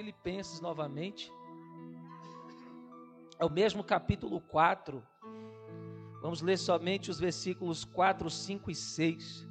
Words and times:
Filipenses 0.00 0.62
novamente. 0.62 1.30
É 3.38 3.44
o 3.44 3.50
mesmo 3.50 3.84
capítulo 3.84 4.40
4. 4.40 5.06
Vamos 6.22 6.40
ler 6.40 6.56
somente 6.56 7.10
os 7.10 7.20
versículos 7.20 7.84
4, 7.84 8.30
5 8.30 8.70
e 8.70 8.74
6. 8.74 9.46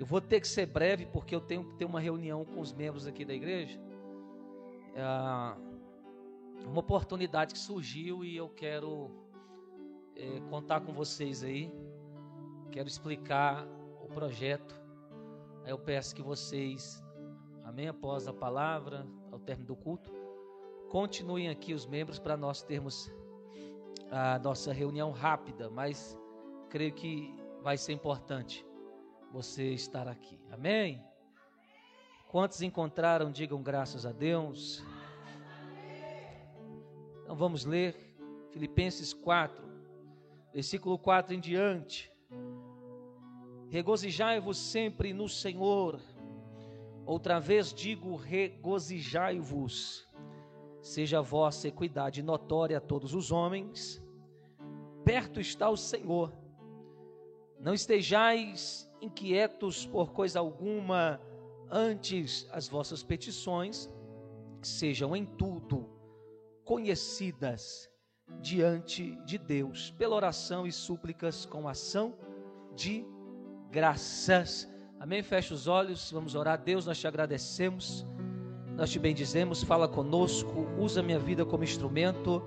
Eu 0.00 0.06
vou 0.06 0.20
ter 0.20 0.40
que 0.40 0.48
ser 0.48 0.66
breve 0.66 1.06
porque 1.06 1.32
eu 1.32 1.40
tenho 1.40 1.64
que 1.64 1.76
ter 1.76 1.84
uma 1.84 2.00
reunião 2.00 2.44
com 2.44 2.60
os 2.60 2.72
membros 2.72 3.06
aqui 3.06 3.24
da 3.24 3.32
igreja. 3.32 3.80
É 4.96 6.66
uma 6.66 6.80
oportunidade 6.80 7.54
que 7.54 7.60
surgiu 7.60 8.24
e 8.24 8.36
eu 8.36 8.48
quero 8.48 9.12
é, 10.16 10.40
contar 10.50 10.80
com 10.80 10.92
vocês 10.92 11.44
aí. 11.44 11.72
Quero 12.72 12.88
explicar 12.88 13.64
o 14.02 14.08
projeto. 14.08 14.74
Aí 15.64 15.70
eu 15.70 15.78
peço 15.78 16.16
que 16.16 16.22
vocês, 16.22 17.00
amém, 17.64 17.86
após 17.86 18.26
a 18.26 18.32
palavra, 18.32 19.06
ao 19.30 19.38
término 19.38 19.68
do 19.68 19.76
culto, 19.76 20.10
continuem 20.88 21.48
aqui 21.48 21.72
os 21.72 21.86
membros 21.86 22.18
para 22.18 22.36
nós 22.36 22.62
termos 22.62 23.10
a 24.10 24.38
nossa 24.38 24.72
reunião 24.72 25.12
rápida, 25.12 25.70
mas 25.70 26.18
creio 26.68 26.92
que 26.92 27.32
vai 27.62 27.76
ser 27.76 27.92
importante 27.92 28.66
você 29.32 29.72
estar 29.72 30.08
aqui. 30.08 30.38
Amém? 30.50 31.04
Quantos 32.28 32.62
encontraram, 32.62 33.30
digam 33.30 33.62
graças 33.62 34.04
a 34.04 34.12
Deus. 34.12 34.84
Então 37.22 37.36
vamos 37.36 37.64
ler 37.64 37.96
Filipenses 38.50 39.12
4, 39.12 39.64
versículo 40.52 40.98
4 40.98 41.34
em 41.34 41.40
diante. 41.40 42.10
Regozijai-vos 43.68 44.58
sempre 44.58 45.12
no 45.12 45.28
Senhor. 45.28 46.00
Outra 47.10 47.40
vez 47.40 47.74
digo: 47.74 48.14
regozijai-vos. 48.14 50.08
Seja 50.80 51.18
a 51.18 51.22
vossa 51.22 51.66
equidade 51.66 52.22
notória 52.22 52.78
a 52.78 52.80
todos 52.80 53.14
os 53.14 53.32
homens. 53.32 54.00
Perto 55.04 55.40
está 55.40 55.68
o 55.68 55.76
Senhor. 55.76 56.32
Não 57.58 57.74
estejais 57.74 58.88
inquietos 59.02 59.84
por 59.84 60.12
coisa 60.12 60.38
alguma, 60.38 61.20
antes 61.68 62.48
as 62.52 62.68
vossas 62.68 63.02
petições 63.02 63.90
sejam 64.62 65.16
em 65.16 65.26
tudo 65.26 65.90
conhecidas 66.64 67.90
diante 68.40 69.16
de 69.24 69.36
Deus, 69.36 69.90
pela 69.98 70.14
oração 70.14 70.64
e 70.64 70.70
súplicas 70.70 71.44
com 71.44 71.66
ação 71.66 72.16
de 72.76 73.04
graças. 73.68 74.68
Amém? 75.00 75.22
Feche 75.22 75.54
os 75.54 75.66
olhos, 75.66 76.12
vamos 76.12 76.34
orar. 76.34 76.60
Deus, 76.62 76.84
nós 76.84 76.98
te 77.00 77.06
agradecemos, 77.06 78.04
nós 78.76 78.90
te 78.90 78.98
bendizemos, 78.98 79.64
fala 79.64 79.88
conosco, 79.88 80.66
usa 80.78 81.02
minha 81.02 81.18
vida 81.18 81.42
como 81.42 81.64
instrumento, 81.64 82.42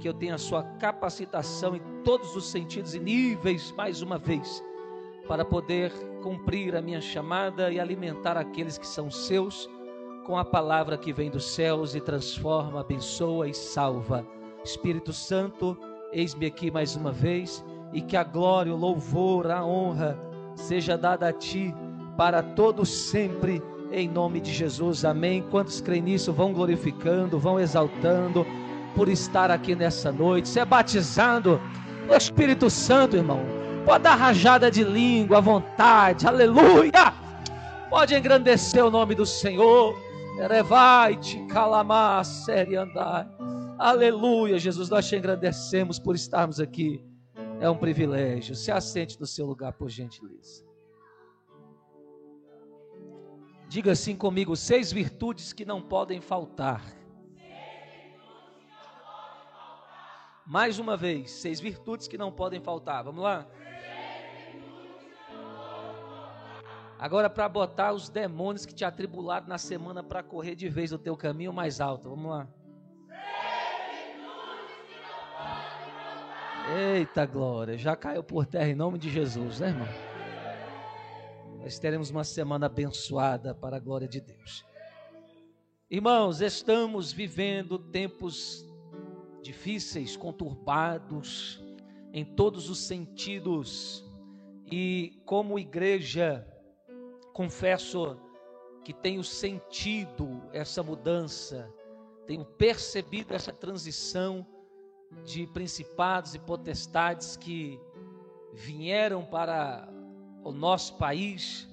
que 0.00 0.08
eu 0.08 0.12
tenha 0.12 0.34
a 0.34 0.38
sua 0.38 0.64
capacitação 0.80 1.76
em 1.76 1.82
todos 2.02 2.34
os 2.34 2.50
sentidos 2.50 2.96
e 2.96 2.98
níveis, 2.98 3.70
mais 3.76 4.02
uma 4.02 4.18
vez 4.18 4.60
para 5.28 5.44
poder 5.44 5.92
cumprir 6.24 6.74
a 6.74 6.82
minha 6.82 7.00
chamada 7.00 7.70
e 7.70 7.78
alimentar 7.78 8.36
aqueles 8.36 8.76
que 8.76 8.86
são 8.86 9.08
seus 9.08 9.70
com 10.26 10.36
a 10.36 10.44
palavra 10.44 10.98
que 10.98 11.12
vem 11.12 11.30
dos 11.30 11.54
céus 11.54 11.94
e 11.94 12.00
transforma, 12.00 12.80
abençoa 12.80 13.48
e 13.48 13.54
salva. 13.54 14.26
Espírito 14.64 15.12
Santo, 15.12 15.78
eis-me 16.12 16.46
aqui 16.46 16.68
mais 16.68 16.96
uma 16.96 17.12
vez 17.12 17.64
e 17.92 18.00
que 18.00 18.16
a 18.16 18.24
glória, 18.24 18.74
o 18.74 18.76
louvor, 18.76 19.52
a 19.52 19.64
honra 19.64 20.18
seja 20.56 20.98
dada 20.98 21.28
a 21.28 21.32
ti 21.32 21.72
para 22.16 22.42
todos 22.42 22.88
sempre, 22.88 23.62
em 23.90 24.08
nome 24.08 24.40
de 24.40 24.52
Jesus. 24.52 25.04
Amém. 25.04 25.44
Quantos 25.50 25.80
creem 25.80 26.02
nisso 26.02 26.32
vão 26.32 26.52
glorificando, 26.52 27.38
vão 27.38 27.58
exaltando 27.58 28.46
por 28.94 29.08
estar 29.08 29.50
aqui 29.50 29.74
nessa 29.74 30.12
noite. 30.12 30.48
Você 30.48 30.60
é 30.60 30.64
batizado 30.64 31.60
no 32.06 32.14
Espírito 32.14 32.68
Santo, 32.68 33.16
irmão 33.16 33.62
Pode 33.84 34.04
dar 34.04 34.14
rajada 34.14 34.70
de 34.70 34.84
língua 34.84 35.38
à 35.38 35.40
vontade, 35.40 36.26
aleluia. 36.26 37.12
Pode 37.90 38.14
engrandecer 38.14 38.84
o 38.84 38.90
nome 38.90 39.14
do 39.14 39.26
Senhor. 39.26 39.98
Erevai-te, 40.38 41.44
calamar, 41.46 42.24
série 42.24 42.76
andar. 42.76 43.28
Aleluia, 43.78 44.58
Jesus, 44.58 44.88
nós 44.88 45.08
te 45.08 45.16
engrandecemos 45.16 45.98
por 45.98 46.14
estarmos 46.14 46.60
aqui. 46.60 47.04
É 47.60 47.68
um 47.68 47.76
privilégio. 47.76 48.54
Se 48.54 48.70
assente 48.70 49.20
no 49.20 49.26
seu 49.26 49.46
lugar, 49.46 49.72
por 49.72 49.90
gentileza. 49.90 50.71
Diga 53.72 53.92
assim 53.92 54.14
comigo: 54.14 54.54
seis 54.54 54.92
virtudes 54.92 55.54
que 55.54 55.64
não 55.64 55.80
podem 55.80 56.20
faltar. 56.20 56.84
Mais 60.44 60.78
uma 60.78 60.94
vez, 60.94 61.30
seis 61.30 61.58
virtudes 61.58 62.06
que 62.06 62.18
não 62.18 62.30
podem 62.30 62.60
faltar. 62.60 63.02
Vamos 63.02 63.24
lá? 63.24 63.46
Agora, 66.98 67.30
para 67.30 67.48
botar 67.48 67.94
os 67.94 68.10
demônios 68.10 68.66
que 68.66 68.74
te 68.74 68.84
atribularam 68.84 69.46
na 69.46 69.56
semana 69.56 70.02
para 70.02 70.22
correr 70.22 70.54
de 70.54 70.68
vez 70.68 70.92
o 70.92 70.98
teu 70.98 71.16
caminho 71.16 71.50
mais 71.50 71.80
alto. 71.80 72.10
Vamos 72.10 72.30
lá. 72.30 72.46
Eita 76.94 77.24
glória, 77.24 77.78
já 77.78 77.96
caiu 77.96 78.22
por 78.22 78.44
terra 78.44 78.68
em 78.68 78.74
nome 78.74 78.98
de 78.98 79.08
Jesus, 79.08 79.60
né, 79.60 79.68
irmão? 79.68 80.11
Nós 81.62 81.78
teremos 81.78 82.10
uma 82.10 82.24
semana 82.24 82.66
abençoada 82.66 83.54
para 83.54 83.76
a 83.76 83.78
glória 83.78 84.08
de 84.08 84.20
Deus. 84.20 84.66
Irmãos, 85.88 86.40
estamos 86.40 87.12
vivendo 87.12 87.78
tempos 87.78 88.66
difíceis, 89.40 90.16
conturbados, 90.16 91.62
em 92.12 92.24
todos 92.24 92.68
os 92.68 92.78
sentidos, 92.78 94.04
e 94.72 95.22
como 95.24 95.56
igreja, 95.56 96.44
confesso 97.32 98.16
que 98.84 98.92
tenho 98.92 99.22
sentido 99.22 100.42
essa 100.52 100.82
mudança, 100.82 101.72
tenho 102.26 102.44
percebido 102.44 103.34
essa 103.34 103.52
transição 103.52 104.44
de 105.24 105.46
principados 105.46 106.34
e 106.34 106.40
potestades 106.40 107.36
que 107.36 107.78
vieram 108.52 109.24
para 109.24 109.91
o 110.42 110.50
nosso 110.50 110.96
país, 110.96 111.68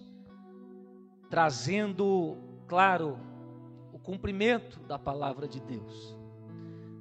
trazendo, 1.30 2.38
claro, 2.68 3.20
o 3.92 4.00
cumprimento 4.00 4.80
da 4.82 4.98
palavra 4.98 5.48
de 5.48 5.60
Deus. 5.60 6.18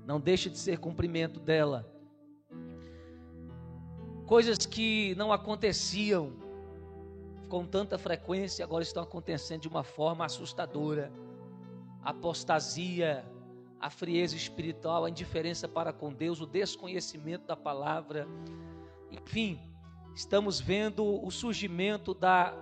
Não 0.07 0.21
deixa 0.21 0.49
de 0.49 0.59
ser 0.59 0.79
cumprimento 0.79 1.39
dela. 1.39 1.87
Coisas 4.27 4.67
que 4.67 5.15
não 5.17 5.33
aconteciam 5.33 6.33
com 7.49 7.65
tanta 7.65 7.99
frequência 7.99 8.65
agora 8.65 8.83
estão 8.83 9.03
acontecendo 9.03 9.63
de 9.63 9.69
uma 9.69 9.83
forma 9.83 10.25
assustadora. 10.25 11.11
Apostasia, 12.03 13.25
a 13.81 13.91
frieza 13.91 14.37
espiritual, 14.37 15.05
a 15.05 15.11
indiferença 15.11 15.69
para 15.69 15.93
com 15.93 16.13
Deus, 16.13 16.41
o 16.41 16.47
desconhecimento 16.47 17.47
da 17.47 17.57
palavra. 17.57 18.27
Enfim, 19.11 19.59
estamos 20.19 20.61
vendo 20.61 21.25
o 21.25 21.31
surgimento 21.31 22.13
da 22.13 22.53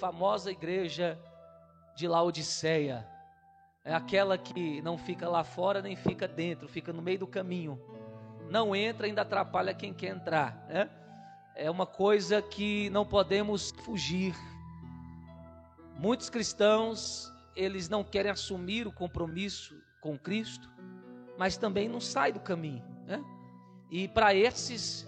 famosa 0.00 0.50
igreja 0.50 1.16
de 1.94 2.08
Laodiceia. 2.08 3.06
É 3.84 3.94
aquela 3.94 4.36
que 4.36 4.82
não 4.82 4.98
fica 4.98 5.28
lá 5.28 5.44
fora 5.44 5.80
nem 5.80 5.94
fica 5.94 6.26
dentro, 6.26 6.66
fica 6.66 6.92
no 6.92 7.00
meio 7.00 7.20
do 7.20 7.26
caminho. 7.26 7.80
Não 8.50 8.74
entra, 8.74 9.06
ainda 9.06 9.22
atrapalha 9.22 9.72
quem 9.72 9.94
quer 9.94 10.08
entrar. 10.08 10.66
Né? 10.68 10.90
é 11.58 11.68
uma 11.68 11.86
coisa 11.86 12.42
que 12.42 12.90
não 12.90 13.04
podemos 13.04 13.72
fugir. 13.82 14.32
Muitos 15.98 16.30
cristãos, 16.30 17.32
eles 17.56 17.88
não 17.88 18.04
querem 18.04 18.30
assumir 18.30 18.86
o 18.86 18.92
compromisso 18.92 19.74
com 20.00 20.16
Cristo, 20.16 20.70
mas 21.36 21.56
também 21.56 21.88
não 21.88 22.00
saem 22.00 22.32
do 22.32 22.38
caminho. 22.38 22.84
Né? 23.04 23.20
E 23.90 24.06
para 24.06 24.32
esses, 24.34 25.07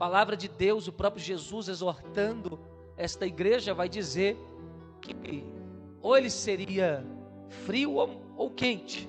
palavra 0.00 0.34
de 0.34 0.48
Deus, 0.48 0.88
o 0.88 0.92
próprio 0.92 1.22
Jesus 1.22 1.68
exortando 1.68 2.58
esta 2.96 3.26
igreja, 3.26 3.74
vai 3.74 3.86
dizer 3.86 4.34
que 5.02 5.44
ou 6.00 6.16
ele 6.16 6.30
seria 6.30 7.04
frio 7.66 7.96
ou, 7.96 8.22
ou 8.34 8.50
quente, 8.50 9.06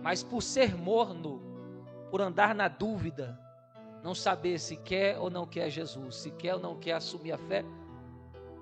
mas 0.00 0.22
por 0.22 0.44
ser 0.44 0.76
morno, 0.76 1.42
por 2.08 2.20
andar 2.20 2.54
na 2.54 2.68
dúvida, 2.68 3.36
não 4.00 4.14
saber 4.14 4.60
se 4.60 4.76
quer 4.76 5.18
ou 5.18 5.28
não 5.28 5.44
quer 5.44 5.68
Jesus, 5.70 6.14
se 6.14 6.30
quer 6.30 6.54
ou 6.54 6.60
não 6.60 6.76
quer 6.76 6.92
assumir 6.92 7.32
a 7.32 7.38
fé, 7.38 7.64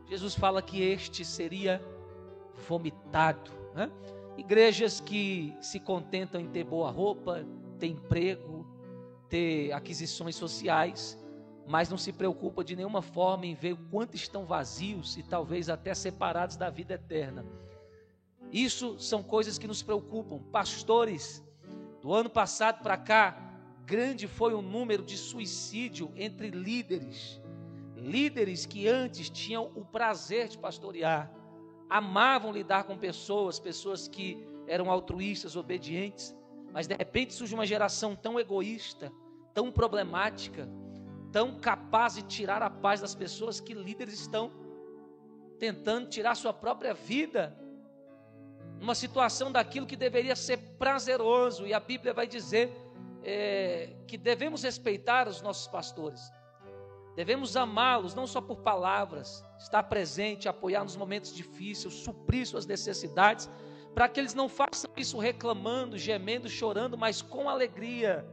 Jesus 0.08 0.35
fala 0.35 0.62
que 0.62 0.81
este 0.81 1.26
seria 1.26 1.79
vomitado. 2.67 3.50
Né? 3.75 3.91
Igrejas 4.38 4.99
que 4.99 5.55
se 5.61 5.79
contentam 5.79 6.41
em 6.41 6.49
ter 6.49 6.64
boa 6.64 6.91
roupa, 6.91 7.44
ter 7.79 7.88
emprego, 7.88 8.67
ter 9.29 9.73
aquisições 9.73 10.37
sociais, 10.37 11.23
mas 11.66 11.88
não 11.88 11.96
se 11.96 12.12
preocupa 12.12 12.62
de 12.62 12.76
nenhuma 12.76 13.00
forma 13.00 13.46
em 13.46 13.55
ver 13.55 13.72
o 13.72 13.88
quanto 13.90 14.14
estão 14.14 14.44
vazios 14.44 15.16
e 15.16 15.22
talvez 15.22 15.69
até 15.69 15.94
separados 15.94 16.56
da 16.56 16.69
vida 16.69 16.94
eterna. 16.94 17.44
Isso 18.52 18.99
são 18.99 19.22
coisas 19.22 19.58
que 19.58 19.66
nos 19.66 19.82
preocupam. 19.82 20.38
Pastores, 20.52 21.43
do 22.00 22.12
ano 22.12 22.28
passado 22.28 22.82
para 22.82 22.96
cá, 22.96 23.37
grande 23.84 24.28
foi 24.28 24.55
o 24.55 24.62
número 24.62 25.02
de 25.02 25.16
suicídio 25.16 26.12
entre 26.16 26.50
líderes. 26.50 27.40
Líderes 27.96 28.67
que 28.67 28.87
antes 28.87 29.31
tinham 29.31 29.72
o 29.75 29.84
prazer 29.84 30.49
de 30.49 30.58
pastorear, 30.58 31.32
amavam 31.88 32.52
lidar 32.52 32.84
com 32.84 32.99
pessoas, 32.99 33.58
pessoas 33.58 34.06
que 34.06 34.46
eram 34.67 34.90
altruístas, 34.90 35.56
obedientes, 35.56 36.34
mas 36.72 36.87
de 36.87 36.94
repente 36.94 37.32
surge 37.32 37.55
uma 37.55 37.67
geração 37.67 38.14
tão 38.14 38.38
egoísta, 38.38 39.10
tão 39.55 39.70
problemática, 39.70 40.69
tão 41.34 41.58
capaz 41.58 42.14
de 42.14 42.22
tirar 42.22 42.62
a 42.62 42.70
paz 42.70 43.00
das 43.00 43.12
pessoas 43.12 43.58
que 43.58 43.75
líderes 43.75 44.20
estão 44.20 44.52
tentando 45.58 46.08
tirar 46.08 46.36
sua 46.36 46.52
própria 46.52 46.94
vida 46.94 47.58
numa 48.78 48.94
situação 48.94 49.50
daquilo 49.50 49.84
que 49.84 49.96
deveria 49.96 50.36
ser 50.36 50.58
prazeroso, 50.78 51.66
e 51.66 51.75
a 51.75 51.81
Bíblia 51.81 52.14
vai 52.14 52.28
dizer 52.28 52.72
é, 53.25 53.96
que 54.06 54.16
devemos 54.16 54.62
respeitar 54.62 55.26
os 55.26 55.42
nossos 55.42 55.66
pastores, 55.66 56.22
devemos 57.16 57.56
amá-los, 57.56 58.14
não 58.14 58.28
só 58.28 58.40
por 58.40 58.58
palavras, 58.58 59.44
estar 59.58 59.82
presente, 59.82 60.48
apoiar 60.48 60.84
nos 60.84 60.96
momentos 60.96 61.34
difíceis, 61.34 61.94
suprir 61.94 62.46
suas 62.46 62.64
necessidades, 62.64 63.50
para 63.92 64.08
que 64.08 64.20
eles 64.20 64.34
não 64.34 64.48
façam 64.48 64.88
isso 64.96 65.19
reclamando, 65.19 65.98
gemendo, 65.98 66.48
chorando, 66.48 66.96
mas 66.96 67.20
com 67.20 67.48
alegria. 67.48 68.25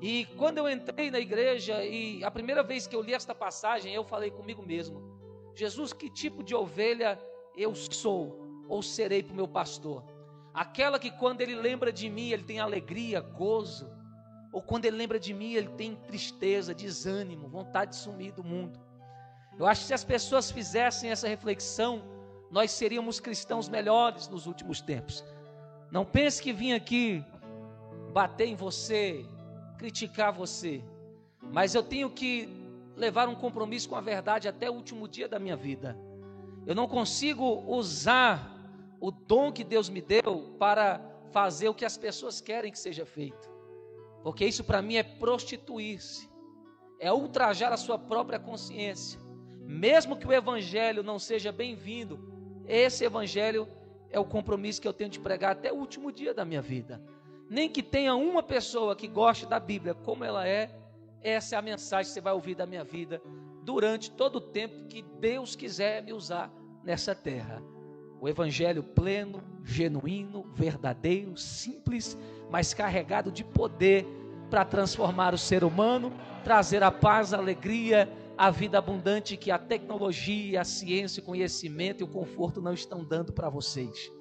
E 0.00 0.26
quando 0.36 0.58
eu 0.58 0.68
entrei 0.68 1.10
na 1.10 1.18
igreja, 1.18 1.84
e 1.84 2.22
a 2.22 2.30
primeira 2.30 2.62
vez 2.62 2.86
que 2.86 2.94
eu 2.94 3.02
li 3.02 3.14
esta 3.14 3.34
passagem, 3.34 3.94
eu 3.94 4.04
falei 4.04 4.30
comigo 4.30 4.62
mesmo: 4.62 5.00
Jesus, 5.54 5.92
que 5.92 6.10
tipo 6.10 6.42
de 6.42 6.54
ovelha 6.54 7.18
eu 7.56 7.74
sou? 7.74 8.46
ou 8.68 8.82
serei 8.82 9.22
para 9.22 9.32
o 9.32 9.36
meu 9.36 9.48
pastor? 9.48 10.04
Aquela 10.52 10.98
que 10.98 11.10
quando 11.10 11.40
ele 11.40 11.54
lembra 11.54 11.92
de 11.92 12.08
mim, 12.08 12.30
ele 12.30 12.42
tem 12.42 12.58
alegria, 12.58 13.20
gozo, 13.20 13.90
ou 14.52 14.62
quando 14.62 14.86
ele 14.86 14.96
lembra 14.96 15.18
de 15.18 15.34
mim, 15.34 15.52
ele 15.52 15.68
tem 15.68 15.94
tristeza, 15.94 16.74
desânimo, 16.74 17.48
vontade 17.48 17.90
de 17.90 17.96
sumir 17.96 18.32
do 18.32 18.42
mundo. 18.42 18.80
Eu 19.58 19.66
acho 19.66 19.82
que 19.82 19.86
se 19.88 19.94
as 19.94 20.04
pessoas 20.04 20.50
fizessem 20.50 21.10
essa 21.10 21.28
reflexão, 21.28 22.02
nós 22.50 22.70
seríamos 22.70 23.20
cristãos 23.20 23.68
melhores 23.68 24.28
nos 24.28 24.46
últimos 24.46 24.80
tempos. 24.80 25.24
Não 25.90 26.04
pense 26.04 26.40
que 26.42 26.52
vim 26.52 26.72
aqui 26.72 27.24
bater 28.12 28.46
em 28.46 28.54
você, 28.54 29.26
criticar 29.76 30.32
você, 30.32 30.82
mas 31.52 31.74
eu 31.74 31.82
tenho 31.82 32.10
que 32.10 32.48
levar 32.96 33.28
um 33.28 33.34
compromisso 33.34 33.88
com 33.88 33.94
a 33.94 34.00
verdade 34.00 34.48
até 34.48 34.70
o 34.70 34.74
último 34.74 35.06
dia 35.06 35.28
da 35.28 35.38
minha 35.38 35.56
vida. 35.56 35.96
Eu 36.66 36.74
não 36.74 36.88
consigo 36.88 37.62
usar 37.66 38.52
o 39.00 39.10
dom 39.10 39.52
que 39.52 39.62
Deus 39.62 39.88
me 39.88 40.00
deu 40.00 40.56
para 40.58 41.00
fazer 41.30 41.68
o 41.68 41.74
que 41.74 41.84
as 41.84 41.96
pessoas 41.96 42.40
querem 42.40 42.72
que 42.72 42.78
seja 42.78 43.04
feito. 43.04 43.50
Porque 44.22 44.44
isso 44.44 44.64
para 44.64 44.82
mim 44.82 44.96
é 44.96 45.02
prostituir-se, 45.02 46.28
é 46.98 47.12
ultrajar 47.12 47.72
a 47.72 47.76
sua 47.76 47.98
própria 47.98 48.38
consciência. 48.38 49.20
Mesmo 49.60 50.16
que 50.16 50.26
o 50.26 50.32
evangelho 50.32 51.02
não 51.02 51.18
seja 51.18 51.52
bem-vindo, 51.52 52.18
esse 52.66 53.04
evangelho 53.04 53.68
é 54.10 54.18
o 54.18 54.24
compromisso 54.24 54.80
que 54.80 54.88
eu 54.88 54.92
tenho 54.92 55.10
de 55.10 55.20
pregar 55.20 55.52
até 55.52 55.72
o 55.72 55.76
último 55.76 56.10
dia 56.10 56.32
da 56.32 56.44
minha 56.44 56.62
vida. 56.62 57.00
Nem 57.48 57.68
que 57.68 57.82
tenha 57.82 58.14
uma 58.14 58.42
pessoa 58.42 58.96
que 58.96 59.06
goste 59.06 59.46
da 59.46 59.60
Bíblia 59.60 59.94
como 59.94 60.24
ela 60.24 60.46
é, 60.46 60.70
essa 61.22 61.56
é 61.56 61.58
a 61.58 61.62
mensagem 61.62 62.06
que 62.06 62.14
você 62.14 62.20
vai 62.20 62.32
ouvir 62.32 62.54
da 62.54 62.66
minha 62.66 62.84
vida 62.84 63.20
durante 63.62 64.10
todo 64.10 64.36
o 64.36 64.40
tempo 64.40 64.86
que 64.86 65.02
Deus 65.20 65.56
quiser 65.56 66.02
me 66.02 66.12
usar 66.12 66.52
nessa 66.84 67.14
terra. 67.14 67.62
O 68.20 68.28
evangelho 68.28 68.82
pleno, 68.82 69.42
genuíno, 69.64 70.44
verdadeiro, 70.54 71.36
simples, 71.36 72.16
mas 72.50 72.72
carregado 72.72 73.30
de 73.30 73.44
poder 73.44 74.06
para 74.48 74.64
transformar 74.64 75.34
o 75.34 75.38
ser 75.38 75.64
humano, 75.64 76.12
trazer 76.44 76.82
a 76.82 76.90
paz, 76.90 77.34
a 77.34 77.38
alegria, 77.38 78.08
a 78.38 78.50
vida 78.50 78.78
abundante 78.78 79.36
que 79.36 79.50
a 79.50 79.58
tecnologia, 79.58 80.60
a 80.60 80.64
ciência, 80.64 81.22
o 81.22 81.26
conhecimento 81.26 82.02
e 82.02 82.04
o 82.04 82.08
conforto 82.08 82.62
não 82.62 82.72
estão 82.72 83.04
dando 83.04 83.32
para 83.32 83.48
vocês. 83.48 84.12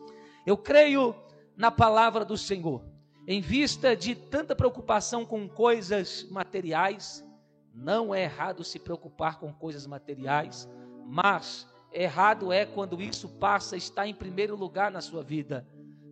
Eu 0.46 0.58
creio 0.58 1.16
na 1.56 1.70
palavra 1.70 2.26
do 2.26 2.38
Senhor. 2.38 2.84
Em 3.28 3.42
vista 3.42 3.96
de 3.96 4.16
tanta 4.16 4.56
preocupação 4.56 5.26
com 5.26 5.48
coisas 5.48 6.28
materiais, 6.30 7.26
não 7.74 8.14
é 8.14 8.24
errado 8.24 8.64
se 8.64 8.80
preocupar 8.80 9.40
com 9.40 9.52
coisas 9.52 9.88
materiais, 9.88 10.70
mas 11.06 11.68
Errado 11.98 12.52
é 12.52 12.66
quando 12.66 13.02
isso 13.02 13.30
passa 13.30 13.76
a 13.76 13.78
estar 13.78 14.06
em 14.06 14.14
primeiro 14.14 14.54
lugar 14.54 14.92
na 14.92 15.00
sua 15.00 15.24
vida. 15.24 15.66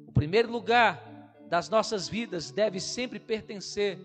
O 0.08 0.14
primeiro 0.14 0.50
lugar 0.50 1.36
das 1.50 1.70
nossas 1.70 2.08
vidas 2.08 2.52
deve 2.52 2.80
sempre 2.80 3.20
pertencer 3.20 4.00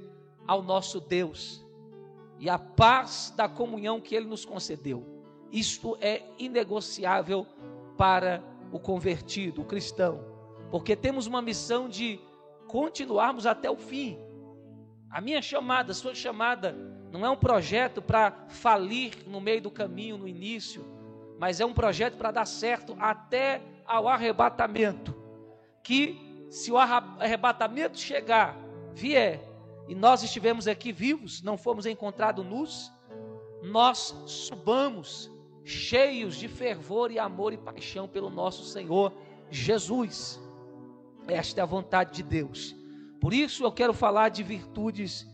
ao 0.45 0.61
nosso 0.61 1.01
Deus 1.01 1.65
e 2.41 2.51
a 2.51 2.59
paz 2.59 3.33
da 3.37 3.49
comunhão 3.49 4.01
que 4.01 4.17
Ele 4.17 4.27
nos 4.27 4.45
concedeu. 4.45 5.07
Isto 5.53 5.97
é 6.01 6.25
inegociável 6.37 7.47
para 7.97 8.43
o 8.73 8.81
convertido, 8.81 9.63
o 9.63 9.65
cristão, 9.65 10.25
porque 10.73 10.97
temos 10.97 11.29
uma 11.29 11.41
missão 11.41 11.89
de 11.89 12.19
continuarmos 12.69 13.47
até 13.47 13.69
o 13.69 13.77
fim. 13.77 14.17
A 15.11 15.21
minha 15.21 15.43
chamada, 15.43 15.91
a 15.91 15.95
sua 15.95 16.15
chamada, 16.15 16.73
não 17.11 17.27
é 17.27 17.31
um 17.31 17.37
projeto 17.37 18.01
para 18.01 18.31
falir 18.49 19.15
no 19.27 19.41
meio 19.41 19.61
do 19.61 19.71
caminho, 19.71 20.17
no 20.17 20.29
início 20.29 20.99
mas 21.39 21.61
é 21.61 21.65
um 21.65 21.73
projeto 21.73 22.17
para 22.17 22.33
dar 22.33 22.45
certo 22.45 22.97
até 22.99 23.63
ao 23.87 24.09
arrebatamento. 24.09 25.15
Que 25.83 26.19
se 26.51 26.73
o 26.73 26.77
arrebatamento 26.77 27.99
chegar, 27.99 28.59
vier, 28.93 29.41
e 29.87 29.95
nós 29.95 30.23
estivemos 30.23 30.67
aqui 30.67 30.93
vivos, 30.93 31.41
não 31.41 31.57
fomos 31.57 31.87
encontrados 31.87 32.45
nus, 32.45 32.93
nós 33.63 34.15
subamos 34.27 35.31
cheios 35.65 36.37
de 36.37 36.49
fervor 36.49 37.13
e 37.13 37.19
amor 37.19 37.53
e 37.53 37.57
paixão 37.57 38.09
pelo 38.09 38.29
nosso 38.29 38.65
Senhor 38.65 39.13
Jesus. 39.49 40.41
Esta 41.29 41.61
é 41.61 41.63
a 41.63 41.67
vontade 41.67 42.15
de 42.15 42.23
Deus. 42.23 42.75
Por 43.21 43.35
isso 43.35 43.65
eu 43.65 43.71
quero 43.71 43.93
falar 43.93 44.31
de 44.31 44.43
virtudes 44.43 45.29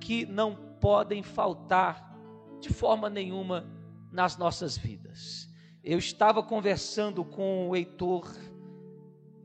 que 0.00 0.24
não 0.24 0.54
podem 0.80 1.22
faltar 1.22 2.16
de 2.60 2.72
forma 2.72 3.10
nenhuma 3.10 3.66
nas 4.10 4.36
nossas 4.36 4.76
vidas. 4.76 5.48
Eu 5.82 5.98
estava 5.98 6.42
conversando 6.42 7.24
com 7.24 7.68
o 7.68 7.76
Heitor 7.76 8.30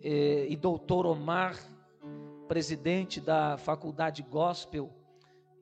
eh, 0.03 0.45
e 0.49 0.55
doutor 0.55 1.05
Omar, 1.05 1.57
presidente 2.47 3.19
da 3.19 3.57
Faculdade 3.57 4.21
Gospel 4.21 4.91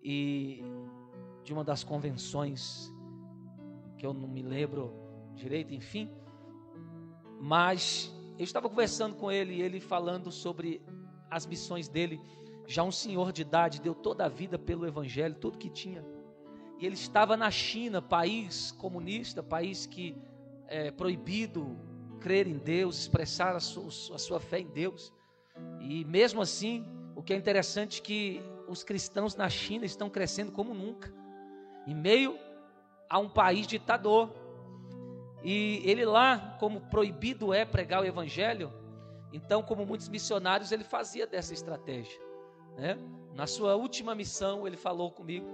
e 0.04 0.64
de 1.44 1.54
uma 1.54 1.64
das 1.64 1.84
convenções 1.84 2.92
que 3.98 4.06
eu 4.06 4.14
não 4.14 4.28
me 4.28 4.42
lembro 4.42 4.94
direito, 5.34 5.74
enfim, 5.74 6.10
mas 7.40 8.15
eu 8.38 8.44
estava 8.44 8.70
conversando 8.70 9.16
com 9.16 9.32
ele 9.32 9.62
ele 9.62 9.80
falando 9.80 10.32
sobre 10.32 10.82
as 11.30 11.46
missões 11.46 11.88
dele. 11.88 12.20
Já 12.68 12.84
um 12.84 12.92
senhor 12.92 13.32
de 13.32 13.44
idade 13.44 13.82
deu 13.82 13.94
toda 13.94 14.26
a 14.26 14.30
vida 14.30 14.58
pelo 14.58 14.88
evangelho, 14.88 15.36
tudo 15.36 15.58
que 15.58 15.70
tinha 15.70 16.04
e 16.78 16.86
ele 16.86 16.96
estava 16.96 17.38
na 17.38 17.50
China, 17.50 18.02
país 18.02 18.72
comunista, 18.74 19.42
país 19.42 19.86
que 19.86 20.16
é 20.68 20.92
proibido 20.92 21.78
crer 22.20 22.48
em 22.48 22.58
Deus, 22.58 23.00
expressar 23.00 23.56
a 23.56 23.60
sua, 23.60 23.88
a 24.14 24.18
sua 24.18 24.40
fé 24.40 24.60
em 24.60 24.68
Deus. 24.68 25.14
E 25.80 26.04
mesmo 26.06 26.42
assim, 26.42 26.86
o 27.16 27.24
que 27.24 27.34
é 27.34 27.38
interessante 27.38 28.02
é 28.02 28.04
que 28.04 28.42
os 28.68 28.84
cristãos 28.84 29.36
na 29.36 29.48
China 29.48 29.86
estão 29.86 30.10
crescendo 30.10 30.52
como 30.52 30.74
nunca, 30.74 31.14
em 31.88 31.96
meio 31.96 32.38
a 33.10 33.20
um 33.20 33.30
país 33.30 33.68
ditador. 33.68 34.34
E 35.48 35.84
ele 35.86 36.04
lá, 36.04 36.58
como 36.60 36.82
proibido 36.82 37.54
é 37.54 37.64
pregar 37.64 38.02
o 38.02 38.06
evangelho, 38.06 38.74
então, 39.32 39.62
como 39.62 39.86
muitos 39.86 40.10
missionários, 40.10 40.72
ele 40.72 40.84
fazia 40.84 41.28
dessa 41.28 41.54
estratégia. 41.54 42.20
Né? 42.76 42.98
Na 43.36 43.46
sua 43.46 43.76
última 43.76 44.16
missão, 44.16 44.66
ele 44.66 44.76
falou 44.76 45.12
comigo 45.12 45.46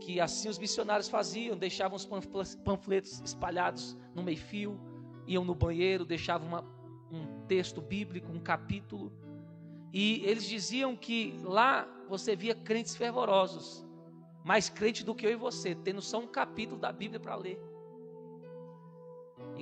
que 0.00 0.20
assim 0.20 0.50
os 0.50 0.58
missionários 0.58 1.08
faziam, 1.08 1.56
deixavam 1.56 1.96
os 1.96 2.06
panfletos 2.56 3.22
espalhados 3.24 3.96
no 4.14 4.22
meio-fio, 4.22 4.78
iam 5.26 5.44
no 5.44 5.54
banheiro, 5.54 6.04
deixavam 6.04 6.48
uma, 6.48 6.64
um 7.10 7.46
texto 7.46 7.80
bíblico, 7.80 8.30
um 8.30 8.40
capítulo, 8.40 9.10
e 9.94 10.22
eles 10.26 10.46
diziam 10.46 10.94
que 10.94 11.38
lá 11.42 11.88
você 12.06 12.36
via 12.36 12.54
crentes 12.54 12.96
fervorosos, 12.96 13.86
mais 14.44 14.68
crentes 14.68 15.04
do 15.04 15.14
que 15.14 15.24
eu 15.24 15.30
e 15.30 15.36
você, 15.36 15.74
tendo 15.74 16.02
só 16.02 16.18
um 16.18 16.26
capítulo 16.26 16.78
da 16.78 16.92
Bíblia 16.92 17.18
para 17.18 17.36
ler. 17.36 17.71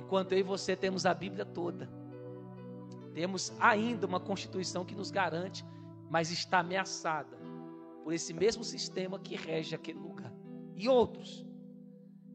Enquanto 0.03 0.33
eu 0.33 0.39
e 0.39 0.43
você 0.43 0.75
temos 0.75 1.05
a 1.05 1.13
Bíblia 1.13 1.45
toda. 1.45 1.89
Temos 3.13 3.53
ainda 3.59 4.07
uma 4.07 4.19
Constituição 4.19 4.85
que 4.85 4.95
nos 4.95 5.11
garante, 5.11 5.65
mas 6.09 6.31
está 6.31 6.59
ameaçada 6.59 7.37
por 8.03 8.13
esse 8.13 8.33
mesmo 8.33 8.63
sistema 8.63 9.19
que 9.19 9.35
rege 9.35 9.75
aquele 9.75 9.99
lugar 9.99 10.33
e 10.75 10.89
outros. 10.89 11.45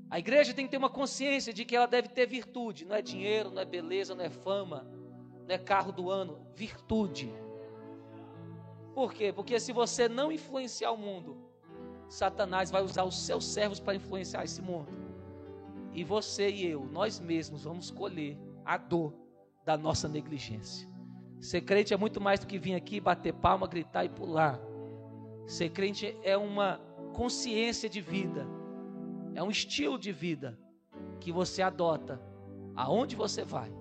A 0.08 0.18
igreja 0.18 0.54
tem 0.54 0.66
que 0.66 0.70
ter 0.70 0.76
uma 0.76 0.88
consciência 0.88 1.52
de 1.52 1.64
que 1.64 1.74
ela 1.74 1.86
deve 1.86 2.08
ter 2.08 2.26
virtude, 2.26 2.84
não 2.84 2.94
é 2.94 3.02
dinheiro, 3.02 3.50
não 3.50 3.60
é 3.60 3.64
beleza, 3.64 4.14
não 4.14 4.24
é 4.24 4.30
fama, 4.30 4.86
não 5.46 5.54
é 5.54 5.58
carro 5.58 5.90
do 5.90 6.10
ano, 6.10 6.46
virtude. 6.54 7.32
Por 8.94 9.12
quê? 9.12 9.32
Porque 9.32 9.58
se 9.58 9.72
você 9.72 10.08
não 10.08 10.30
influenciar 10.30 10.92
o 10.92 10.96
mundo, 10.96 11.36
Satanás 12.08 12.70
vai 12.70 12.82
usar 12.82 13.04
os 13.04 13.26
seus 13.26 13.44
servos 13.44 13.80
para 13.80 13.96
influenciar 13.96 14.44
esse 14.44 14.62
mundo. 14.62 15.05
E 15.96 16.04
você 16.04 16.50
e 16.50 16.66
eu, 16.66 16.84
nós 16.84 17.18
mesmos, 17.18 17.64
vamos 17.64 17.90
colher 17.90 18.38
a 18.66 18.76
dor 18.76 19.14
da 19.64 19.78
nossa 19.78 20.06
negligência. 20.06 20.86
Ser 21.40 21.62
crente 21.62 21.94
é 21.94 21.96
muito 21.96 22.20
mais 22.20 22.38
do 22.38 22.46
que 22.46 22.58
vir 22.58 22.74
aqui, 22.74 23.00
bater 23.00 23.32
palma, 23.32 23.66
gritar 23.66 24.04
e 24.04 24.10
pular. 24.10 24.60
Ser 25.46 25.70
crente 25.70 26.14
é 26.22 26.36
uma 26.36 26.78
consciência 27.14 27.88
de 27.88 28.02
vida, 28.02 28.46
é 29.34 29.42
um 29.42 29.50
estilo 29.50 29.98
de 29.98 30.12
vida 30.12 30.58
que 31.18 31.32
você 31.32 31.62
adota 31.62 32.20
aonde 32.74 33.16
você 33.16 33.42
vai, 33.42 33.72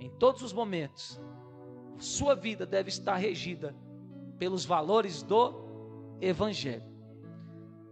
em 0.00 0.08
todos 0.08 0.40
os 0.40 0.54
momentos. 0.54 1.20
Sua 1.98 2.34
vida 2.34 2.64
deve 2.64 2.88
estar 2.88 3.16
regida 3.16 3.76
pelos 4.38 4.64
valores 4.64 5.22
do 5.22 5.52
Evangelho. 6.18 6.96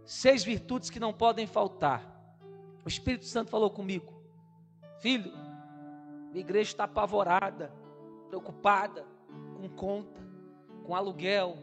Seis 0.03 0.43
virtudes 0.43 0.89
que 0.89 0.99
não 0.99 1.13
podem 1.13 1.45
faltar. 1.45 2.14
O 2.85 2.87
Espírito 2.87 3.25
Santo 3.25 3.49
falou 3.49 3.71
comigo, 3.71 4.13
filho, 4.99 5.33
a 6.31 6.37
igreja 6.37 6.69
está 6.69 6.83
apavorada, 6.83 7.73
preocupada 8.27 9.03
com 9.57 9.67
conta, 9.69 10.21
com 10.83 10.93
aluguel, 10.93 11.57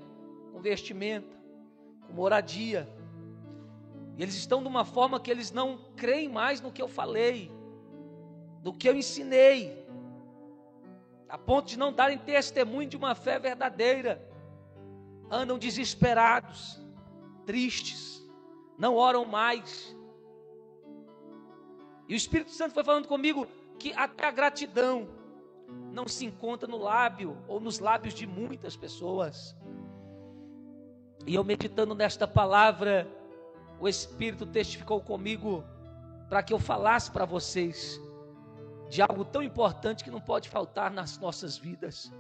com 0.53 0.61
vestimenta, 0.61 1.37
com 2.07 2.13
moradia. 2.13 2.89
E 4.17 4.23
eles 4.23 4.35
estão 4.35 4.63
de 4.63 4.69
uma 4.69 4.85
forma 4.85 5.21
que 5.21 5.31
eles 5.31 5.53
não 5.53 5.79
creem 5.97 6.29
mais 6.29 6.61
no 6.61 6.73
que 6.73 6.83
eu 6.83 6.89
falei, 6.89 7.53
no 8.65 8.73
que 8.73 8.89
eu 8.89 8.97
ensinei, 8.97 9.87
a 11.29 11.39
ponto 11.39 11.69
de 11.69 11.79
não 11.79 11.93
darem 11.93 12.19
testemunho 12.19 12.89
de 12.89 12.97
uma 12.97 13.15
fé 13.15 13.39
verdadeira. 13.39 14.29
Andam 15.31 15.57
desesperados, 15.57 16.81
tristes, 17.47 18.21
não 18.77 18.97
oram 18.97 19.25
mais. 19.25 19.97
E 22.13 22.15
o 22.15 22.17
Espírito 22.17 22.51
Santo 22.51 22.75
foi 22.75 22.85
falando 22.85 23.09
comigo 23.09 23.47
que 23.79 23.95
até 23.95 24.27
a 24.27 24.31
gratidão 24.31 25.09
não 25.91 26.07
se 26.07 26.27
encontra 26.27 26.69
no 26.69 26.77
lábio 26.77 27.39
ou 27.49 27.59
nos 27.59 27.79
lábios 27.79 28.13
de 28.13 28.27
muitas 28.27 28.77
pessoas. 28.77 29.57
E 31.27 31.35
eu 31.35 31.43
meditando 31.43 31.95
nesta 31.95 32.29
palavra, 32.29 33.09
o 33.81 33.89
Espírito 33.89 34.45
testificou 34.45 35.01
comigo 35.01 35.65
para 36.29 36.43
que 36.43 36.53
eu 36.53 36.59
falasse 36.59 37.11
para 37.11 37.25
vocês 37.25 37.99
de 38.91 39.01
algo 39.01 39.25
tão 39.25 39.43
importante 39.43 40.05
que 40.05 40.11
não 40.11 40.21
pode 40.21 40.51
faltar 40.51 40.91
nas 40.91 41.17
nossas 41.17 41.57
vidas. 41.57 42.13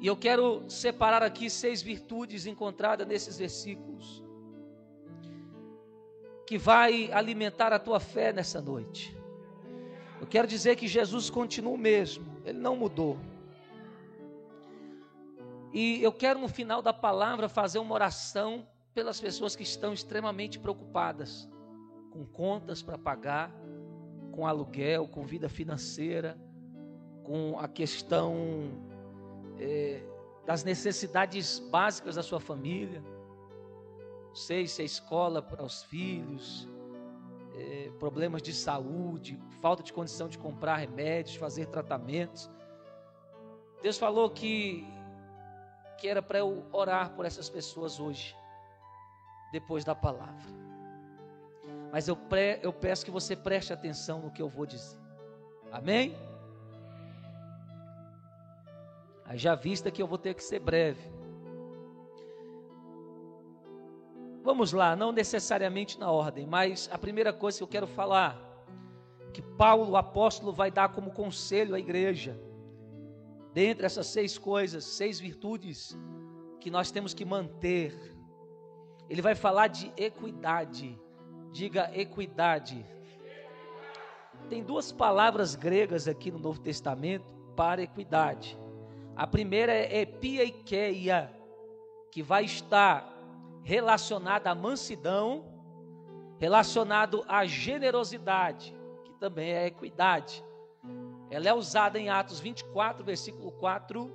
E 0.00 0.08
eu 0.08 0.16
quero 0.16 0.68
separar 0.68 1.22
aqui 1.22 1.48
seis 1.48 1.80
virtudes 1.80 2.46
encontradas 2.46 3.06
nesses 3.06 3.38
versículos, 3.38 4.24
que 6.48 6.56
vai 6.56 7.12
alimentar 7.12 7.74
a 7.74 7.78
tua 7.78 8.00
fé 8.00 8.32
nessa 8.32 8.58
noite. 8.58 9.14
Eu 10.18 10.26
quero 10.26 10.48
dizer 10.48 10.76
que 10.76 10.88
Jesus 10.88 11.28
continua 11.28 11.74
o 11.74 11.76
mesmo, 11.76 12.24
ele 12.42 12.58
não 12.58 12.74
mudou. 12.74 13.18
E 15.74 16.02
eu 16.02 16.10
quero 16.10 16.40
no 16.40 16.48
final 16.48 16.80
da 16.80 16.90
palavra 16.90 17.50
fazer 17.50 17.78
uma 17.78 17.94
oração 17.94 18.66
pelas 18.94 19.20
pessoas 19.20 19.54
que 19.54 19.62
estão 19.62 19.92
extremamente 19.92 20.58
preocupadas 20.58 21.46
com 22.10 22.24
contas 22.24 22.82
para 22.82 22.96
pagar, 22.96 23.52
com 24.32 24.46
aluguel, 24.46 25.06
com 25.06 25.26
vida 25.26 25.50
financeira, 25.50 26.34
com 27.24 27.58
a 27.58 27.68
questão 27.68 28.70
é, 29.58 30.00
das 30.46 30.64
necessidades 30.64 31.58
básicas 31.58 32.14
da 32.14 32.22
sua 32.22 32.40
família. 32.40 33.04
Sei 34.38 34.68
se 34.68 34.82
é 34.82 34.84
escola 34.84 35.42
para 35.42 35.64
os 35.64 35.82
filhos, 35.82 36.68
é, 37.56 37.90
problemas 37.98 38.40
de 38.40 38.52
saúde, 38.52 39.36
falta 39.60 39.82
de 39.82 39.92
condição 39.92 40.28
de 40.28 40.38
comprar 40.38 40.76
remédios, 40.76 41.34
fazer 41.34 41.66
tratamentos. 41.66 42.48
Deus 43.82 43.98
falou 43.98 44.30
que 44.30 44.86
que 45.98 46.06
era 46.06 46.22
para 46.22 46.38
eu 46.38 46.64
orar 46.70 47.10
por 47.10 47.26
essas 47.26 47.50
pessoas 47.50 47.98
hoje, 47.98 48.36
depois 49.50 49.84
da 49.84 49.96
palavra. 49.96 50.46
Mas 51.90 52.06
eu, 52.06 52.14
pre, 52.14 52.60
eu 52.62 52.72
peço 52.72 53.04
que 53.04 53.10
você 53.10 53.34
preste 53.34 53.72
atenção 53.72 54.20
no 54.20 54.30
que 54.30 54.40
eu 54.40 54.48
vou 54.48 54.64
dizer. 54.64 54.96
Amém? 55.72 56.16
Aí 59.24 59.36
já 59.36 59.56
vista 59.56 59.90
que 59.90 60.00
eu 60.00 60.06
vou 60.06 60.16
ter 60.16 60.34
que 60.34 60.44
ser 60.44 60.60
breve. 60.60 61.17
Vamos 64.58 64.72
lá, 64.72 64.96
não 64.96 65.12
necessariamente 65.12 66.00
na 66.00 66.10
ordem, 66.10 66.44
mas 66.44 66.90
a 66.92 66.98
primeira 66.98 67.32
coisa 67.32 67.58
que 67.58 67.62
eu 67.62 67.68
quero 67.68 67.86
falar, 67.86 68.36
que 69.32 69.40
Paulo, 69.40 69.92
o 69.92 69.96
apóstolo, 69.96 70.52
vai 70.52 70.68
dar 70.68 70.88
como 70.88 71.12
conselho 71.12 71.76
à 71.76 71.78
igreja, 71.78 72.36
dentre 73.54 73.86
essas 73.86 74.08
seis 74.08 74.36
coisas, 74.36 74.82
seis 74.82 75.20
virtudes 75.20 75.96
que 76.58 76.72
nós 76.72 76.90
temos 76.90 77.14
que 77.14 77.24
manter, 77.24 78.16
ele 79.08 79.22
vai 79.22 79.36
falar 79.36 79.68
de 79.68 79.92
equidade. 79.96 81.00
Diga 81.52 81.92
equidade. 81.94 82.84
Tem 84.50 84.64
duas 84.64 84.90
palavras 84.90 85.54
gregas 85.54 86.08
aqui 86.08 86.32
no 86.32 86.38
Novo 86.40 86.58
Testamento 86.58 87.30
para 87.54 87.80
equidade. 87.80 88.58
A 89.14 89.24
primeira 89.24 89.72
é 89.72 90.00
epiaikeia, 90.00 91.32
que 92.10 92.24
vai 92.24 92.44
estar 92.44 93.17
relacionada 93.62 94.50
à 94.50 94.54
mansidão, 94.54 95.44
relacionado 96.38 97.24
à 97.28 97.44
generosidade, 97.44 98.74
que 99.04 99.12
também 99.14 99.50
é 99.50 99.66
equidade. 99.66 100.42
Ela 101.30 101.48
é 101.48 101.54
usada 101.54 101.98
em 101.98 102.08
Atos 102.08 102.40
24, 102.40 103.04
versículo 103.04 103.52
4, 103.52 104.10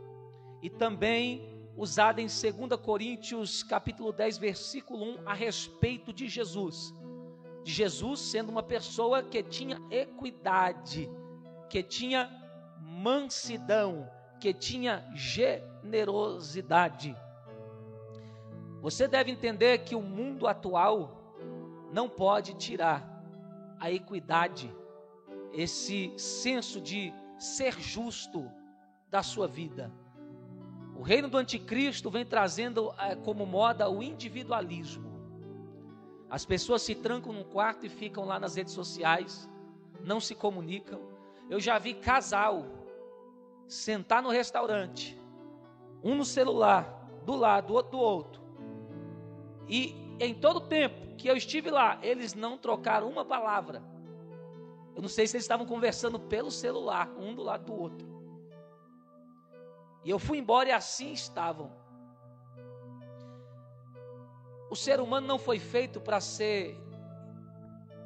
e 0.61 0.69
também 0.69 1.53
usada 1.75 2.21
em 2.21 2.27
2 2.27 2.79
Coríntios, 2.81 3.63
capítulo 3.63 4.11
10, 4.11 4.37
versículo 4.37 5.03
1, 5.03 5.27
a 5.27 5.33
respeito 5.33 6.13
de 6.13 6.27
Jesus. 6.27 6.93
De 7.63 7.71
Jesus 7.71 8.19
sendo 8.19 8.49
uma 8.49 8.63
pessoa 8.63 9.23
que 9.23 9.41
tinha 9.43 9.81
equidade, 9.89 11.09
que 11.69 11.83
tinha 11.83 12.29
mansidão, 12.79 14.09
que 14.39 14.53
tinha 14.53 15.05
generosidade. 15.15 17.15
Você 18.83 19.07
deve 19.07 19.31
entender 19.31 19.77
que 19.77 19.95
o 19.95 20.01
mundo 20.01 20.45
atual 20.45 21.33
não 21.93 22.09
pode 22.09 22.53
tirar 22.55 23.23
a 23.79 23.89
equidade 23.89 24.69
esse 25.53 26.13
senso 26.17 26.81
de 26.81 27.13
ser 27.39 27.79
justo 27.79 28.45
da 29.09 29.23
sua 29.23 29.47
vida. 29.47 29.89
O 30.97 31.01
reino 31.01 31.29
do 31.29 31.37
anticristo 31.37 32.09
vem 32.09 32.25
trazendo 32.25 32.93
é, 32.99 33.15
como 33.15 33.45
moda 33.45 33.89
o 33.89 34.03
individualismo. 34.03 35.09
As 36.29 36.45
pessoas 36.45 36.81
se 36.81 36.93
trancam 36.93 37.31
num 37.31 37.45
quarto 37.45 37.85
e 37.85 37.89
ficam 37.89 38.25
lá 38.25 38.37
nas 38.37 38.55
redes 38.55 38.73
sociais, 38.73 39.49
não 40.03 40.19
se 40.19 40.35
comunicam. 40.35 40.99
Eu 41.49 41.61
já 41.61 41.79
vi 41.79 41.93
casal 41.93 42.65
sentar 43.65 44.21
no 44.21 44.29
restaurante, 44.29 45.17
um 46.03 46.15
no 46.15 46.25
celular, 46.25 46.83
do 47.25 47.33
lado, 47.33 47.73
outro 47.73 47.91
do 47.93 47.97
outro. 47.97 48.42
E 49.67 49.95
em 50.19 50.33
todo 50.33 50.57
o 50.57 50.67
tempo 50.67 51.15
que 51.15 51.27
eu 51.27 51.35
estive 51.35 51.69
lá, 51.69 51.99
eles 52.01 52.33
não 52.33 52.57
trocaram 52.57 53.09
uma 53.09 53.25
palavra. 53.25 53.81
Eu 54.95 55.01
não 55.01 55.09
sei 55.09 55.25
se 55.25 55.35
eles 55.35 55.43
estavam 55.43 55.65
conversando 55.65 56.19
pelo 56.19 56.51
celular, 56.51 57.09
um 57.17 57.33
do 57.33 57.41
lado 57.41 57.65
do 57.65 57.73
outro. 57.73 58.07
E 60.03 60.09
eu 60.09 60.19
fui 60.19 60.37
embora 60.37 60.69
e 60.69 60.71
assim 60.71 61.13
estavam. 61.13 61.71
O 64.69 64.75
ser 64.75 64.99
humano 64.99 65.25
não 65.25 65.39
foi 65.39 65.59
feito 65.59 66.01
para 66.01 66.19
ser 66.19 66.77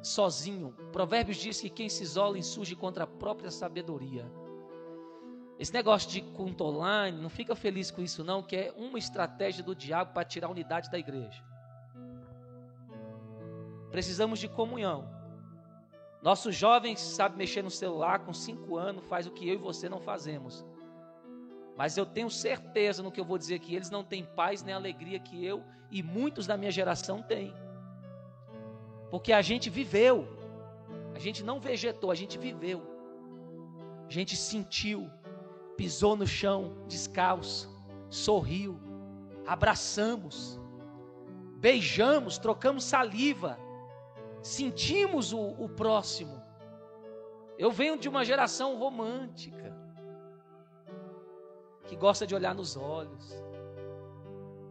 sozinho. 0.02 0.72
Provérbios 0.92 1.36
diz 1.38 1.60
que 1.60 1.70
quem 1.70 1.88
se 1.88 2.02
isola 2.02 2.38
insurge 2.38 2.76
contra 2.76 3.04
a 3.04 3.06
própria 3.06 3.50
sabedoria. 3.50 4.30
Esse 5.58 5.72
negócio 5.72 6.08
de 6.10 6.20
culto 6.20 6.64
online, 6.64 7.20
não 7.20 7.28
fica 7.28 7.54
feliz 7.56 7.90
com 7.90 8.00
isso 8.00 8.22
não, 8.22 8.42
que 8.42 8.56
é 8.56 8.72
uma 8.76 8.98
estratégia 8.98 9.64
do 9.64 9.74
diabo 9.74 10.12
para 10.12 10.24
tirar 10.24 10.46
a 10.46 10.50
unidade 10.50 10.90
da 10.90 10.98
igreja. 10.98 11.42
Precisamos 13.90 14.38
de 14.38 14.48
comunhão. 14.48 15.08
Nossos 16.22 16.54
jovens 16.54 17.00
sabem 17.00 17.38
mexer 17.38 17.62
no 17.62 17.70
celular 17.70 18.20
com 18.20 18.32
cinco 18.32 18.76
anos, 18.76 19.04
faz 19.06 19.26
o 19.26 19.30
que 19.30 19.48
eu 19.48 19.54
e 19.54 19.58
você 19.58 19.88
não 19.88 20.00
fazemos. 20.00 20.64
Mas 21.76 21.96
eu 21.96 22.04
tenho 22.04 22.28
certeza 22.28 23.02
no 23.02 23.10
que 23.10 23.20
eu 23.20 23.24
vou 23.24 23.38
dizer 23.38 23.60
que 23.60 23.74
eles 23.74 23.90
não 23.90 24.04
têm 24.04 24.24
paz 24.24 24.62
nem 24.62 24.74
alegria 24.74 25.18
que 25.18 25.44
eu 25.44 25.64
e 25.90 26.02
muitos 26.02 26.46
da 26.46 26.56
minha 26.56 26.70
geração 26.70 27.22
têm. 27.22 27.54
Porque 29.10 29.32
a 29.32 29.42
gente 29.42 29.70
viveu. 29.70 30.28
A 31.14 31.18
gente 31.18 31.42
não 31.42 31.60
vegetou, 31.60 32.10
a 32.10 32.14
gente 32.14 32.36
viveu. 32.36 32.82
A 34.06 34.10
gente 34.10 34.36
sentiu. 34.36 35.10
Pisou 35.78 36.16
no 36.16 36.26
chão 36.26 36.74
descalço, 36.88 37.70
sorriu, 38.10 38.80
abraçamos, 39.46 40.60
beijamos, 41.60 42.36
trocamos 42.36 42.82
saliva, 42.82 43.56
sentimos 44.42 45.32
o, 45.32 45.38
o 45.38 45.68
próximo. 45.68 46.42
Eu 47.56 47.70
venho 47.70 47.96
de 47.96 48.08
uma 48.08 48.24
geração 48.24 48.76
romântica, 48.76 49.72
que 51.86 51.94
gosta 51.94 52.26
de 52.26 52.34
olhar 52.34 52.56
nos 52.56 52.76
olhos, 52.76 53.32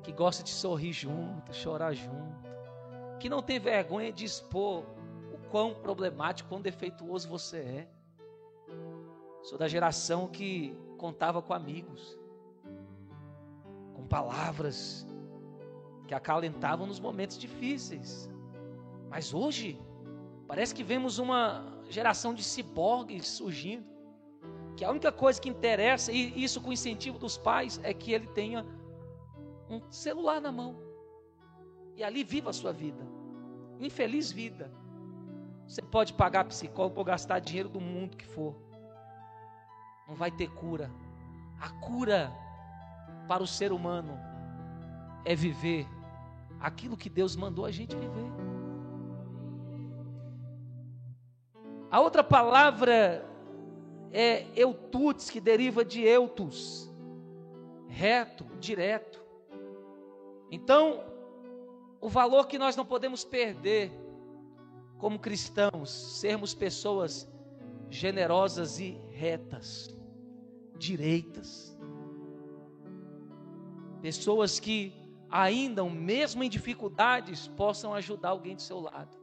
que 0.03 0.11
gosta 0.11 0.43
de 0.43 0.49
sorrir 0.49 0.91
junto, 0.91 1.53
chorar 1.53 1.93
junto, 1.93 2.51
que 3.17 3.29
não 3.29 3.41
tem 3.41 3.59
vergonha 3.59 4.11
de 4.11 4.25
expor 4.25 4.83
o 5.33 5.37
quão 5.49 5.73
problemático, 5.73 6.49
quão 6.49 6.61
defeituoso 6.61 7.29
você 7.29 7.57
é. 7.59 7.87
Sou 9.41 9.57
da 9.57 9.69
geração 9.69 10.27
que 10.27 10.77
contava 10.97 11.41
com 11.41 11.53
amigos, 11.53 12.19
com 13.93 14.05
palavras 14.07 15.07
que 16.07 16.13
acalentavam 16.13 16.87
nos 16.87 16.99
momentos 16.99 17.37
difíceis. 17.37 18.29
Mas 19.09 19.33
hoje, 19.33 19.79
parece 20.47 20.73
que 20.73 20.83
vemos 20.83 21.19
uma 21.19 21.65
geração 21.89 22.33
de 22.33 22.43
ciborgues 22.43 23.27
surgindo, 23.27 23.85
que 24.75 24.83
a 24.83 24.91
única 24.91 25.11
coisa 25.11 25.41
que 25.41 25.49
interessa, 25.49 26.11
e 26.11 26.43
isso 26.43 26.61
com 26.61 26.71
incentivo 26.71 27.17
dos 27.17 27.37
pais, 27.37 27.79
é 27.83 27.93
que 27.93 28.11
ele 28.11 28.27
tenha 28.27 28.65
um 29.69 29.81
celular 29.91 30.39
na 30.41 30.51
mão 30.51 30.75
e 31.95 32.03
ali 32.03 32.23
viva 32.23 32.51
a 32.51 32.53
sua 32.53 32.71
vida, 32.71 33.03
infeliz 33.79 34.31
vida. 34.31 34.71
Você 35.67 35.81
pode 35.81 36.13
pagar 36.13 36.45
psicólogo 36.45 36.99
ou 36.99 37.03
gastar 37.03 37.39
dinheiro 37.39 37.67
do 37.67 37.81
mundo 37.81 38.15
que 38.15 38.25
for, 38.25 38.55
não 40.07 40.15
vai 40.15 40.31
ter 40.31 40.49
cura. 40.49 40.89
A 41.59 41.69
cura 41.69 42.31
para 43.27 43.43
o 43.43 43.47
ser 43.47 43.71
humano 43.71 44.17
é 45.25 45.35
viver 45.35 45.87
aquilo 46.59 46.97
que 46.97 47.09
Deus 47.09 47.35
mandou 47.35 47.65
a 47.65 47.71
gente 47.71 47.95
viver. 47.95 48.31
A 51.89 51.99
outra 51.99 52.23
palavra 52.23 53.25
é 54.11 54.47
eututs, 54.55 55.29
que 55.29 55.39
deriva 55.39 55.83
de 55.83 56.01
eutus, 56.01 56.91
reto, 57.87 58.45
direto. 58.59 59.23
Então, 60.51 61.03
o 61.99 62.09
valor 62.09 62.47
que 62.47 62.57
nós 62.57 62.75
não 62.75 62.85
podemos 62.85 63.23
perder 63.23 63.91
como 64.97 65.19
cristãos, 65.19 65.89
sermos 65.89 66.53
pessoas 66.53 67.29
generosas 67.89 68.79
e 68.79 68.99
retas, 69.11 69.96
direitas. 70.77 71.77
Pessoas 74.01 74.59
que 74.59 74.93
ainda, 75.29 75.83
mesmo 75.83 76.43
em 76.43 76.49
dificuldades, 76.49 77.47
possam 77.49 77.93
ajudar 77.93 78.29
alguém 78.29 78.55
do 78.55 78.61
seu 78.61 78.79
lado. 78.79 79.17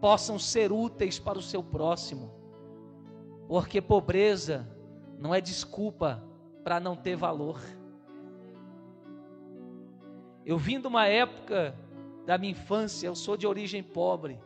Possam 0.00 0.38
ser 0.38 0.70
úteis 0.70 1.18
para 1.18 1.38
o 1.38 1.42
seu 1.42 1.62
próximo. 1.62 2.32
Porque 3.48 3.80
pobreza 3.80 4.68
não 5.18 5.34
é 5.34 5.40
desculpa 5.40 6.22
para 6.62 6.78
não 6.78 6.94
ter 6.96 7.16
valor. 7.16 7.60
Eu 10.44 10.58
vim 10.58 10.80
de 10.80 10.86
uma 10.86 11.06
época 11.06 11.76
da 12.24 12.36
minha 12.36 12.52
infância, 12.52 13.06
eu 13.06 13.14
sou 13.14 13.36
de 13.36 13.46
origem 13.46 13.82
pobre. 13.82 14.38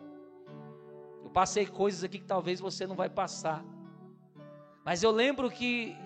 Eu 1.22 1.30
passei 1.30 1.66
coisas 1.66 2.04
aqui 2.04 2.18
que 2.18 2.26
talvez 2.26 2.60
você 2.60 2.86
não 2.86 2.94
vai 2.94 3.08
passar. 3.08 3.64
Mas 4.90 5.04
eu 5.04 5.12
lembro 5.12 5.48
que 5.48 5.96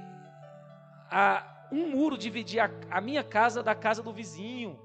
a, 1.10 1.42
um 1.72 1.88
muro 1.88 2.18
dividia 2.18 2.66
a, 2.66 2.98
a 2.98 3.00
minha 3.00 3.24
casa 3.24 3.62
da 3.62 3.74
casa 3.74 4.02
do 4.02 4.12
vizinho. 4.12 4.78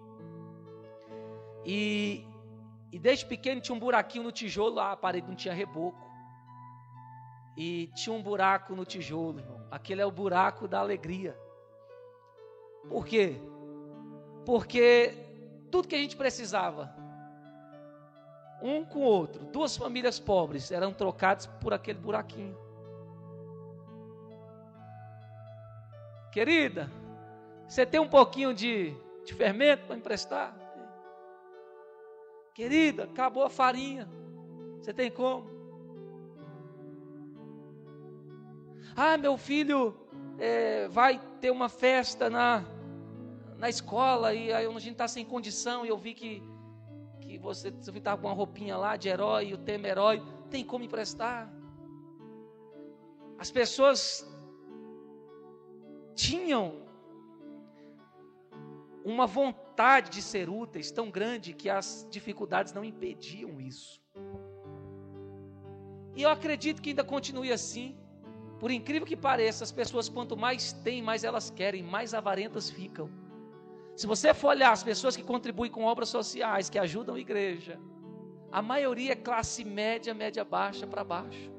E, 1.66 2.26
e 2.94 2.98
desde 2.98 3.26
pequeno 3.26 3.60
tinha 3.60 3.76
um 3.76 3.80
buraquinho 3.80 4.24
no 4.24 4.32
tijolo, 4.32 4.80
a 4.80 4.96
parede 4.96 5.28
não 5.28 5.36
tinha 5.36 5.54
reboco. 5.54 6.00
E 7.58 7.88
tinha 7.94 8.16
um 8.16 8.24
buraco 8.24 8.74
no 8.74 8.86
tijolo, 8.86 9.40
irmão. 9.40 9.68
Aquele 9.70 10.00
é 10.00 10.06
o 10.06 10.12
buraco 10.12 10.66
da 10.66 10.80
alegria. 10.80 11.38
Por 12.88 13.06
quê? 13.06 13.36
porque 14.46 15.14
tudo 15.70 15.90
que 15.90 15.96
a 15.96 16.00
gente 16.00 16.16
precisava, 16.16 16.90
um 18.62 18.86
com 18.86 19.00
o 19.00 19.04
outro, 19.04 19.44
duas 19.48 19.76
famílias 19.76 20.22
pobres, 20.22 20.72
eram 20.72 20.94
trocados 20.94 21.48
por 21.48 21.74
aquele 21.74 22.00
buraquinho. 22.00 22.69
Querida, 26.32 26.92
você 27.68 27.86
tem 27.86 28.00
um 28.00 28.08
pouquinho 28.08 28.54
de, 28.54 28.96
de 29.26 29.34
fermento 29.34 29.86
para 29.86 29.96
emprestar? 29.96 30.56
Querida, 32.54 33.04
acabou 33.04 33.44
a 33.44 33.50
farinha. 33.50 34.10
Você 34.82 34.94
tem 34.94 35.10
como? 35.10 35.50
Ah, 38.96 39.18
meu 39.18 39.38
filho 39.38 39.96
é, 40.38 40.88
vai 40.88 41.20
ter 41.40 41.52
uma 41.52 41.70
festa 41.70 42.30
na 42.30 42.66
na 43.60 43.70
escola 43.70 44.34
e 44.34 44.52
aí 44.54 44.66
a 44.66 44.80
gente 44.80 44.94
está 44.94 45.08
sem 45.08 45.26
condição 45.26 45.86
e 45.86 45.90
eu 45.90 45.98
vi 45.98 46.14
que, 46.14 46.42
que 47.20 47.38
você 47.38 47.68
estava 47.68 48.22
com 48.22 48.28
uma 48.28 48.34
roupinha 48.34 48.78
lá 48.78 48.96
de 48.96 49.10
herói, 49.10 49.54
o 49.54 49.58
tema 49.58 49.88
herói, 49.88 50.24
tem 50.50 50.64
como 50.64 50.86
emprestar? 50.86 51.54
As 53.38 53.52
pessoas 53.52 54.26
tinham 56.20 56.66
uma 59.06 59.26
vontade 59.26 60.10
de 60.10 60.22
ser 60.22 60.50
úteis 60.50 60.92
tão 60.92 61.10
grande 61.10 61.54
que 61.54 61.70
as 61.70 62.06
dificuldades 62.12 62.74
não 62.74 62.84
impediam 62.84 63.62
isso. 63.62 64.02
E 66.18 66.22
eu 66.22 66.30
acredito 66.30 66.82
que 66.82 66.90
ainda 66.90 67.06
continue 67.06 67.54
assim. 67.54 67.98
Por 68.60 68.70
incrível 68.70 69.08
que 69.08 69.16
pareça, 69.16 69.64
as 69.64 69.72
pessoas 69.72 70.10
quanto 70.10 70.36
mais 70.36 70.74
têm, 70.74 71.02
mais 71.02 71.24
elas 71.24 71.50
querem, 71.50 71.82
mais 71.82 72.14
avarentas 72.14 72.70
ficam. 72.70 73.10
Se 73.96 74.06
você 74.06 74.34
for 74.34 74.50
olhar 74.50 74.74
as 74.74 74.84
pessoas 74.84 75.16
que 75.16 75.24
contribuem 75.24 75.72
com 75.72 75.86
obras 75.86 76.10
sociais, 76.10 76.70
que 76.70 76.78
ajudam 76.78 77.16
a 77.16 77.20
igreja, 77.20 77.80
a 78.52 78.62
maioria 78.62 79.14
é 79.14 79.16
classe 79.16 79.64
média, 79.64 80.14
média 80.14 80.44
baixa 80.44 80.86
para 80.86 81.06
baixo. 81.06 81.59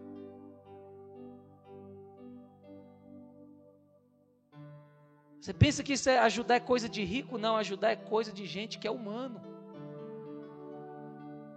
Você 5.40 5.54
pensa 5.54 5.82
que 5.82 5.94
isso 5.94 6.10
é 6.10 6.18
ajudar 6.18 6.56
é 6.56 6.60
coisa 6.60 6.88
de 6.88 7.02
rico? 7.02 7.38
Não, 7.38 7.56
ajudar 7.56 7.90
é 7.90 7.96
coisa 7.96 8.30
de 8.30 8.46
gente 8.46 8.78
que 8.78 8.86
é 8.86 8.90
humano. 8.90 9.40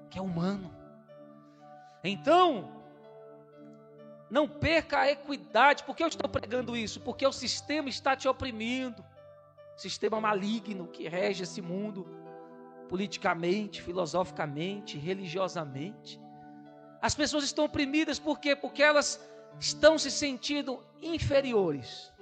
Que 0.10 0.18
é 0.18 0.22
humano. 0.22 0.74
Então, 2.04 2.72
não 4.30 4.48
perca 4.48 5.00
a 5.00 5.12
equidade. 5.12 5.84
Por 5.84 5.96
que 5.96 6.04
eu 6.04 6.08
estou 6.08 6.30
pregando 6.30 6.78
isso? 6.78 7.02
Porque 7.02 7.28
o 7.28 7.32
sistema 7.34 7.90
está 7.90 8.16
te 8.16 8.28
oprimindo 8.28 9.04
sistema 9.76 10.22
maligno 10.22 10.88
que 10.88 11.08
rege 11.08 11.44
esse 11.44 11.62
mundo 11.62 12.08
politicamente, 12.88 13.82
filosoficamente, 13.82 14.98
religiosamente. 14.98 16.22
As 17.02 17.16
pessoas 17.16 17.44
estão 17.44 17.66
oprimidas 17.66 18.20
por 18.20 18.40
quê? 18.40 18.56
Porque 18.56 18.84
elas 18.84 19.20
estão 19.60 19.98
se 19.98 20.12
sentindo 20.12 20.82
inferiores. 21.02 22.14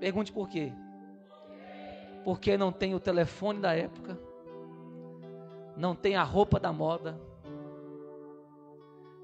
Pergunte 0.00 0.32
por 0.32 0.48
quê? 0.48 0.72
Porque 2.26 2.58
não 2.58 2.72
tem 2.72 2.92
o 2.92 2.98
telefone 2.98 3.60
da 3.60 3.72
época, 3.72 4.18
não 5.76 5.94
tem 5.94 6.16
a 6.16 6.24
roupa 6.24 6.58
da 6.58 6.72
moda, 6.72 7.16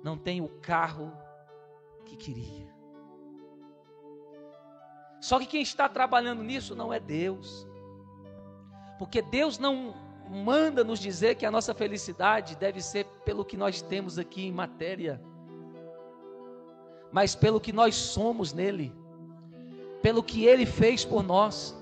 não 0.05 0.17
tem 0.17 0.41
o 0.41 0.47
carro 0.49 1.12
que 2.05 2.15
queria. 2.15 2.73
Só 5.21 5.41
que 5.41 5.47
quem 5.47 5.62
está 5.62 5.88
trabalhando 5.88 6.45
nisso 6.45 6.77
não 6.77 6.93
é 6.93 7.01
Deus. 7.01 7.67
Porque 9.01 9.21
Deus 9.21 9.59
não 9.59 9.97
manda 10.31 10.85
nos 10.85 11.01
dizer 11.01 11.35
que 11.35 11.45
a 11.45 11.51
nossa 11.51 11.75
felicidade 11.75 12.55
deve 12.55 12.81
ser 12.81 13.05
pelo 13.25 13.45
que 13.45 13.57
nós 13.57 13.83
temos 13.83 14.17
aqui 14.17 14.47
em 14.47 14.53
matéria, 14.53 15.21
mas 17.11 17.35
pelo 17.35 17.61
que 17.61 17.73
nós 17.73 17.97
somos 17.97 18.53
nele, 18.53 18.95
pelo 20.01 20.23
que 20.23 20.45
ele 20.45 20.65
fez 20.65 21.05
por 21.05 21.25
nós. 21.25 21.82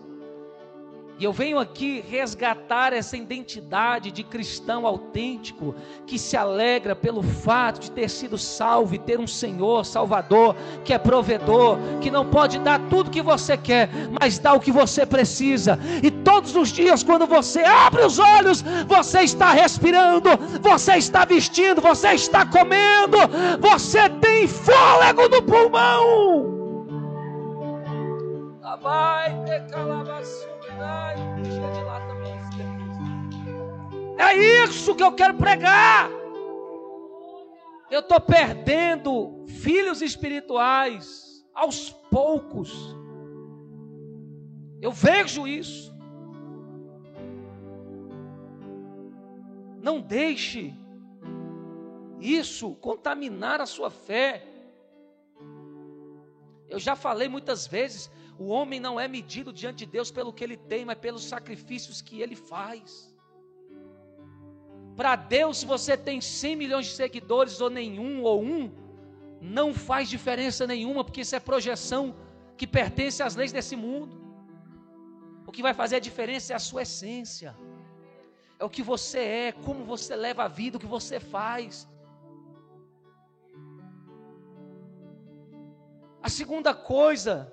E 1.21 1.25
eu 1.25 1.35
venho 1.35 1.59
aqui 1.59 2.03
resgatar 2.09 2.95
essa 2.95 3.15
identidade 3.15 4.11
de 4.11 4.25
cristão 4.25 4.87
autêntico, 4.87 5.75
que 6.07 6.19
se 6.19 6.35
alegra 6.35 6.97
pelo 6.97 7.23
fato 7.23 7.79
de 7.79 7.91
ter 7.91 8.09
sido 8.09 8.39
salvo 8.39 8.95
e 8.95 8.99
ter 8.99 9.21
um 9.21 9.27
Senhor, 9.27 9.85
Salvador, 9.85 10.57
que 10.83 10.95
é 10.95 10.99
provedor, 10.99 11.77
que 12.01 12.11
não 12.11 12.25
pode 12.25 12.59
dar 12.59 12.81
tudo 12.89 13.11
que 13.11 13.21
você 13.21 13.55
quer, 13.55 13.91
mas 14.19 14.39
dá 14.39 14.55
o 14.55 14.61
que 14.61 14.73
você 14.73 15.05
precisa. 15.05 15.79
E 16.03 16.11
todos 16.11 16.57
os 16.57 16.71
dias, 16.71 17.03
quando 17.03 17.27
você 17.27 17.61
abre 17.65 18.03
os 18.03 18.19
olhos, 18.19 18.63
você 18.89 19.21
está 19.21 19.53
respirando, 19.53 20.31
você 20.63 20.95
está 20.95 21.27
vestindo, 21.27 21.83
você 21.83 22.13
está 22.13 22.47
comendo, 22.47 23.19
você 23.61 24.09
tem 24.09 24.49
fôlego 24.49 25.29
no 25.29 25.43
pulmão. 25.43 26.59
vai 28.81 29.45
ter 29.45 29.67
de 29.67 30.50
É 34.27 34.37
isso 34.65 34.95
que 34.95 35.03
eu 35.03 35.13
quero 35.13 35.35
pregar. 35.35 36.11
Eu 37.91 38.01
estou 38.01 38.21
perdendo 38.21 39.47
filhos 39.49 40.03
espirituais 40.03 41.43
aos 41.55 41.91
poucos. 42.11 42.71
Eu 44.83 44.93
vejo 44.93 45.49
isso. 45.49 45.91
Não 49.81 50.01
deixe 50.01 50.75
isso 52.21 52.75
contaminar 52.77 53.61
a 53.63 53.67
sua 53.67 53.91
fé. 53.91 54.47
Eu 56.69 56.79
já 56.79 56.95
falei 56.95 57.27
muitas 57.27 57.67
vezes: 57.67 58.11
o 58.39 58.49
homem 58.49 58.79
não 58.79 59.01
é 59.01 59.09
medido 59.09 59.51
diante 59.51 59.87
de 59.87 59.87
Deus 59.87 60.11
pelo 60.11 60.33
que 60.33 60.45
ele 60.45 60.59
tem, 60.59 60.85
mas 60.85 60.99
pelos 60.99 61.25
sacrifícios 61.25 62.03
que 62.03 62.21
ele 62.21 62.37
faz. 62.37 63.10
Para 64.97 65.17
Deus, 65.17 65.59
se 65.59 65.67
você 65.67 65.97
tem 65.97 66.21
100 66.21 66.57
milhões 66.57 66.87
de 66.87 66.93
seguidores 66.93 67.61
ou 67.61 67.71
nenhum 67.71 68.23
ou 68.23 68.43
um, 68.43 68.71
não 69.41 69.73
faz 69.73 70.09
diferença 70.09 70.67
nenhuma, 70.67 71.03
porque 71.03 71.23
isso 71.23 71.35
é 71.35 71.41
projeção 71.41 72.15
que 72.57 72.67
pertence 72.67 73.23
às 73.23 73.35
leis 73.35 73.53
desse 73.53 73.75
mundo. 73.75 74.21
O 75.47 75.53
que 75.53 75.63
vai 75.63 75.73
fazer 75.73 75.97
a 75.97 76.01
diferença 76.01 76.53
é 76.53 76.57
a 76.57 76.59
sua 76.59 76.83
essência, 76.83 77.57
é 78.59 78.65
o 78.65 78.69
que 78.69 78.83
você 78.83 79.19
é, 79.19 79.53
como 79.53 79.85
você 79.85 80.15
leva 80.15 80.45
a 80.45 80.49
vida, 80.49 80.77
o 80.77 80.81
que 80.81 80.87
você 80.87 81.19
faz. 81.19 81.89
A 86.23 86.29
segunda 86.29 86.75
coisa 86.75 87.51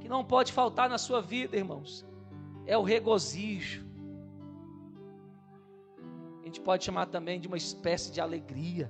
que 0.00 0.08
não 0.08 0.24
pode 0.24 0.52
faltar 0.52 0.88
na 0.88 0.98
sua 0.98 1.22
vida, 1.22 1.56
irmãos, 1.56 2.04
é 2.66 2.76
o 2.76 2.82
regozijo 2.82 3.85
gente 6.46 6.60
pode 6.60 6.84
chamar 6.84 7.06
também 7.06 7.40
de 7.40 7.48
uma 7.48 7.56
espécie 7.56 8.12
de 8.12 8.20
alegria, 8.20 8.88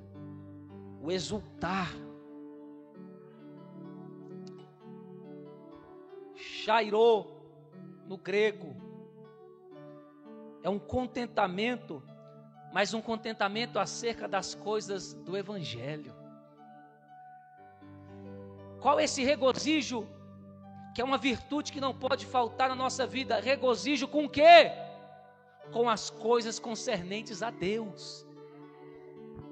o 1.01 1.11
exultar. 1.11 1.91
Chairô, 6.35 7.27
no 8.07 8.19
grego, 8.19 8.77
é 10.63 10.69
um 10.69 10.79
contentamento, 10.79 12.03
mas 12.75 12.93
um 12.93 13.01
contentamento 13.01 13.79
acerca 13.79 14.29
das 14.29 14.55
coisas 14.55 15.15
do 15.15 15.35
Evangelho. 15.35 16.15
Qual 18.83 19.01
é 19.01 19.05
esse 19.05 19.25
regozijo, 19.25 20.07
que 20.95 21.01
é 21.01 21.05
uma 21.05 21.17
virtude 21.17 21.73
que 21.73 21.81
não 21.81 21.95
pode 21.95 22.27
faltar 22.27 22.69
na 22.69 22.75
nossa 22.75 23.07
vida? 23.07 23.41
Regozijo 23.41 24.07
com 24.07 24.27
o 24.27 24.29
quê? 24.29 24.86
Com 25.73 25.89
as 25.89 26.11
coisas 26.11 26.59
concernentes 26.59 27.43
a 27.43 27.51
Deus. 27.51 28.27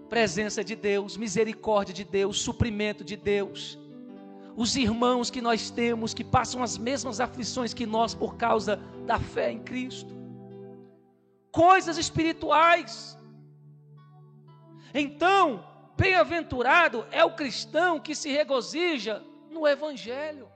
Presença 0.08 0.62
de 0.62 0.76
Deus, 0.76 1.16
misericórdia 1.16 1.94
de 1.94 2.04
Deus, 2.04 2.40
suprimento 2.40 3.04
de 3.04 3.16
Deus. 3.16 3.78
Os 4.56 4.76
irmãos 4.76 5.30
que 5.30 5.40
nós 5.40 5.70
temos 5.70 6.14
que 6.14 6.22
passam 6.22 6.62
as 6.62 6.78
mesmas 6.78 7.20
aflições 7.20 7.74
que 7.74 7.86
nós 7.86 8.14
por 8.14 8.36
causa 8.36 8.76
da 9.04 9.18
fé 9.18 9.50
em 9.50 9.58
Cristo. 9.58 10.14
Coisas 11.50 11.98
espirituais. 11.98 13.18
Então, 14.92 15.64
bem-aventurado 15.96 17.04
é 17.10 17.24
o 17.24 17.34
cristão 17.34 17.98
que 17.98 18.14
se 18.14 18.30
regozija 18.30 19.22
no 19.50 19.66
Evangelho. 19.66 20.53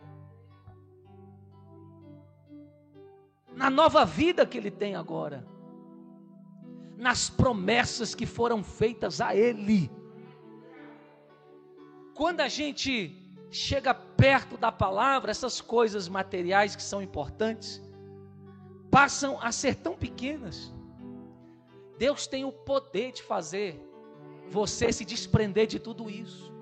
Na 3.59 3.68
nova 3.68 4.05
vida 4.05 4.47
que 4.47 4.57
ele 4.57 4.71
tem 4.71 4.94
agora, 4.94 5.44
nas 6.97 7.29
promessas 7.29 8.14
que 8.14 8.25
foram 8.25 8.62
feitas 8.62 9.21
a 9.21 9.35
ele. 9.35 9.90
Quando 12.14 12.40
a 12.40 12.47
gente 12.47 12.92
chega 13.51 13.92
perto 13.92 14.57
da 14.57 14.71
palavra, 14.71 15.33
essas 15.33 15.61
coisas 15.61 16.09
materiais 16.09 16.77
que 16.77 16.83
são 16.83 17.03
importantes 17.03 17.83
passam 18.92 19.40
a 19.40 19.51
ser 19.51 19.75
tão 19.75 19.97
pequenas. 19.97 20.73
Deus 21.99 22.29
tem 22.29 22.44
o 22.44 22.53
poder 22.53 23.11
de 23.11 23.25
fazer 23.25 23.85
você 24.49 24.92
se 24.92 25.05
desprender 25.05 25.66
de 25.66 25.81
tudo 25.81 26.09
isso, 26.09 26.53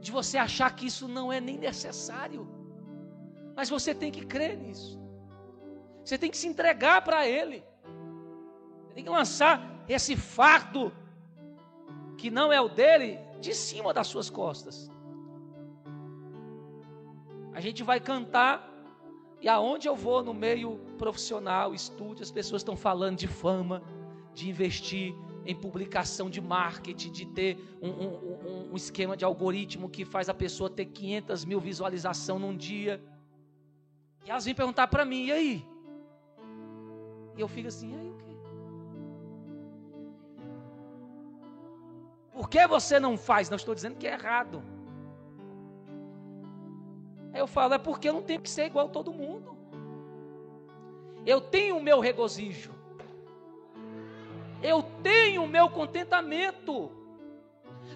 de 0.00 0.12
você 0.12 0.38
achar 0.38 0.76
que 0.76 0.86
isso 0.86 1.08
não 1.08 1.32
é 1.32 1.40
nem 1.40 1.58
necessário, 1.58 2.46
mas 3.56 3.68
você 3.68 3.92
tem 3.92 4.12
que 4.12 4.24
crer 4.24 4.56
nisso. 4.56 5.05
Você 6.06 6.16
tem 6.16 6.30
que 6.30 6.36
se 6.36 6.46
entregar 6.46 7.02
para 7.02 7.26
Ele. 7.26 7.64
Você 8.84 8.94
tem 8.94 9.02
que 9.02 9.10
lançar 9.10 9.84
esse 9.88 10.14
fardo 10.14 10.92
que 12.16 12.30
não 12.30 12.52
é 12.52 12.60
o 12.60 12.68
dele 12.68 13.18
de 13.40 13.52
cima 13.52 13.92
das 13.92 14.06
suas 14.06 14.30
costas. 14.30 14.88
A 17.52 17.60
gente 17.60 17.82
vai 17.82 17.98
cantar 17.98 18.72
e 19.40 19.48
aonde 19.48 19.88
eu 19.88 19.96
vou 19.96 20.22
no 20.22 20.32
meio 20.32 20.78
profissional, 20.96 21.74
estúdio, 21.74 22.22
as 22.22 22.30
pessoas 22.30 22.60
estão 22.60 22.76
falando 22.76 23.16
de 23.16 23.26
fama, 23.26 23.82
de 24.32 24.48
investir 24.48 25.12
em 25.44 25.56
publicação 25.56 26.30
de 26.30 26.40
marketing, 26.40 27.10
de 27.10 27.26
ter 27.26 27.58
um, 27.82 27.90
um, 27.90 28.70
um, 28.72 28.76
esquema 28.76 29.16
de 29.16 29.24
algoritmo 29.24 29.90
que 29.90 30.04
faz 30.04 30.28
a 30.28 30.34
pessoa 30.34 30.70
ter 30.70 30.86
500 30.86 31.44
mil 31.44 31.60
visualização 31.60 32.38
num 32.38 32.56
dia. 32.56 33.02
E 34.24 34.30
elas 34.30 34.44
vêm 34.44 34.54
perguntar 34.54 34.86
para 34.86 35.04
mim, 35.04 35.26
e 35.26 35.32
aí? 35.32 35.75
E 37.36 37.40
eu 37.40 37.48
fico 37.48 37.68
assim, 37.68 37.94
aí 37.94 38.08
o 38.08 38.14
quê? 38.14 38.36
Por 42.32 42.48
que 42.48 42.66
você 42.66 42.98
não 42.98 43.16
faz? 43.16 43.50
Não 43.50 43.56
estou 43.56 43.74
dizendo 43.74 43.96
que 43.96 44.06
é 44.06 44.12
errado. 44.12 44.62
Aí 47.32 47.40
eu 47.40 47.46
falo, 47.46 47.74
é 47.74 47.78
porque 47.78 48.08
eu 48.08 48.14
não 48.14 48.22
tenho 48.22 48.40
que 48.40 48.48
ser 48.48 48.66
igual 48.66 48.86
a 48.86 48.90
todo 48.90 49.12
mundo. 49.12 49.56
Eu 51.26 51.40
tenho 51.40 51.76
o 51.76 51.82
meu 51.82 52.00
regozijo. 52.00 52.72
Eu 54.62 54.82
tenho 55.02 55.44
o 55.44 55.48
meu 55.48 55.68
contentamento. 55.68 56.90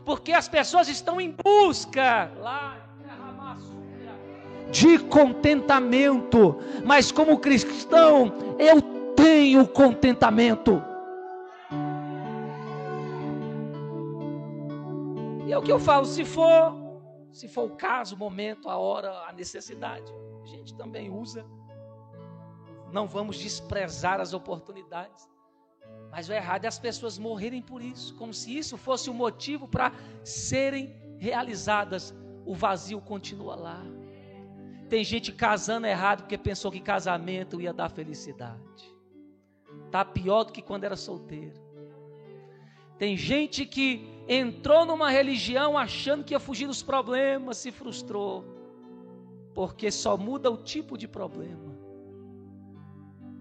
Porque 0.04 0.32
as 0.32 0.48
pessoas 0.48 0.88
estão 0.88 1.20
em 1.20 1.34
busca 1.44 2.30
lá 2.38 2.90
de 4.70 4.98
contentamento. 4.98 6.58
Mas 6.84 7.10
como 7.10 7.38
cristão, 7.38 8.32
eu 8.58 8.99
tenho 9.20 9.68
contentamento. 9.68 10.82
E 15.46 15.52
é 15.52 15.58
o 15.58 15.62
que 15.62 15.70
eu 15.70 15.78
falo, 15.78 16.06
se 16.06 16.24
for, 16.24 16.74
se 17.30 17.46
for 17.48 17.64
o 17.64 17.76
caso, 17.76 18.14
o 18.14 18.18
momento, 18.18 18.68
a 18.68 18.78
hora, 18.78 19.10
a 19.28 19.32
necessidade, 19.32 20.10
a 20.42 20.46
gente 20.46 20.74
também 20.74 21.10
usa. 21.10 21.44
Não 22.90 23.06
vamos 23.06 23.38
desprezar 23.38 24.20
as 24.20 24.32
oportunidades. 24.32 25.28
Mas 26.10 26.28
o 26.28 26.32
errado 26.32 26.64
é 26.64 26.68
as 26.68 26.78
pessoas 26.78 27.18
morrerem 27.18 27.62
por 27.62 27.82
isso, 27.82 28.14
como 28.16 28.32
se 28.32 28.56
isso 28.56 28.76
fosse 28.76 29.10
o 29.10 29.12
um 29.12 29.16
motivo 29.16 29.68
para 29.68 29.92
serem 30.24 30.96
realizadas. 31.18 32.14
O 32.46 32.54
vazio 32.54 33.00
continua 33.00 33.54
lá. 33.54 33.82
Tem 34.88 35.04
gente 35.04 35.30
casando 35.30 35.86
errado 35.86 36.22
porque 36.22 36.38
pensou 36.38 36.72
que 36.72 36.80
casamento 36.80 37.60
ia 37.60 37.72
dar 37.72 37.88
felicidade. 37.90 38.99
Está 39.90 40.04
pior 40.04 40.44
do 40.44 40.52
que 40.52 40.62
quando 40.62 40.84
era 40.84 40.94
solteiro. 40.94 41.60
Tem 42.96 43.16
gente 43.16 43.66
que 43.66 44.08
entrou 44.28 44.86
numa 44.86 45.10
religião 45.10 45.76
achando 45.76 46.22
que 46.22 46.32
ia 46.32 46.38
fugir 46.38 46.68
dos 46.68 46.80
problemas, 46.80 47.56
se 47.56 47.72
frustrou, 47.72 48.44
porque 49.52 49.90
só 49.90 50.16
muda 50.16 50.48
o 50.48 50.56
tipo 50.56 50.96
de 50.96 51.08
problema. 51.08 51.76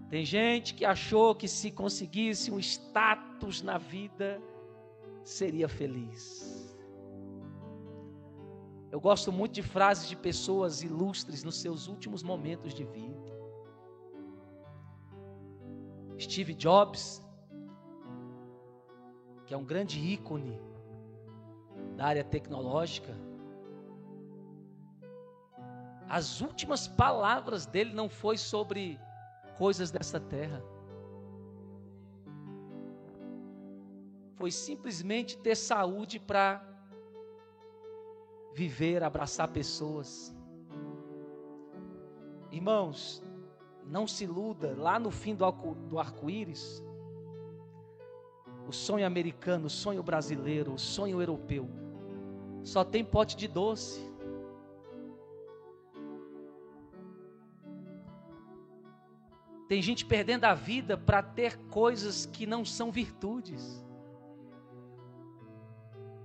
Tem 0.08 0.24
gente 0.24 0.74
que 0.74 0.84
achou 0.84 1.36
que 1.36 1.46
se 1.46 1.70
conseguisse 1.70 2.50
um 2.50 2.58
status 2.58 3.62
na 3.62 3.78
vida, 3.78 4.42
seria 5.22 5.68
feliz. 5.68 6.76
Eu 8.90 9.00
gosto 9.00 9.30
muito 9.30 9.52
de 9.52 9.62
frases 9.62 10.08
de 10.08 10.16
pessoas 10.16 10.82
ilustres 10.82 11.44
nos 11.44 11.60
seus 11.60 11.86
últimos 11.86 12.24
momentos 12.24 12.74
de 12.74 12.82
vida. 12.82 13.29
Steve 16.20 16.52
Jobs, 16.52 17.22
que 19.46 19.54
é 19.54 19.56
um 19.56 19.64
grande 19.64 19.98
ícone 19.98 20.60
da 21.96 22.04
área 22.04 22.22
tecnológica, 22.22 23.16
as 26.06 26.40
últimas 26.42 26.86
palavras 26.86 27.64
dele 27.64 27.94
não 27.94 28.08
foi 28.08 28.36
sobre 28.36 29.00
coisas 29.56 29.90
dessa 29.90 30.20
terra. 30.20 30.62
Foi 34.34 34.50
simplesmente 34.50 35.38
ter 35.38 35.54
saúde 35.54 36.18
para 36.18 36.62
viver, 38.54 39.02
abraçar 39.02 39.48
pessoas. 39.48 40.34
Irmãos, 42.50 43.22
não 43.86 44.06
se 44.06 44.24
iluda, 44.24 44.74
lá 44.76 44.98
no 44.98 45.10
fim 45.10 45.34
do 45.34 45.98
arco-íris, 45.98 46.82
o 48.66 48.72
sonho 48.72 49.06
americano, 49.06 49.66
o 49.66 49.70
sonho 49.70 50.02
brasileiro, 50.02 50.72
o 50.72 50.78
sonho 50.78 51.20
europeu, 51.20 51.68
só 52.62 52.84
tem 52.84 53.04
pote 53.04 53.36
de 53.36 53.48
doce. 53.48 54.08
Tem 59.68 59.80
gente 59.80 60.04
perdendo 60.04 60.44
a 60.44 60.54
vida 60.54 60.96
para 60.96 61.22
ter 61.22 61.56
coisas 61.68 62.26
que 62.26 62.44
não 62.44 62.64
são 62.64 62.90
virtudes. 62.90 63.84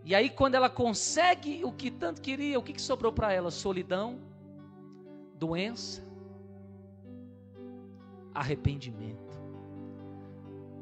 E 0.04 0.14
aí, 0.14 0.30
quando 0.30 0.56
ela 0.56 0.70
consegue 0.70 1.64
o 1.64 1.72
que 1.72 1.90
tanto 1.90 2.22
queria, 2.22 2.60
o 2.60 2.64
que, 2.64 2.74
que 2.74 2.82
sobrou 2.82 3.12
para 3.12 3.34
ela? 3.34 3.50
Solidão, 3.50 4.20
doença, 5.36 6.04
arrependimento. 8.36 9.34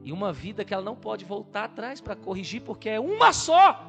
E 0.04 0.12
uma 0.12 0.34
vida 0.34 0.66
que 0.66 0.74
ela 0.74 0.84
não 0.84 0.96
pode 0.96 1.24
voltar 1.24 1.66
atrás 1.66 2.02
para 2.02 2.16
corrigir, 2.16 2.62
porque 2.62 2.90
é 2.90 3.00
uma 3.00 3.32
só. 3.32 3.80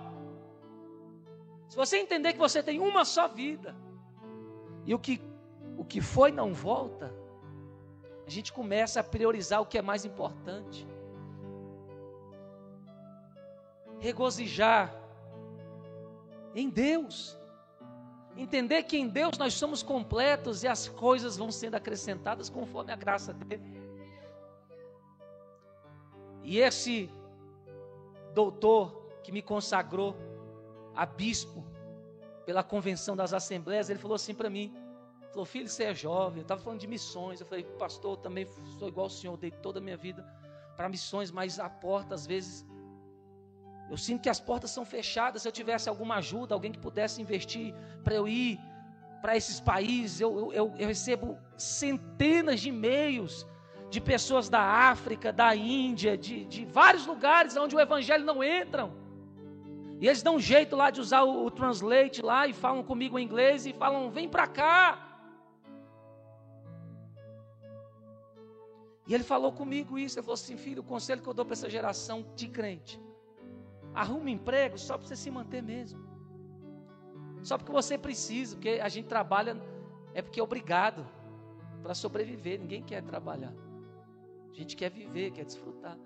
Se 1.68 1.76
você 1.76 1.96
entender 1.96 2.34
que 2.34 2.38
você 2.38 2.62
tem 2.62 2.78
uma 2.78 3.04
só 3.04 3.26
vida, 3.26 3.74
e 4.86 4.94
o 4.94 4.98
que, 4.98 5.20
o 5.76 5.84
que 5.84 6.00
foi 6.00 6.30
não 6.30 6.52
volta, 6.52 7.12
a 8.26 8.30
gente 8.30 8.52
começa 8.52 9.00
a 9.00 9.04
priorizar 9.04 9.60
o 9.60 9.66
que 9.66 9.78
é 9.78 9.82
mais 9.82 10.04
importante. 10.04 10.86
Regozijar 13.98 14.94
em 16.54 16.68
Deus. 16.68 17.36
Entender 18.36 18.82
que 18.82 18.96
em 18.96 19.08
Deus 19.08 19.38
nós 19.38 19.54
somos 19.54 19.82
completos 19.82 20.64
e 20.64 20.68
as 20.68 20.88
coisas 20.88 21.36
vão 21.36 21.52
sendo 21.52 21.76
acrescentadas 21.76 22.50
conforme 22.50 22.92
a 22.92 22.96
graça 22.96 23.32
dele. 23.32 23.62
E 26.42 26.58
esse 26.58 27.08
doutor 28.34 29.02
que 29.22 29.30
me 29.30 29.40
consagrou 29.40 30.16
a 30.94 31.06
bispo 31.06 31.64
pela 32.44 32.62
convenção 32.62 33.16
das 33.16 33.32
assembleias, 33.32 33.88
ele 33.88 33.98
falou 33.98 34.16
assim 34.16 34.34
para 34.34 34.50
mim: 34.50 34.74
falou, 35.30 35.46
filho, 35.46 35.68
você 35.68 35.84
é 35.84 35.94
jovem, 35.94 36.38
eu 36.38 36.42
estava 36.42 36.60
falando 36.60 36.80
de 36.80 36.86
missões. 36.86 37.40
Eu 37.40 37.46
falei, 37.46 37.64
pastor, 37.64 38.12
eu 38.12 38.16
também 38.16 38.46
sou 38.78 38.88
igual 38.88 39.06
ao 39.06 39.10
senhor, 39.10 39.36
dei 39.36 39.50
toda 39.50 39.78
a 39.78 39.82
minha 39.82 39.96
vida 39.96 40.22
para 40.76 40.88
missões, 40.88 41.30
mas 41.30 41.58
a 41.58 41.68
porta 41.68 42.14
às 42.14 42.26
vezes 42.26 42.66
eu 43.90 43.96
sinto 43.96 44.22
que 44.22 44.30
as 44.30 44.40
portas 44.40 44.70
são 44.70 44.84
fechadas. 44.84 45.42
Se 45.42 45.48
eu 45.48 45.52
tivesse 45.52 45.88
alguma 45.88 46.16
ajuda, 46.16 46.54
alguém 46.54 46.72
que 46.72 46.78
pudesse 46.78 47.20
investir 47.20 47.74
para 48.02 48.14
eu 48.14 48.26
ir 48.26 48.58
para 49.20 49.36
esses 49.36 49.60
países, 49.60 50.20
eu, 50.20 50.52
eu, 50.52 50.72
eu, 50.76 50.86
recebo 50.86 51.38
centenas 51.56 52.60
de 52.60 52.68
e-mails 52.68 53.46
de 53.90 54.00
pessoas 54.00 54.48
da 54.48 54.60
África, 54.60 55.32
da 55.32 55.54
Índia, 55.56 56.16
de, 56.16 56.44
de 56.44 56.64
vários 56.66 57.06
lugares 57.06 57.56
onde 57.56 57.74
o 57.74 57.80
Evangelho 57.80 58.24
não 58.24 58.42
entra. 58.42 58.90
E 60.00 60.06
eles 60.06 60.22
dão 60.22 60.36
um 60.36 60.40
jeito 60.40 60.76
lá 60.76 60.90
de 60.90 61.00
usar 61.00 61.22
o, 61.22 61.46
o 61.46 61.50
translate 61.50 62.20
lá 62.20 62.46
e 62.46 62.52
falam 62.52 62.82
comigo 62.82 63.18
em 63.18 63.24
inglês 63.24 63.64
e 63.64 63.72
falam: 63.72 64.10
vem 64.10 64.28
para 64.28 64.46
cá. 64.46 65.00
E 69.06 69.14
ele 69.14 69.24
falou 69.24 69.52
comigo 69.52 69.98
isso. 69.98 70.18
Ele 70.18 70.24
falou 70.24 70.34
assim: 70.34 70.56
filho, 70.56 70.82
o 70.82 70.84
conselho 70.84 71.22
que 71.22 71.28
eu 71.28 71.34
dou 71.34 71.44
para 71.44 71.54
essa 71.54 71.70
geração 71.70 72.26
de 72.34 72.48
crente 72.48 73.00
Arruma 73.94 74.30
emprego 74.30 74.76
só 74.76 74.98
para 74.98 75.06
você 75.06 75.16
se 75.16 75.30
manter 75.30 75.62
mesmo. 75.62 76.02
Só 77.42 77.56
porque 77.56 77.70
você 77.70 77.96
precisa, 77.96 78.56
porque 78.56 78.80
a 78.82 78.88
gente 78.88 79.06
trabalha 79.06 79.56
é 80.14 80.22
porque 80.22 80.40
é 80.40 80.42
obrigado 80.42 81.06
para 81.82 81.94
sobreviver. 81.94 82.58
Ninguém 82.58 82.82
quer 82.82 83.02
trabalhar. 83.02 83.52
A 84.50 84.54
gente 84.54 84.74
quer 84.76 84.90
viver, 84.90 85.30
quer 85.32 85.44
desfrutar. 85.44 85.98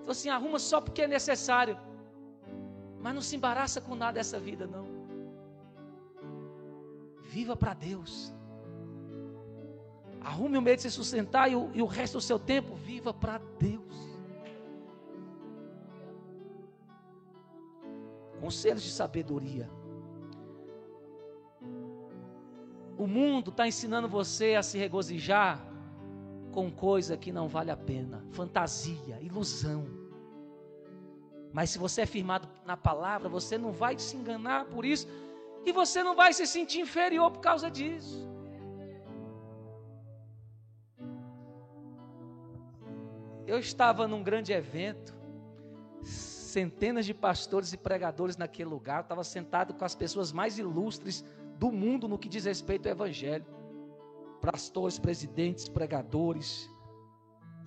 Então 0.00 0.10
assim, 0.10 0.28
arruma 0.28 0.58
só 0.58 0.80
porque 0.80 1.02
é 1.02 1.08
necessário. 1.08 1.78
Mas 3.00 3.14
não 3.14 3.22
se 3.22 3.36
embaraça 3.36 3.80
com 3.80 3.94
nada 3.94 4.14
dessa 4.14 4.38
vida, 4.38 4.66
não. 4.66 4.86
Viva 7.22 7.56
para 7.56 7.72
Deus. 7.72 8.34
Arrume 10.20 10.58
o 10.58 10.62
meio 10.62 10.76
de 10.76 10.82
se 10.82 10.90
sustentar 10.90 11.50
e 11.50 11.56
o, 11.56 11.70
e 11.72 11.80
o 11.80 11.86
resto 11.86 12.14
do 12.18 12.20
seu 12.20 12.38
tempo, 12.38 12.74
viva 12.74 13.14
para 13.14 13.38
Deus. 13.58 14.09
Conselhos 18.40 18.82
de 18.82 18.90
sabedoria. 18.90 19.68
O 22.96 23.06
mundo 23.06 23.50
está 23.50 23.66
ensinando 23.68 24.08
você 24.08 24.54
a 24.54 24.62
se 24.62 24.76
regozijar 24.78 25.64
com 26.52 26.70
coisa 26.70 27.16
que 27.16 27.32
não 27.32 27.46
vale 27.48 27.70
a 27.70 27.76
pena, 27.76 28.24
fantasia, 28.30 29.18
ilusão. 29.20 29.86
Mas 31.52 31.70
se 31.70 31.78
você 31.78 32.02
é 32.02 32.06
firmado 32.06 32.48
na 32.64 32.76
palavra, 32.76 33.28
você 33.28 33.56
não 33.58 33.72
vai 33.72 33.98
se 33.98 34.16
enganar 34.16 34.66
por 34.66 34.84
isso 34.84 35.06
e 35.64 35.72
você 35.72 36.02
não 36.02 36.14
vai 36.14 36.32
se 36.32 36.46
sentir 36.46 36.80
inferior 36.80 37.30
por 37.30 37.40
causa 37.40 37.70
disso. 37.70 38.28
Eu 43.46 43.58
estava 43.58 44.06
num 44.06 44.22
grande 44.22 44.52
evento 44.52 45.12
centenas 46.50 47.06
de 47.06 47.14
pastores 47.14 47.72
e 47.72 47.76
pregadores 47.76 48.36
naquele 48.36 48.68
lugar. 48.68 49.02
estava 49.02 49.24
sentado 49.24 49.74
com 49.74 49.84
as 49.84 49.94
pessoas 49.94 50.32
mais 50.32 50.58
ilustres 50.58 51.24
do 51.58 51.70
mundo 51.70 52.08
no 52.08 52.18
que 52.18 52.28
diz 52.28 52.44
respeito 52.44 52.86
ao 52.86 52.92
Evangelho. 52.92 53.46
Pastores, 54.40 54.98
presidentes, 54.98 55.68
pregadores. 55.68 56.70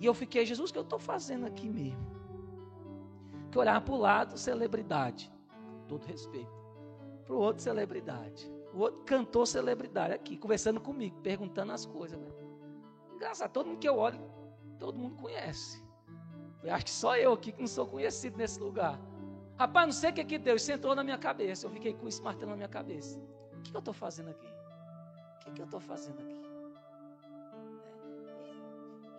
E 0.00 0.06
eu 0.06 0.14
fiquei, 0.14 0.44
Jesus, 0.44 0.70
o 0.70 0.72
que 0.72 0.78
eu 0.78 0.82
estou 0.82 0.98
fazendo 0.98 1.46
aqui 1.46 1.68
mesmo? 1.68 2.04
Que 3.50 3.58
olhar 3.58 3.80
para 3.80 3.94
o 3.94 3.98
lado, 3.98 4.36
celebridade. 4.38 5.32
Todo 5.86 6.04
respeito. 6.04 6.52
Para 7.24 7.34
o 7.34 7.38
outro, 7.38 7.62
celebridade. 7.62 8.50
O 8.72 8.80
outro 8.80 9.04
cantor, 9.04 9.46
celebridade. 9.46 10.12
Aqui, 10.12 10.36
conversando 10.36 10.80
comigo, 10.80 11.20
perguntando 11.20 11.72
as 11.72 11.86
coisas. 11.86 12.18
Engraçado, 13.14 13.52
todo 13.52 13.66
mundo 13.66 13.78
que 13.78 13.88
eu 13.88 13.96
olho, 13.96 14.20
todo 14.78 14.98
mundo 14.98 15.14
conhece. 15.16 15.83
Eu 16.64 16.74
acho 16.74 16.86
que 16.86 16.90
só 16.90 17.16
eu 17.16 17.34
aqui 17.34 17.52
que 17.52 17.60
não 17.60 17.66
sou 17.66 17.86
conhecido 17.86 18.38
nesse 18.38 18.58
lugar. 18.58 18.98
Rapaz, 19.58 19.86
não 19.86 19.92
sei 19.92 20.10
o 20.10 20.14
que 20.14 20.24
que 20.24 20.38
Deus 20.38 20.62
sentou 20.62 20.94
na 20.94 21.04
minha 21.04 21.18
cabeça. 21.18 21.66
Eu 21.66 21.70
fiquei 21.70 21.92
com 21.92 22.08
isso 22.08 22.22
martelando 22.22 22.52
na 22.52 22.56
minha 22.56 22.68
cabeça. 22.68 23.20
O 23.52 23.62
que, 23.62 23.74
eu 23.74 23.78
estou 23.78 23.94
fazendo 23.94 24.30
aqui? 24.30 24.48
O 25.46 25.52
que, 25.52 25.60
eu 25.60 25.64
estou 25.66 25.80
fazendo 25.80 26.20
aqui? 26.20 26.42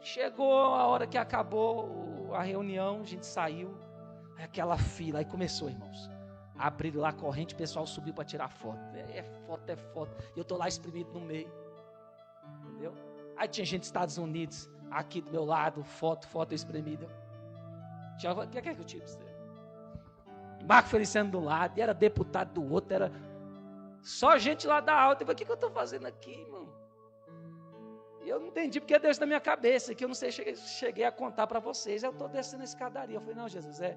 Chegou 0.01 0.53
a 0.53 0.85
hora 0.87 1.07
que 1.07 1.17
acabou 1.17 2.33
a 2.33 2.41
reunião, 2.41 3.01
a 3.01 3.03
gente 3.03 3.25
saiu. 3.25 3.77
Aquela 4.37 4.77
fila, 4.77 5.19
aí 5.19 5.25
começou, 5.25 5.69
irmãos. 5.69 6.09
Abriram 6.57 7.01
lá 7.01 7.09
a 7.09 7.13
corrente, 7.13 7.53
o 7.53 7.57
pessoal 7.57 7.85
subiu 7.85 8.13
para 8.13 8.25
tirar 8.25 8.49
foto. 8.49 8.79
É, 8.95 9.19
é 9.19 9.23
foto, 9.45 9.69
é 9.69 9.75
foto. 9.75 10.11
E 10.35 10.39
eu 10.39 10.41
estou 10.41 10.57
lá 10.57 10.67
espremido 10.67 11.11
no 11.13 11.21
meio. 11.21 11.51
Entendeu? 12.63 12.93
Aí 13.37 13.47
tinha 13.47 13.65
gente 13.65 13.81
dos 13.81 13.87
Estados 13.87 14.17
Unidos, 14.17 14.69
aqui 14.91 15.21
do 15.21 15.31
meu 15.31 15.45
lado, 15.45 15.83
foto, 15.83 16.27
foto 16.27 16.53
espremida. 16.53 17.07
O 18.15 18.47
que 18.47 18.57
é 18.57 18.61
que 18.61 18.81
eu 18.81 18.85
tive? 18.85 19.05
Marco 20.65 20.89
Feliciano 20.89 21.29
do 21.29 21.39
lado, 21.39 21.77
e 21.77 21.81
era 21.81 21.93
deputado 21.93 22.53
do 22.53 22.73
outro, 22.73 22.93
era 22.93 23.11
só 24.01 24.37
gente 24.37 24.65
lá 24.65 24.79
da 24.79 24.93
alta. 24.93 25.23
Eu 25.23 25.27
falei, 25.27 25.35
o 25.35 25.37
que, 25.37 25.45
que 25.45 25.51
eu 25.51 25.55
estou 25.55 25.71
fazendo 25.71 26.05
aqui, 26.07 26.31
irmão? 26.31 26.67
E 28.23 28.29
eu 28.29 28.39
não 28.39 28.47
entendi 28.47 28.79
porque 28.79 28.97
Deus 28.97 29.19
na 29.19 29.25
minha 29.27 29.39
cabeça, 29.39 29.93
que 29.93 30.03
eu 30.03 30.07
não 30.07 30.15
sei, 30.15 30.31
cheguei, 30.31 30.55
cheguei 30.55 31.05
a 31.05 31.11
contar 31.11 31.45
para 31.45 31.59
vocês. 31.59 32.01
Eu 32.01 32.11
estou 32.11 32.27
descendo 32.27 32.63
a 32.63 32.65
escadaria. 32.65 33.17
Eu 33.17 33.21
falei, 33.21 33.35
não, 33.35 33.47
Jesus, 33.47 33.79
é. 33.79 33.95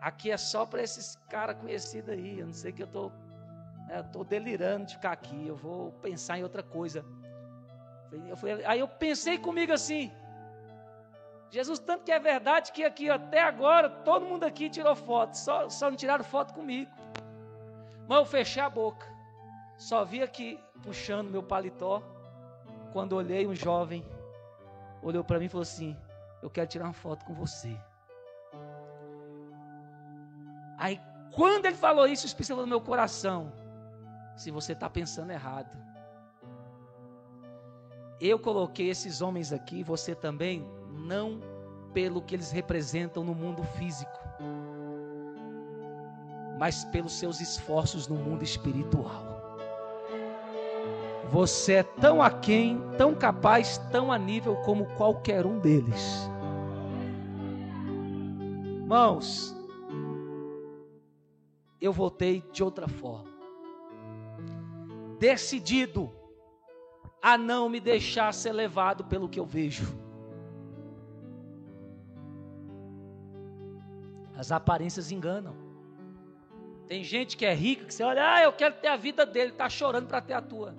Aqui 0.00 0.30
é 0.30 0.36
só 0.36 0.66
para 0.66 0.82
esses 0.82 1.14
caras 1.28 1.56
conhecidos 1.56 2.10
aí. 2.10 2.40
Eu 2.40 2.46
não 2.46 2.52
sei 2.52 2.72
que 2.72 2.82
eu 2.82 2.86
estou. 2.86 3.12
É, 3.88 4.00
estou 4.00 4.24
delirando 4.24 4.86
de 4.86 4.94
ficar 4.94 5.12
aqui. 5.12 5.46
Eu 5.46 5.56
vou 5.56 5.92
pensar 5.92 6.38
em 6.38 6.42
outra 6.42 6.64
coisa. 6.64 7.04
Eu 8.28 8.36
falei, 8.36 8.64
aí 8.64 8.80
eu 8.80 8.88
pensei 8.88 9.38
comigo 9.38 9.72
assim. 9.72 10.12
Jesus, 11.50 11.78
tanto 11.78 12.04
que 12.04 12.12
é 12.12 12.18
verdade 12.18 12.72
que 12.72 12.84
aqui 12.84 13.08
até 13.08 13.42
agora 13.42 13.88
todo 13.88 14.26
mundo 14.26 14.44
aqui 14.44 14.68
tirou 14.68 14.94
foto, 14.94 15.34
só, 15.34 15.68
só 15.68 15.90
não 15.90 15.96
tiraram 15.96 16.24
foto 16.24 16.52
comigo. 16.52 16.90
Mas 18.06 18.18
eu 18.18 18.24
fechei 18.26 18.62
a 18.62 18.68
boca, 18.68 19.06
só 19.76 20.04
vi 20.04 20.22
aqui 20.22 20.58
puxando 20.82 21.30
meu 21.30 21.42
paletó. 21.42 22.02
Quando 22.92 23.14
olhei, 23.14 23.46
um 23.46 23.54
jovem 23.54 24.04
olhou 25.02 25.24
para 25.24 25.38
mim 25.38 25.46
e 25.46 25.48
falou 25.48 25.62
assim: 25.62 25.96
Eu 26.42 26.50
quero 26.50 26.66
tirar 26.66 26.84
uma 26.84 26.92
foto 26.92 27.24
com 27.24 27.34
você. 27.34 27.78
Aí, 30.78 31.00
quando 31.34 31.66
ele 31.66 31.76
falou 31.76 32.06
isso, 32.06 32.24
o 32.24 32.28
Espírito 32.28 32.48
falou 32.48 32.64
no 32.64 32.70
meu 32.70 32.80
coração: 32.80 33.52
Se 34.36 34.50
você 34.50 34.72
está 34.72 34.88
pensando 34.88 35.30
errado, 35.30 35.76
eu 38.20 38.38
coloquei 38.38 38.88
esses 38.90 39.20
homens 39.20 39.52
aqui, 39.52 39.82
você 39.82 40.14
também 40.14 40.66
não 40.98 41.40
pelo 41.92 42.20
que 42.20 42.34
eles 42.34 42.50
representam 42.50 43.24
no 43.24 43.34
mundo 43.34 43.62
físico, 43.78 44.18
mas 46.58 46.84
pelos 46.86 47.12
seus 47.12 47.40
esforços 47.40 48.08
no 48.08 48.16
mundo 48.16 48.42
espiritual. 48.42 49.38
você 51.30 51.74
é 51.74 51.82
tão 51.82 52.22
aquém, 52.22 52.80
tão 52.96 53.14
capaz, 53.14 53.78
tão 53.92 54.10
a 54.10 54.18
nível 54.18 54.56
como 54.56 54.86
qualquer 54.96 55.44
um 55.44 55.58
deles. 55.58 56.28
Irmãos, 58.80 59.54
eu 61.80 61.92
voltei 61.92 62.42
de 62.50 62.64
outra 62.64 62.88
forma. 62.88 63.30
Decidido 65.18 66.10
a 67.22 67.36
não 67.36 67.68
me 67.68 67.80
deixar 67.80 68.32
ser 68.32 68.52
levado 68.52 69.04
pelo 69.04 69.28
que 69.28 69.38
eu 69.38 69.44
vejo. 69.44 70.07
As 74.38 74.52
aparências 74.52 75.10
enganam. 75.10 75.52
Tem 76.86 77.02
gente 77.02 77.36
que 77.36 77.44
é 77.44 77.52
rica 77.52 77.84
que 77.84 77.92
você 77.92 78.04
olha, 78.04 78.34
ah, 78.34 78.42
eu 78.42 78.52
quero 78.52 78.76
ter 78.76 78.86
a 78.86 78.96
vida 78.96 79.26
dele, 79.26 79.50
está 79.50 79.68
chorando 79.68 80.06
para 80.06 80.20
ter 80.20 80.34
a 80.34 80.40
tua. 80.40 80.76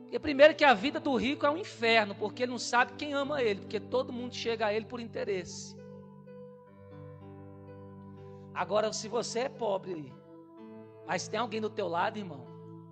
Porque 0.00 0.18
primeiro 0.18 0.54
que 0.54 0.64
a 0.64 0.72
vida 0.72 0.98
do 0.98 1.14
rico 1.16 1.44
é 1.44 1.50
um 1.50 1.58
inferno, 1.58 2.14
porque 2.14 2.44
ele 2.44 2.52
não 2.52 2.58
sabe 2.58 2.94
quem 2.94 3.12
ama 3.12 3.42
ele, 3.42 3.60
porque 3.60 3.78
todo 3.78 4.10
mundo 4.10 4.34
chega 4.34 4.66
a 4.66 4.72
ele 4.72 4.86
por 4.86 5.00
interesse. 5.00 5.76
Agora, 8.54 8.90
se 8.94 9.08
você 9.08 9.40
é 9.40 9.48
pobre, 9.50 10.14
mas 11.06 11.28
tem 11.28 11.38
alguém 11.38 11.60
do 11.60 11.68
teu 11.68 11.88
lado, 11.88 12.16
irmão, 12.16 12.46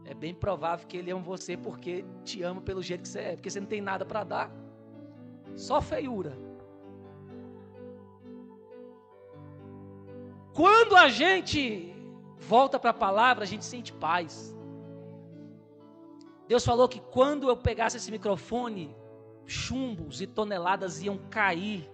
é 0.04 0.12
bem 0.12 0.34
provável 0.34 0.86
que 0.86 0.98
ele 0.98 1.10
ama 1.10 1.22
você 1.22 1.56
porque 1.56 2.04
te 2.22 2.42
ama 2.42 2.60
pelo 2.60 2.82
jeito 2.82 3.00
que 3.00 3.08
você 3.08 3.20
é, 3.20 3.32
porque 3.34 3.48
você 3.48 3.60
não 3.60 3.66
tem 3.66 3.80
nada 3.80 4.04
para 4.04 4.24
dar. 4.24 4.52
Só 5.56 5.80
feiura. 5.80 6.36
Quando 10.54 10.96
a 10.96 11.08
gente 11.08 11.92
volta 12.38 12.78
para 12.78 12.90
a 12.90 12.94
palavra, 12.94 13.42
a 13.42 13.46
gente 13.46 13.64
sente 13.64 13.92
paz. 13.92 14.56
Deus 16.46 16.64
falou 16.64 16.88
que 16.88 17.00
quando 17.00 17.48
eu 17.48 17.56
pegasse 17.56 17.96
esse 17.96 18.10
microfone, 18.10 18.94
chumbos 19.44 20.20
e 20.20 20.26
toneladas 20.26 21.02
iam 21.02 21.18
cair 21.28 21.90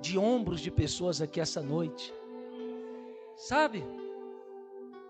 de 0.00 0.16
ombros 0.16 0.60
de 0.60 0.70
pessoas 0.70 1.20
aqui 1.20 1.40
essa 1.40 1.60
noite. 1.60 2.14
Sabe? 3.36 3.84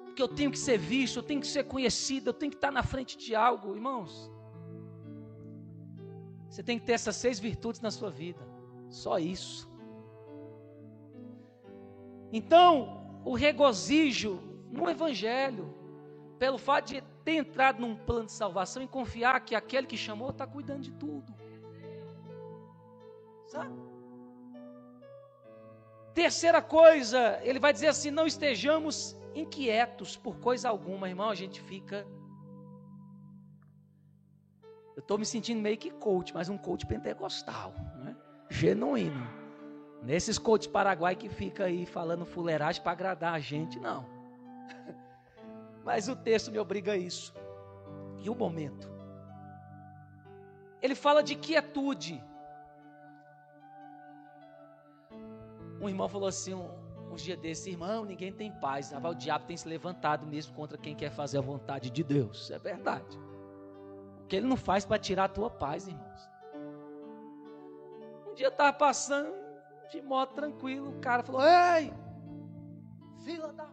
Porque 0.04 0.20
eu 0.20 0.28
tenho 0.28 0.50
que 0.50 0.58
ser 0.58 0.78
visto, 0.78 1.18
eu 1.18 1.22
tenho 1.22 1.40
que 1.40 1.46
ser 1.46 1.62
conhecido, 1.64 2.30
eu 2.30 2.34
tenho 2.34 2.50
que 2.50 2.56
estar 2.56 2.72
na 2.72 2.82
frente 2.82 3.16
de 3.16 3.36
algo, 3.36 3.72
irmãos. 3.72 4.30
Você 6.48 6.62
tem 6.62 6.78
que 6.78 6.86
ter 6.86 6.94
essas 6.94 7.14
seis 7.14 7.38
virtudes 7.38 7.80
na 7.80 7.90
sua 7.90 8.10
vida. 8.10 8.44
Só 8.88 9.18
isso. 9.18 9.67
Então, 12.32 13.20
o 13.24 13.34
regozijo 13.34 14.40
no 14.70 14.88
Evangelho, 14.88 15.74
pelo 16.38 16.58
fato 16.58 16.88
de 16.88 17.02
ter 17.24 17.32
entrado 17.32 17.80
num 17.80 17.96
plano 17.96 18.26
de 18.26 18.32
salvação 18.32 18.82
e 18.82 18.88
confiar 18.88 19.40
que 19.40 19.54
aquele 19.54 19.86
que 19.86 19.96
chamou 19.96 20.30
está 20.30 20.46
cuidando 20.46 20.82
de 20.82 20.92
tudo. 20.92 21.34
Sabe? 23.46 23.74
Terceira 26.14 26.60
coisa, 26.60 27.38
ele 27.42 27.58
vai 27.58 27.72
dizer 27.72 27.88
assim: 27.88 28.10
não 28.10 28.26
estejamos 28.26 29.16
inquietos 29.34 30.16
por 30.16 30.38
coisa 30.38 30.68
alguma, 30.68 31.08
irmão. 31.08 31.30
A 31.30 31.34
gente 31.34 31.60
fica. 31.60 32.06
Eu 34.96 35.00
estou 35.00 35.16
me 35.16 35.24
sentindo 35.24 35.60
meio 35.60 35.78
que 35.78 35.90
coach, 35.90 36.34
mas 36.34 36.48
um 36.48 36.58
coach 36.58 36.84
pentecostal, 36.86 37.72
né? 38.02 38.16
genuíno. 38.50 39.37
Nesses 40.02 40.38
coaches 40.38 40.66
paraguai 40.66 41.16
que 41.16 41.28
fica 41.28 41.64
aí 41.64 41.84
falando 41.84 42.24
fuleiragem 42.24 42.82
para 42.82 42.92
agradar 42.92 43.34
a 43.34 43.40
gente, 43.40 43.78
não. 43.80 44.06
Mas 45.84 46.08
o 46.08 46.14
texto 46.14 46.50
me 46.50 46.58
obriga 46.58 46.92
a 46.92 46.96
isso. 46.96 47.34
E 48.18 48.30
o 48.30 48.34
momento? 48.34 48.90
Ele 50.80 50.94
fala 50.94 51.22
de 51.22 51.34
quietude. 51.34 52.22
Um 55.80 55.88
irmão 55.88 56.08
falou 56.08 56.28
assim, 56.28 56.54
um, 56.54 56.70
uns 57.12 57.22
dias 57.22 57.38
desses, 57.38 57.66
irmão, 57.66 58.04
ninguém 58.04 58.32
tem 58.32 58.52
paz. 58.52 58.92
O 58.92 59.14
diabo 59.14 59.46
tem 59.46 59.56
se 59.56 59.68
levantado 59.68 60.26
mesmo 60.26 60.54
contra 60.54 60.78
quem 60.78 60.94
quer 60.94 61.10
fazer 61.10 61.38
a 61.38 61.42
vontade 61.42 61.90
de 61.90 62.02
Deus. 62.04 62.50
É 62.50 62.58
verdade. 62.58 63.18
O 64.22 64.26
que 64.26 64.36
ele 64.36 64.46
não 64.46 64.56
faz 64.56 64.84
para 64.84 64.98
tirar 64.98 65.24
a 65.24 65.28
tua 65.28 65.50
paz, 65.50 65.88
irmãos. 65.88 66.30
Um 68.28 68.34
dia 68.34 68.46
eu 68.46 68.50
estava 68.50 68.72
passando 68.72 69.37
de 69.90 70.02
moto 70.02 70.34
tranquilo, 70.34 70.90
o 70.90 71.00
cara 71.00 71.22
falou: 71.22 71.42
Ei, 71.42 71.92
fila 73.24 73.52
da 73.52 73.68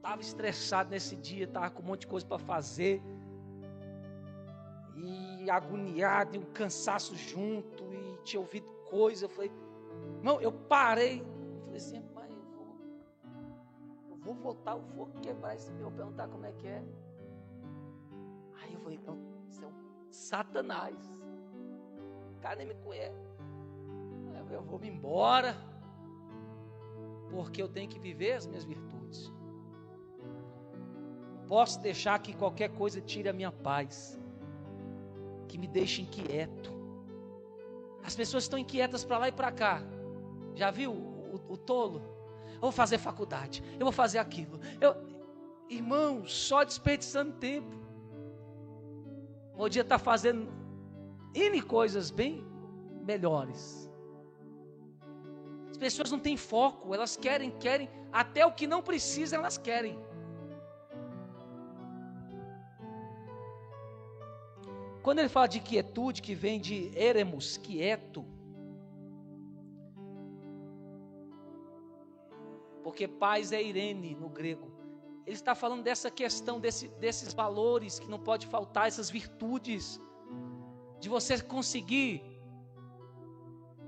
estava 0.00 0.20
estressado 0.22 0.90
nesse 0.90 1.14
dia, 1.14 1.44
estava 1.44 1.70
com 1.70 1.82
um 1.82 1.86
monte 1.86 2.00
de 2.00 2.06
coisa 2.08 2.26
para 2.26 2.38
fazer. 2.38 3.02
E 4.96 5.50
agoniado, 5.50 6.36
e 6.36 6.38
um 6.38 6.52
cansaço 6.52 7.14
junto, 7.14 7.84
e 7.92 8.18
tinha 8.24 8.40
ouvido 8.40 8.66
coisa. 8.90 9.26
Eu 9.26 9.28
falei, 9.28 9.52
não, 10.22 10.40
eu 10.40 10.52
parei. 10.52 11.20
Eu 11.20 11.62
falei 11.64 11.76
assim, 11.76 12.02
pai, 12.14 12.28
eu 12.30 12.42
vou, 12.56 12.76
eu 14.10 14.16
vou 14.16 14.34
voltar, 14.34 14.72
eu 14.72 14.82
vou 14.94 15.06
quebrar 15.22 15.54
esse 15.54 15.72
meu, 15.72 15.90
perguntar 15.90 16.28
como 16.28 16.44
é 16.44 16.52
que 16.52 16.66
é. 16.66 16.82
Aí 18.62 18.74
eu 18.74 18.80
falei, 18.80 18.98
então, 19.00 19.18
isso 19.48 19.64
é 19.64 19.68
um 19.68 19.74
satanás. 20.10 20.96
O 22.36 22.40
cara 22.40 22.56
nem 22.56 22.66
me 22.66 22.74
conhece. 22.74 23.29
Eu, 24.50 24.62
vou 24.62 24.78
me 24.78 24.88
embora, 24.88 25.56
porque 27.30 27.62
eu 27.62 27.68
tenho 27.68 27.88
que 27.88 27.98
viver 27.98 28.32
as 28.32 28.46
minhas 28.46 28.64
virtudes 28.64 29.32
posso 31.50 31.80
deixar 31.80 32.16
que 32.20 32.32
qualquer 32.32 32.68
coisa 32.68 33.00
tire 33.00 33.28
a 33.28 33.32
minha 33.32 33.50
paz, 33.50 34.16
que 35.48 35.58
me 35.58 35.66
deixe 35.66 36.00
inquieto. 36.00 36.72
As 38.04 38.14
pessoas 38.14 38.44
estão 38.44 38.56
inquietas 38.56 39.04
para 39.04 39.18
lá 39.18 39.28
e 39.28 39.32
para 39.32 39.50
cá. 39.50 39.82
Já 40.54 40.70
viu 40.70 40.92
o, 40.92 41.34
o, 41.48 41.54
o, 41.54 41.56
tolo? 41.56 42.02
Eu 42.54 42.60
vou 42.60 42.70
fazer 42.70 42.98
faculdade, 42.98 43.64
eu 43.72 43.84
vou 43.84 43.90
fazer 43.90 44.18
aquilo. 44.18 44.60
Eu, 44.80 44.94
irmão, 45.68 46.24
só 46.24 46.62
desperdiçando 46.62 47.32
tempo. 47.32 47.76
Podia 49.56 49.82
estar 49.82 49.98
tá 49.98 50.04
fazendo 50.04 50.52
N 51.34 51.60
coisas 51.62 52.12
bem 52.12 52.46
melhores. 53.04 53.89
As 55.80 55.84
pessoas 55.84 56.10
não 56.10 56.18
têm 56.18 56.36
foco, 56.36 56.94
elas 56.94 57.16
querem, 57.16 57.50
querem, 57.50 57.88
até 58.12 58.44
o 58.44 58.52
que 58.52 58.66
não 58.66 58.82
precisa 58.82 59.36
elas 59.36 59.56
querem. 59.56 59.98
Quando 65.02 65.20
ele 65.20 65.30
fala 65.30 65.46
de 65.46 65.58
quietude, 65.58 66.20
que 66.20 66.34
vem 66.34 66.60
de 66.60 66.90
eremos, 66.94 67.56
quieto, 67.56 68.26
porque 72.84 73.08
paz 73.08 73.50
é 73.50 73.62
Irene 73.62 74.14
no 74.14 74.28
grego. 74.28 74.70
Ele 75.24 75.34
está 75.34 75.54
falando 75.54 75.82
dessa 75.82 76.10
questão, 76.10 76.60
desse, 76.60 76.88
desses 76.98 77.32
valores 77.32 77.98
que 77.98 78.06
não 78.06 78.18
pode 78.18 78.46
faltar, 78.46 78.86
essas 78.86 79.08
virtudes, 79.08 79.98
de 80.98 81.08
você 81.08 81.40
conseguir 81.40 82.29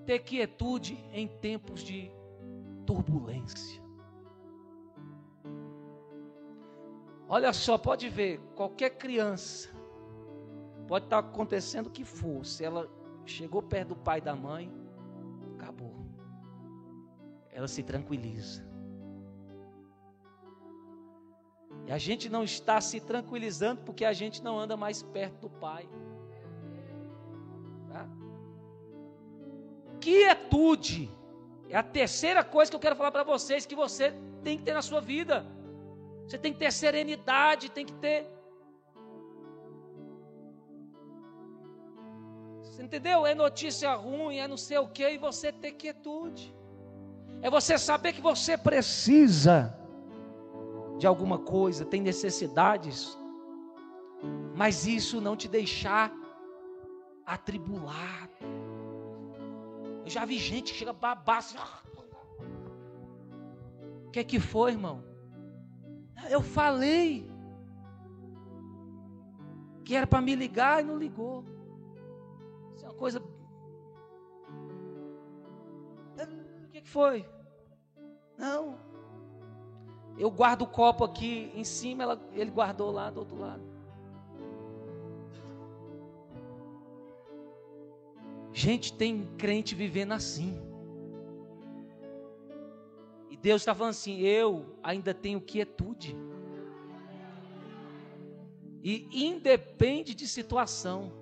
ter 0.06 0.20
quietude 0.20 0.94
em 1.12 1.26
tempos 1.28 1.82
de 1.82 2.10
turbulência. 2.86 3.82
Olha 7.28 7.52
só, 7.52 7.78
pode 7.78 8.08
ver, 8.08 8.38
qualquer 8.54 8.90
criança 8.90 9.72
Pode 10.92 11.06
estar 11.06 11.20
acontecendo 11.20 11.86
o 11.86 11.90
que 11.90 12.04
for. 12.04 12.44
Se 12.44 12.62
ela 12.62 12.86
chegou 13.24 13.62
perto 13.62 13.88
do 13.88 13.96
pai 13.96 14.18
e 14.18 14.20
da 14.20 14.36
mãe, 14.36 14.70
acabou. 15.54 15.94
Ela 17.50 17.66
se 17.66 17.82
tranquiliza. 17.82 18.62
E 21.86 21.92
a 21.92 21.96
gente 21.98 22.28
não 22.28 22.44
está 22.44 22.78
se 22.80 23.00
tranquilizando 23.00 23.80
porque 23.82 24.04
a 24.04 24.12
gente 24.12 24.42
não 24.42 24.58
anda 24.58 24.76
mais 24.76 25.02
perto 25.02 25.40
do 25.40 25.50
pai. 25.50 25.88
Quietude 30.02 31.10
é 31.68 31.76
a 31.76 31.82
terceira 31.98 32.42
coisa 32.54 32.70
que 32.70 32.76
eu 32.76 32.84
quero 32.86 32.96
falar 33.00 33.12
para 33.16 33.30
vocês 33.34 33.64
que 33.70 33.76
você 33.84 34.06
tem 34.44 34.58
que 34.58 34.64
ter 34.66 34.74
na 34.74 34.82
sua 34.82 35.00
vida. 35.00 35.36
Você 36.26 36.38
tem 36.38 36.52
que 36.52 36.58
ter 36.58 36.72
serenidade, 36.72 37.70
tem 37.70 37.86
que 37.90 37.96
ter 38.04 38.18
entendeu? 42.92 43.24
É 43.24 43.34
notícia 43.34 43.94
ruim, 43.94 44.36
é 44.36 44.46
não 44.46 44.56
sei 44.56 44.76
o 44.76 44.86
que, 44.86 45.08
e 45.08 45.16
você 45.16 45.50
ter 45.50 45.72
quietude. 45.72 46.54
É 47.40 47.48
você 47.48 47.78
saber 47.78 48.12
que 48.12 48.20
você 48.20 48.58
precisa 48.58 49.74
de 50.98 51.06
alguma 51.06 51.38
coisa, 51.38 51.86
tem 51.86 52.02
necessidades, 52.02 53.18
mas 54.54 54.86
isso 54.86 55.20
não 55.20 55.36
te 55.36 55.48
deixar 55.48 56.12
atribulado. 57.24 58.30
Eu 60.04 60.10
já 60.10 60.24
vi 60.24 60.38
gente 60.38 60.72
que 60.72 60.78
chega 60.78 60.94
assim. 61.26 61.58
O 64.06 64.10
que 64.10 64.20
é 64.20 64.24
que 64.24 64.38
foi, 64.38 64.72
irmão? 64.72 65.04
Eu 66.28 66.42
falei 66.42 67.30
que 69.84 69.96
era 69.96 70.06
para 70.06 70.20
me 70.20 70.34
ligar 70.34 70.82
e 70.82 70.86
não 70.86 70.96
ligou. 70.96 71.44
Isso 72.74 72.84
é 72.84 72.88
uma 72.88 72.94
coisa. 72.94 73.20
O 76.60 76.68
que 76.70 76.88
foi? 76.88 77.28
Não. 78.36 78.78
Eu 80.18 80.30
guardo 80.30 80.62
o 80.62 80.66
copo 80.66 81.04
aqui 81.04 81.50
em 81.54 81.64
cima, 81.64 82.02
ela, 82.02 82.20
ele 82.32 82.50
guardou 82.50 82.90
lá 82.90 83.10
do 83.10 83.20
outro 83.20 83.36
lado. 83.38 83.62
Gente, 88.52 88.92
tem 88.92 89.26
crente 89.38 89.74
vivendo 89.74 90.12
assim. 90.12 90.60
E 93.30 93.36
Deus 93.36 93.62
está 93.62 93.74
falando 93.74 93.90
assim: 93.92 94.20
eu 94.20 94.76
ainda 94.82 95.14
tenho 95.14 95.40
quietude. 95.40 96.14
E 98.84 99.26
independe 99.26 100.14
de 100.14 100.26
situação. 100.26 101.12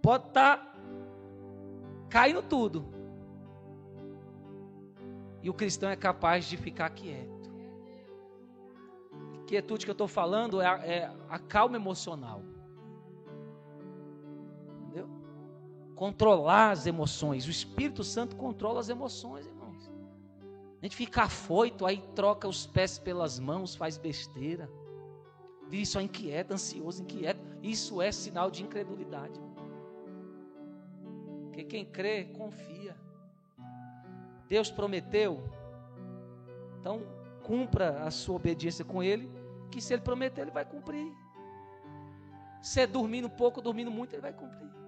Pode 0.00 0.28
estar 0.28 0.56
tá 0.56 0.74
caindo 2.08 2.42
tudo. 2.42 2.92
E 5.42 5.50
o 5.50 5.54
cristão 5.54 5.90
é 5.90 5.96
capaz 5.96 6.46
de 6.46 6.56
ficar 6.56 6.90
quieto. 6.90 7.52
Quietude 9.46 9.84
que 9.84 9.90
eu 9.90 9.92
estou 9.92 10.08
falando 10.08 10.60
é 10.60 10.66
é 10.66 11.10
a 11.28 11.38
calma 11.38 11.76
emocional. 11.76 12.51
Controlar 16.02 16.72
as 16.72 16.84
emoções. 16.84 17.46
O 17.46 17.50
Espírito 17.50 18.02
Santo 18.02 18.34
controla 18.34 18.80
as 18.80 18.88
emoções, 18.88 19.46
irmãos. 19.46 19.88
A 20.80 20.84
gente 20.84 20.96
fica 20.96 21.22
afoito, 21.22 21.86
aí 21.86 22.02
troca 22.16 22.48
os 22.48 22.66
pés 22.66 22.98
pelas 22.98 23.38
mãos, 23.38 23.76
faz 23.76 23.96
besteira. 23.98 24.68
Vive 25.68 25.86
só 25.86 26.00
inquieto, 26.00 26.54
ansioso, 26.54 27.04
inquieto. 27.04 27.38
Isso 27.62 28.02
é 28.02 28.10
sinal 28.10 28.50
de 28.50 28.64
incredulidade. 28.64 29.40
Porque 31.44 31.62
quem 31.62 31.84
crê, 31.84 32.24
confia. 32.24 32.96
Deus 34.48 34.72
prometeu, 34.72 35.40
então 36.80 37.00
cumpra 37.44 38.02
a 38.02 38.10
sua 38.10 38.34
obediência 38.34 38.84
com 38.84 39.04
Ele, 39.04 39.30
que 39.70 39.80
se 39.80 39.94
Ele 39.94 40.02
prometer, 40.02 40.40
Ele 40.40 40.50
vai 40.50 40.64
cumprir. 40.64 41.14
Se 42.60 42.80
é 42.80 42.88
dormindo 42.88 43.30
pouco, 43.30 43.62
dormindo 43.62 43.92
muito, 43.92 44.14
Ele 44.14 44.22
vai 44.22 44.32
cumprir. 44.32 44.81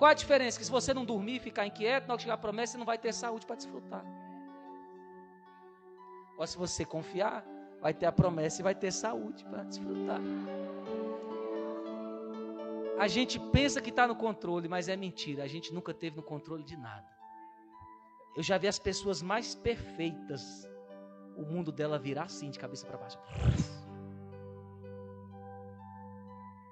Qual 0.00 0.10
a 0.10 0.14
diferença? 0.14 0.58
Que 0.58 0.64
se 0.64 0.70
você 0.70 0.94
não 0.94 1.04
dormir 1.04 1.36
e 1.36 1.40
ficar 1.40 1.66
inquieto, 1.66 2.06
na 2.06 2.14
hora 2.14 2.16
que 2.16 2.22
chegar 2.22 2.36
a 2.36 2.38
promessa, 2.38 2.72
você 2.72 2.78
não 2.78 2.86
vai 2.86 2.96
ter 2.96 3.12
saúde 3.12 3.44
para 3.44 3.56
desfrutar. 3.56 4.02
Ou 6.38 6.46
se 6.46 6.56
você 6.56 6.86
confiar, 6.86 7.44
vai 7.82 7.92
ter 7.92 8.06
a 8.06 8.12
promessa 8.20 8.62
e 8.62 8.64
vai 8.64 8.74
ter 8.74 8.90
saúde 8.92 9.44
para 9.44 9.62
desfrutar. 9.64 10.22
A 12.98 13.06
gente 13.08 13.38
pensa 13.38 13.82
que 13.82 13.90
está 13.90 14.06
no 14.06 14.16
controle, 14.16 14.70
mas 14.70 14.88
é 14.88 14.96
mentira. 14.96 15.44
A 15.44 15.46
gente 15.46 15.70
nunca 15.74 15.92
teve 15.92 16.16
no 16.16 16.22
controle 16.22 16.64
de 16.64 16.78
nada. 16.78 17.06
Eu 18.34 18.42
já 18.42 18.56
vi 18.56 18.68
as 18.68 18.78
pessoas 18.78 19.20
mais 19.20 19.54
perfeitas, 19.54 20.66
o 21.36 21.42
mundo 21.42 21.70
dela 21.70 21.98
virar 21.98 22.22
assim, 22.22 22.48
de 22.48 22.58
cabeça 22.58 22.86
para 22.86 22.96
baixo. 22.96 23.18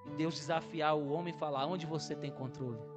E 0.07 0.11
Deus 0.16 0.35
desafiar 0.35 0.97
o 0.97 1.11
homem 1.11 1.35
e 1.35 1.39
falar: 1.39 1.66
onde 1.66 1.85
você 1.85 2.16
tem 2.16 2.33
controle? 2.33 2.97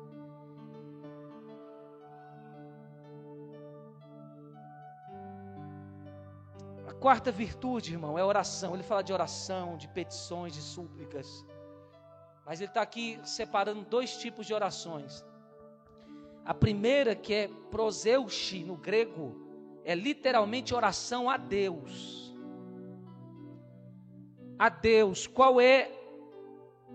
Quarta 7.01 7.31
virtude, 7.31 7.93
irmão, 7.93 8.17
é 8.17 8.23
oração. 8.23 8.75
Ele 8.75 8.83
fala 8.83 9.03
de 9.03 9.11
oração, 9.11 9.75
de 9.75 9.87
petições, 9.87 10.53
de 10.53 10.61
súplicas. 10.61 11.43
Mas 12.45 12.61
ele 12.61 12.69
está 12.69 12.81
aqui 12.81 13.19
separando 13.25 13.83
dois 13.83 14.17
tipos 14.17 14.45
de 14.45 14.53
orações. 14.53 15.25
A 16.45 16.53
primeira, 16.53 17.15
que 17.15 17.33
é 17.33 17.47
proseuchi 17.71 18.63
no 18.63 18.77
grego, 18.77 19.35
é 19.83 19.95
literalmente 19.95 20.75
oração 20.75 21.27
a 21.27 21.37
Deus. 21.37 22.35
A 24.59 24.69
Deus. 24.69 25.25
Qual 25.25 25.59
é 25.59 25.91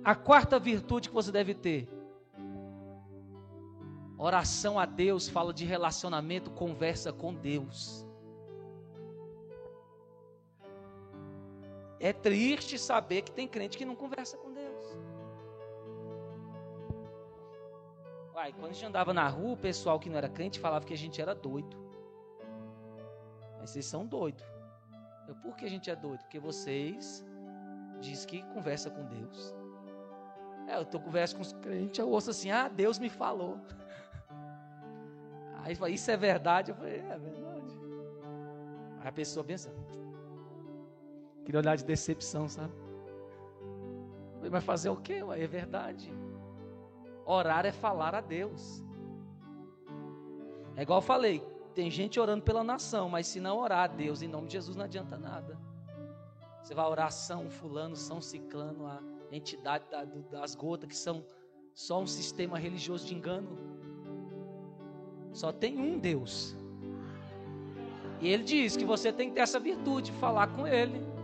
a 0.05 0.15
quarta 0.15 0.57
virtude 0.57 1.09
que 1.09 1.15
você 1.15 1.33
deve 1.33 1.53
ter? 1.53 1.89
Oração 4.17 4.79
a 4.79 4.87
Deus 4.87 5.29
fala 5.29 5.53
de 5.53 5.65
relacionamento, 5.65 6.51
conversa 6.51 7.13
com 7.13 7.35
Deus. 7.35 8.06
É 11.99 12.13
triste 12.13 12.79
saber 12.79 13.23
que 13.23 13.31
tem 13.31 13.49
crente 13.49 13.79
que 13.79 13.85
não 13.85 13.97
conversa 13.97 14.37
com 14.37 14.53
Deus. 14.53 14.97
Pai, 18.33 18.53
quando 18.53 18.71
a 18.71 18.73
gente 18.73 18.85
andava 18.85 19.15
na 19.15 19.27
rua, 19.29 19.55
o 19.55 19.57
pessoal 19.57 19.99
que 19.99 20.11
não 20.11 20.19
era 20.19 20.29
crente 20.29 20.61
falava 20.61 20.85
que 20.85 20.93
a 20.93 20.97
gente 20.97 21.21
era 21.23 21.35
doido. 21.35 21.77
Mas 23.59 23.71
vocês 23.71 23.87
são 23.87 24.07
doidos. 24.07 24.45
Eu, 25.27 25.35
por 25.37 25.57
que 25.57 25.65
a 25.65 25.71
gente 25.71 25.91
é 25.91 25.97
doido? 25.97 26.21
Porque 26.21 26.39
vocês 26.39 27.25
diz 28.01 28.27
que 28.27 28.43
conversa 28.53 28.91
com 28.91 29.05
Deus. 29.07 29.55
É, 30.69 30.77
eu 30.77 30.83
estou 30.83 31.01
conversa 31.01 31.35
com 31.35 31.43
os 31.43 31.53
crentes, 31.55 31.99
eu 31.99 32.11
ouço 32.11 32.31
assim, 32.31 32.51
ah, 32.51 32.69
Deus 32.69 32.99
me 32.99 33.09
falou. 33.09 33.59
Aí 35.63 35.75
fala, 35.75 35.91
isso 35.91 36.11
é 36.11 36.17
verdade? 36.17 36.73
Eu 36.73 36.77
falei, 36.77 37.01
é, 37.01 37.09
é 37.09 37.19
verdade. 37.19 37.79
Aí 39.01 39.09
a 39.09 39.13
pessoa 39.13 39.45
pensa, 39.45 39.73
queria 41.47 41.61
olhar 41.61 41.77
de 41.77 41.85
decepção, 41.85 42.49
sabe? 42.49 42.73
Mas 44.51 44.65
fazer 44.65 44.91
o 44.91 44.97
quê? 44.97 45.23
É 45.37 45.47
verdade. 45.47 46.13
Orar 47.25 47.65
é 47.65 47.73
falar 47.73 48.15
a 48.15 48.21
Deus. 48.21 48.85
É 50.77 50.83
igual 50.83 50.99
eu 50.99 51.03
falei, 51.03 51.41
tem 51.75 51.91
gente 51.91 52.21
orando 52.21 52.43
pela 52.43 52.63
nação, 52.63 53.09
mas 53.09 53.27
se 53.29 53.41
não 53.41 53.59
orar 53.59 53.85
a 53.85 53.87
Deus 53.87 54.23
em 54.23 54.29
nome 54.29 54.49
de 54.49 54.55
Jesus 54.55 54.77
não 54.77 54.85
adianta 54.85 55.17
nada. 55.17 55.59
Você 56.63 56.75
vai 56.75 56.85
orar 56.85 57.11
São 57.13 57.49
Fulano, 57.49 57.97
São 57.97 58.21
Ciclano, 58.21 58.87
a 58.87 59.01
entidade 59.31 59.85
das 60.31 60.55
gotas 60.55 60.89
que 60.89 60.97
são 60.97 61.25
só 61.73 62.01
um 62.01 62.07
sistema 62.07 62.59
religioso 62.59 63.07
de 63.07 63.15
engano. 63.15 63.57
Só 65.33 65.53
tem 65.53 65.79
um 65.79 65.99
Deus. 65.99 66.57
E 68.21 68.29
ele 68.29 68.43
diz 68.43 68.77
que 68.77 68.85
você 68.85 69.13
tem 69.13 69.29
que 69.29 69.37
ter 69.37 69.43
essa 69.43 69.61
virtude, 69.61 70.11
falar 70.13 70.49
com 70.49 70.67
ele. 70.67 71.16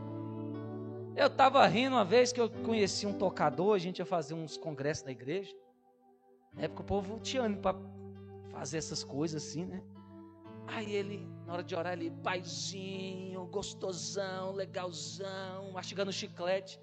Eu 1.15 1.27
estava 1.27 1.67
rindo 1.67 1.95
uma 1.95 2.05
vez 2.05 2.33
que 2.33 2.41
eu 2.41 2.49
conheci 2.49 3.07
um 3.07 3.13
tocador, 3.13 3.75
a 3.75 3.79
gente 3.79 3.99
ia 3.99 4.07
fazer 4.07 4.33
uns 4.33 4.57
congressos 4.57 5.05
na 5.05 5.11
igreja. 5.11 5.55
Na 6.55 6.63
época 6.63 6.81
o 6.81 6.85
povo 6.85 7.21
tinha 7.21 7.43
ânimo 7.43 7.61
para 7.61 7.77
fazer 8.51 8.79
essas 8.79 9.05
coisas 9.05 9.43
assim, 9.43 9.67
né? 9.67 9.83
Aí 10.67 10.91
ele, 10.95 11.27
na 11.47 11.53
hora 11.53 11.63
de 11.63 11.75
orar, 11.75 11.93
ele, 11.93 12.11
paizinho, 12.23 13.45
gostosão, 13.47 14.53
legalzão, 14.53 15.71
mastigando 15.73 16.13
chiclete. 16.13 16.81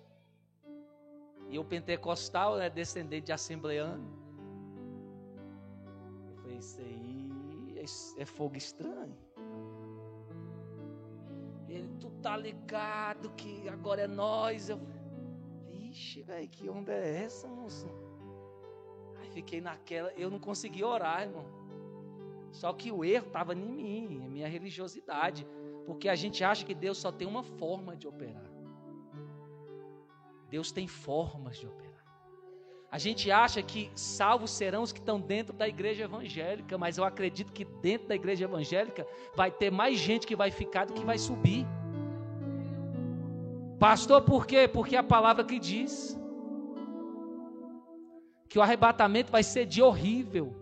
E 1.49 1.57
o 1.57 1.63
pentecostal, 1.63 2.57
né, 2.57 2.69
descendente 2.69 3.27
de 3.27 3.31
assembleano. 3.31 4.07
Eu 6.27 6.35
falei, 6.43 6.57
isso 6.57 6.79
aí 6.81 7.79
é, 7.79 8.21
é 8.21 8.25
fogo 8.25 8.55
estranho. 8.55 9.17
Ele, 11.69 11.89
tu 11.99 12.09
tá 12.21 12.35
ligado 12.35 13.29
que 13.31 13.69
agora 13.69 14.01
é 14.01 14.07
nós. 14.07 14.69
Eu, 14.69 14.79
vixe, 15.67 16.21
velho, 16.23 16.47
que 16.47 16.69
onda 16.69 16.91
é 16.91 17.23
essa, 17.23 17.47
moço? 17.47 17.87
fiquei 19.29 19.61
naquela, 19.61 20.11
eu 20.13 20.29
não 20.29 20.39
consegui 20.39 20.83
orar, 20.83 21.23
irmão. 21.23 21.45
Só 22.51 22.73
que 22.73 22.91
o 22.91 23.05
erro 23.05 23.27
estava 23.27 23.53
em 23.53 23.57
mim, 23.57 24.23
em 24.23 24.29
minha 24.29 24.47
religiosidade, 24.47 25.45
porque 25.85 26.09
a 26.09 26.15
gente 26.15 26.43
acha 26.43 26.65
que 26.65 26.73
Deus 26.73 26.97
só 26.97 27.11
tem 27.11 27.27
uma 27.27 27.43
forma 27.43 27.95
de 27.95 28.07
operar. 28.07 28.49
Deus 30.49 30.71
tem 30.71 30.87
formas 30.87 31.57
de 31.57 31.67
operar. 31.67 31.88
A 32.91 32.97
gente 32.97 33.29
acha 33.29 33.61
que 33.61 33.91
salvos 33.93 34.49
serão 34.49 34.81
os 34.81 34.91
que 34.91 34.99
estão 34.99 35.19
dentro 35.19 35.53
da 35.53 35.67
igreja 35.67 36.05
evangélica, 36.05 36.75
mas 36.75 36.97
eu 36.97 37.03
acredito 37.03 37.53
que 37.53 37.63
dentro 37.63 38.07
da 38.07 38.15
igreja 38.15 38.45
evangélica 38.45 39.05
vai 39.35 39.51
ter 39.51 39.71
mais 39.71 39.99
gente 39.99 40.25
que 40.25 40.35
vai 40.35 40.49
ficar 40.49 40.85
do 40.85 40.93
que 40.93 41.05
vai 41.05 41.17
subir. 41.17 41.67
Pastor, 43.79 44.23
por 44.23 44.47
quê? 44.47 44.67
Porque 44.67 44.95
a 44.95 45.03
palavra 45.03 45.43
que 45.43 45.59
diz 45.59 46.19
que 48.49 48.57
o 48.57 48.61
arrebatamento 48.61 49.31
vai 49.31 49.43
ser 49.43 49.67
dia 49.67 49.85
horrível, 49.85 50.55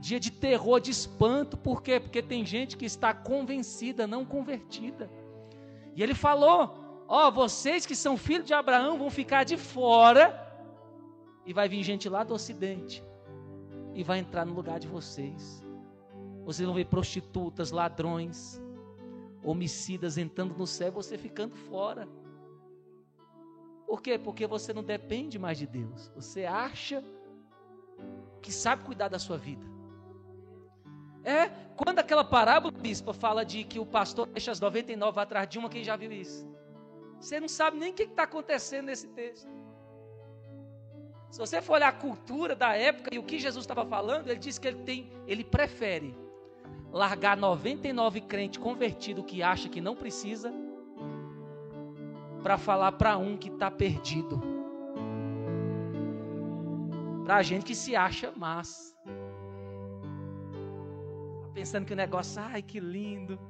dia 0.00 0.18
de 0.18 0.32
terror, 0.32 0.80
de 0.80 0.90
espanto, 0.90 1.56
por 1.56 1.80
quê? 1.80 2.00
Porque 2.00 2.20
tem 2.20 2.44
gente 2.44 2.76
que 2.76 2.84
está 2.84 3.14
convencida, 3.14 4.04
não 4.04 4.24
convertida. 4.24 5.08
E 5.94 6.02
ele 6.02 6.12
falou: 6.12 7.04
Ó, 7.06 7.28
oh, 7.28 7.30
vocês 7.30 7.86
que 7.86 7.94
são 7.94 8.16
filhos 8.16 8.44
de 8.44 8.52
Abraão 8.52 8.98
vão 8.98 9.10
ficar 9.10 9.44
de 9.44 9.56
fora, 9.56 10.43
e 11.44 11.52
vai 11.52 11.68
vir 11.68 11.82
gente 11.82 12.08
lá 12.08 12.24
do 12.24 12.34
ocidente, 12.34 13.04
e 13.94 14.02
vai 14.02 14.18
entrar 14.18 14.44
no 14.44 14.54
lugar 14.54 14.78
de 14.78 14.88
vocês. 14.88 15.64
Vocês 16.44 16.66
vão 16.66 16.74
ver 16.74 16.86
prostitutas, 16.86 17.70
ladrões, 17.70 18.60
homicidas 19.42 20.18
entrando 20.18 20.56
no 20.56 20.66
céu 20.66 20.88
e 20.88 20.90
você 20.90 21.16
ficando 21.16 21.54
fora. 21.54 22.08
Por 23.86 24.02
quê? 24.02 24.18
Porque 24.18 24.46
você 24.46 24.72
não 24.72 24.82
depende 24.82 25.38
mais 25.38 25.58
de 25.58 25.66
Deus. 25.66 26.10
Você 26.16 26.44
acha 26.44 27.04
que 28.42 28.52
sabe 28.52 28.84
cuidar 28.84 29.08
da 29.08 29.18
sua 29.18 29.38
vida. 29.38 29.64
É, 31.22 31.48
quando 31.76 31.98
aquela 31.98 32.24
parábola, 32.24 32.72
bispa, 32.72 33.14
fala 33.14 33.44
de 33.44 33.64
que 33.64 33.78
o 33.78 33.86
pastor 33.86 34.26
deixa 34.26 34.50
as 34.50 34.60
99 34.60 35.20
atrás 35.20 35.48
de 35.48 35.58
uma, 35.58 35.70
quem 35.70 35.82
já 35.82 35.96
viu 35.96 36.12
isso? 36.12 36.46
Você 37.18 37.40
não 37.40 37.48
sabe 37.48 37.78
nem 37.78 37.92
o 37.92 37.94
que 37.94 38.02
está 38.02 38.24
acontecendo 38.24 38.86
nesse 38.86 39.08
texto. 39.08 39.48
Se 41.34 41.40
você 41.40 41.60
for 41.60 41.72
olhar 41.72 41.88
a 41.88 41.92
cultura 41.92 42.54
da 42.54 42.76
época 42.76 43.12
e 43.12 43.18
o 43.18 43.22
que 43.24 43.40
Jesus 43.40 43.64
estava 43.64 43.84
falando, 43.84 44.28
ele 44.28 44.38
disse 44.38 44.60
que 44.60 44.68
ele 44.68 44.84
tem, 44.84 45.10
ele 45.26 45.42
prefere 45.42 46.16
largar 46.92 47.36
99 47.36 48.20
crentes 48.20 48.62
convertidos 48.62 49.24
que 49.24 49.42
acha 49.42 49.68
que 49.68 49.80
não 49.80 49.96
precisa 49.96 50.54
para 52.40 52.56
falar 52.56 52.92
para 52.92 53.18
um 53.18 53.36
que 53.36 53.48
está 53.48 53.68
perdido. 53.68 54.40
Para 57.24 57.34
a 57.38 57.42
gente 57.42 57.64
que 57.64 57.74
se 57.74 57.96
acha 57.96 58.30
massa. 58.36 58.94
Tá 61.42 61.48
pensando 61.52 61.84
que 61.84 61.94
o 61.94 61.96
negócio, 61.96 62.40
ai 62.40 62.62
que 62.62 62.78
lindo. 62.78 63.40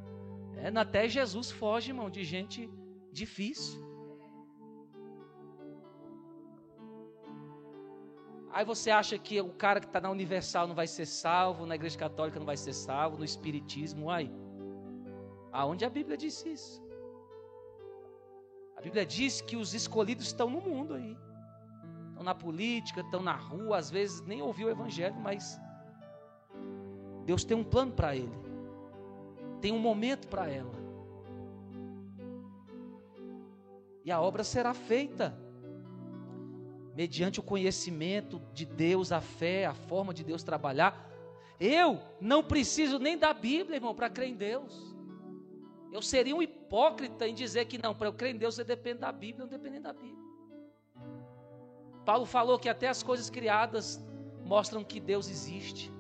É, 0.56 0.68
até 0.74 1.06
Jesus 1.06 1.50
foge, 1.50 1.90
irmão, 1.90 2.08
de 2.08 2.24
gente 2.24 2.66
difícil. 3.12 3.83
Aí 8.54 8.64
você 8.64 8.88
acha 8.88 9.18
que 9.18 9.40
o 9.40 9.52
cara 9.52 9.80
que 9.80 9.86
está 9.86 10.00
na 10.00 10.08
Universal 10.08 10.68
não 10.68 10.76
vai 10.76 10.86
ser 10.86 11.06
salvo, 11.06 11.66
na 11.66 11.74
Igreja 11.74 11.98
Católica 11.98 12.38
não 12.38 12.46
vai 12.46 12.56
ser 12.56 12.72
salvo, 12.72 13.18
no 13.18 13.24
Espiritismo, 13.24 14.08
ai. 14.08 14.30
Aonde 15.50 15.84
a 15.84 15.90
Bíblia 15.90 16.16
diz 16.16 16.46
isso? 16.46 16.80
A 18.76 18.80
Bíblia 18.80 19.04
diz 19.04 19.40
que 19.40 19.56
os 19.56 19.74
escolhidos 19.74 20.26
estão 20.26 20.48
no 20.48 20.60
mundo 20.60 20.94
aí. 20.94 21.18
Estão 22.10 22.22
na 22.22 22.32
política, 22.32 23.00
estão 23.00 23.20
na 23.20 23.34
rua, 23.34 23.76
às 23.76 23.90
vezes 23.90 24.20
nem 24.20 24.40
ouviu 24.40 24.68
o 24.68 24.70
Evangelho, 24.70 25.16
mas 25.16 25.60
Deus 27.24 27.42
tem 27.42 27.56
um 27.56 27.64
plano 27.64 27.90
para 27.90 28.14
ele. 28.14 28.38
Tem 29.60 29.72
um 29.72 29.80
momento 29.80 30.28
para 30.28 30.48
ela. 30.48 30.76
E 34.04 34.12
a 34.12 34.20
obra 34.20 34.44
será 34.44 34.72
feita 34.72 35.36
mediante 36.94 37.40
o 37.40 37.42
conhecimento 37.42 38.40
de 38.52 38.64
Deus, 38.64 39.10
a 39.10 39.20
fé, 39.20 39.66
a 39.66 39.74
forma 39.74 40.14
de 40.14 40.22
Deus 40.22 40.42
trabalhar. 40.42 41.10
Eu 41.58 42.00
não 42.20 42.42
preciso 42.42 42.98
nem 42.98 43.18
da 43.18 43.32
Bíblia, 43.32 43.76
irmão, 43.76 43.94
para 43.94 44.08
crer 44.08 44.28
em 44.28 44.34
Deus. 44.34 44.94
Eu 45.92 46.02
seria 46.02 46.34
um 46.34 46.42
hipócrita 46.42 47.26
em 47.26 47.34
dizer 47.34 47.66
que 47.66 47.78
não, 47.78 47.94
para 47.94 48.08
eu 48.08 48.12
crer 48.12 48.34
em 48.34 48.38
Deus 48.38 48.56
você 48.56 48.64
depende 48.64 49.00
da 49.00 49.12
Bíblia, 49.12 49.44
não 49.44 49.50
depende 49.50 49.80
da 49.80 49.92
Bíblia. 49.92 50.24
Paulo 52.04 52.26
falou 52.26 52.58
que 52.58 52.68
até 52.68 52.88
as 52.88 53.02
coisas 53.02 53.30
criadas 53.30 54.04
mostram 54.44 54.84
que 54.84 55.00
Deus 55.00 55.28
existe. 55.28 55.92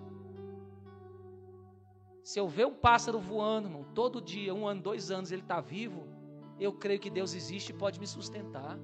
Se 2.22 2.38
eu 2.38 2.48
ver 2.48 2.66
um 2.66 2.74
pássaro 2.74 3.18
voando, 3.18 3.68
irmão, 3.68 3.84
todo 3.94 4.20
dia, 4.20 4.54
um 4.54 4.66
ano, 4.66 4.82
dois 4.82 5.10
anos, 5.10 5.30
ele 5.30 5.42
está 5.42 5.60
vivo, 5.60 6.06
eu 6.58 6.72
creio 6.72 7.00
que 7.00 7.10
Deus 7.10 7.34
existe 7.34 7.70
e 7.70 7.74
pode 7.74 7.98
me 8.00 8.06
sustentar. 8.06 8.78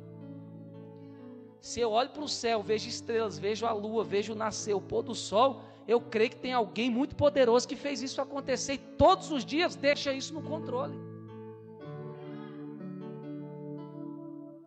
Se 1.61 1.78
eu 1.80 1.90
olho 1.90 2.11
para 2.11 2.22
o 2.22 2.28
céu, 2.28 2.62
vejo 2.62 2.88
estrelas, 2.88 3.38
vejo 3.38 3.66
a 3.66 3.72
lua, 3.72 4.02
vejo 4.02 4.34
nascer 4.34 4.74
o 4.74 4.80
pôr 4.80 5.02
do 5.02 5.14
sol, 5.14 5.62
eu 5.86 6.00
creio 6.00 6.30
que 6.30 6.36
tem 6.36 6.52
alguém 6.52 6.90
muito 6.90 7.14
poderoso 7.14 7.68
que 7.68 7.76
fez 7.76 8.00
isso 8.00 8.20
acontecer 8.20 8.74
e 8.74 8.78
todos 8.78 9.30
os 9.30 9.44
dias 9.44 9.76
deixa 9.76 10.12
isso 10.12 10.32
no 10.32 10.42
controle. 10.42 10.94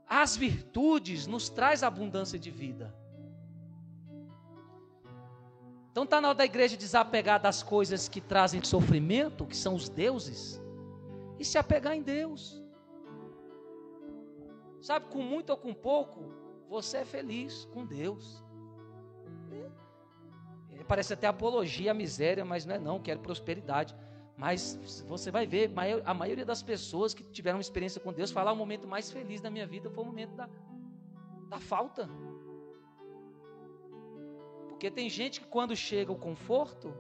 As 0.08 0.38
virtudes 0.38 1.26
nos 1.26 1.50
traz 1.50 1.82
abundância 1.82 2.38
de 2.38 2.52
vida. 2.52 2.94
Então 5.92 6.04
está 6.04 6.20
na 6.20 6.30
hora 6.30 6.38
da 6.38 6.46
igreja 6.46 6.76
desapegar 6.76 7.42
das 7.42 7.64
coisas 7.64 8.08
que 8.08 8.20
trazem 8.20 8.64
sofrimento, 8.64 9.46
que 9.46 9.56
são 9.56 9.76
os 9.76 9.90
deuses, 9.90 10.62
e 11.40 11.46
se 11.46 11.58
apegar 11.58 11.96
em 11.96 12.02
Deus. 12.02 12.62
Sabe, 14.82 15.06
com 15.08 15.22
muito 15.22 15.52
ou 15.52 15.58
com 15.58 15.74
pouco, 15.74 16.43
você 16.74 16.98
é 16.98 17.06
feliz 17.06 17.66
com 17.74 17.86
Deus. 17.86 18.44
É, 20.72 20.84
parece 20.84 21.14
até 21.14 21.28
apologia 21.28 21.92
à 21.92 21.94
miséria, 21.94 22.44
mas 22.44 22.66
não 22.66 22.76
é 22.76 22.80
não, 22.80 23.00
quero 23.00 23.20
prosperidade. 23.20 23.96
Mas 24.36 25.04
você 25.08 25.30
vai 25.30 25.46
ver, 25.46 25.72
a 26.04 26.14
maioria 26.16 26.44
das 26.44 26.64
pessoas 26.64 27.14
que 27.14 27.24
tiveram 27.24 27.58
uma 27.58 27.62
experiência 27.62 28.02
com 28.02 28.12
Deus, 28.12 28.32
falar 28.32 28.52
o 28.52 28.56
momento 28.56 28.88
mais 28.88 29.12
feliz 29.12 29.40
da 29.40 29.52
minha 29.52 29.68
vida 29.68 29.88
foi 29.92 30.04
o 30.04 30.08
momento 30.08 30.34
da, 30.36 30.50
da 31.48 31.60
falta. 31.60 32.10
Porque 34.70 34.90
tem 34.90 35.08
gente 35.08 35.42
que 35.42 35.48
quando 35.48 35.76
chega 35.76 36.12
o 36.12 36.18
conforto, 36.18 36.92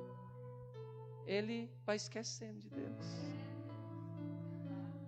ele 1.25 1.71
vai 1.83 1.95
esquecendo 1.95 2.61
de 2.61 2.69
Deus. 2.69 3.07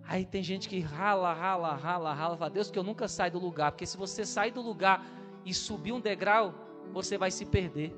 Aí 0.07 0.25
tem 0.25 0.43
gente 0.43 0.69
que 0.69 0.79
rala, 0.79 1.33
rala, 1.33 1.73
rala, 1.75 2.13
rala, 2.13 2.37
fala, 2.37 2.49
Deus, 2.49 2.69
que 2.69 2.77
eu 2.77 2.83
nunca 2.83 3.07
saio 3.07 3.31
do 3.31 3.39
lugar, 3.39 3.71
porque 3.71 3.85
se 3.85 3.97
você 3.97 4.25
sair 4.25 4.51
do 4.51 4.61
lugar 4.61 5.03
e 5.43 5.53
subir 5.53 5.91
um 5.91 5.99
degrau, 5.99 6.53
você 6.93 7.17
vai 7.17 7.31
se 7.31 7.45
perder. 7.45 7.95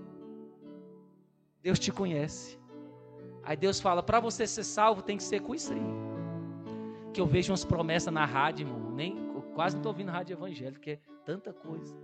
Deus 1.62 1.80
te 1.80 1.92
conhece. 1.92 2.58
Aí 3.44 3.58
Deus 3.58 3.80
fala, 3.80 4.02
para 4.02 4.20
você 4.20 4.48
ser 4.48 4.64
salvo 4.64 5.02
tem 5.02 5.18
que 5.18 5.24
ser 5.24 5.42
com 5.42 5.54
isso 5.54 5.74
aí. 5.74 5.82
Que 7.14 7.20
eu 7.20 7.26
vejo 7.26 7.52
umas 7.52 7.66
promessas 7.66 8.14
na 8.14 8.26
rádio, 8.26 8.68
irmão, 8.68 8.92
nem 8.92 9.28
quase 9.58 9.76
não 9.76 9.80
estou 9.80 9.92
ouvindo 9.92 10.12
rádio 10.12 10.36
evangélica, 10.36 10.74
porque 10.74 10.92
é 10.92 11.00
tanta 11.26 11.52
coisa. 11.52 11.98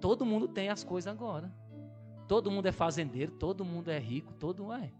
Todo 0.00 0.26
mundo 0.26 0.46
tem 0.46 0.68
as 0.68 0.84
coisas 0.84 1.10
agora. 1.10 1.50
Todo 2.28 2.50
mundo 2.50 2.66
é 2.66 2.72
fazendeiro, 2.72 3.32
todo 3.32 3.64
mundo 3.64 3.88
é 3.90 3.98
rico, 3.98 4.34
todo 4.34 4.64
mundo 4.64 4.74
é. 4.74 4.92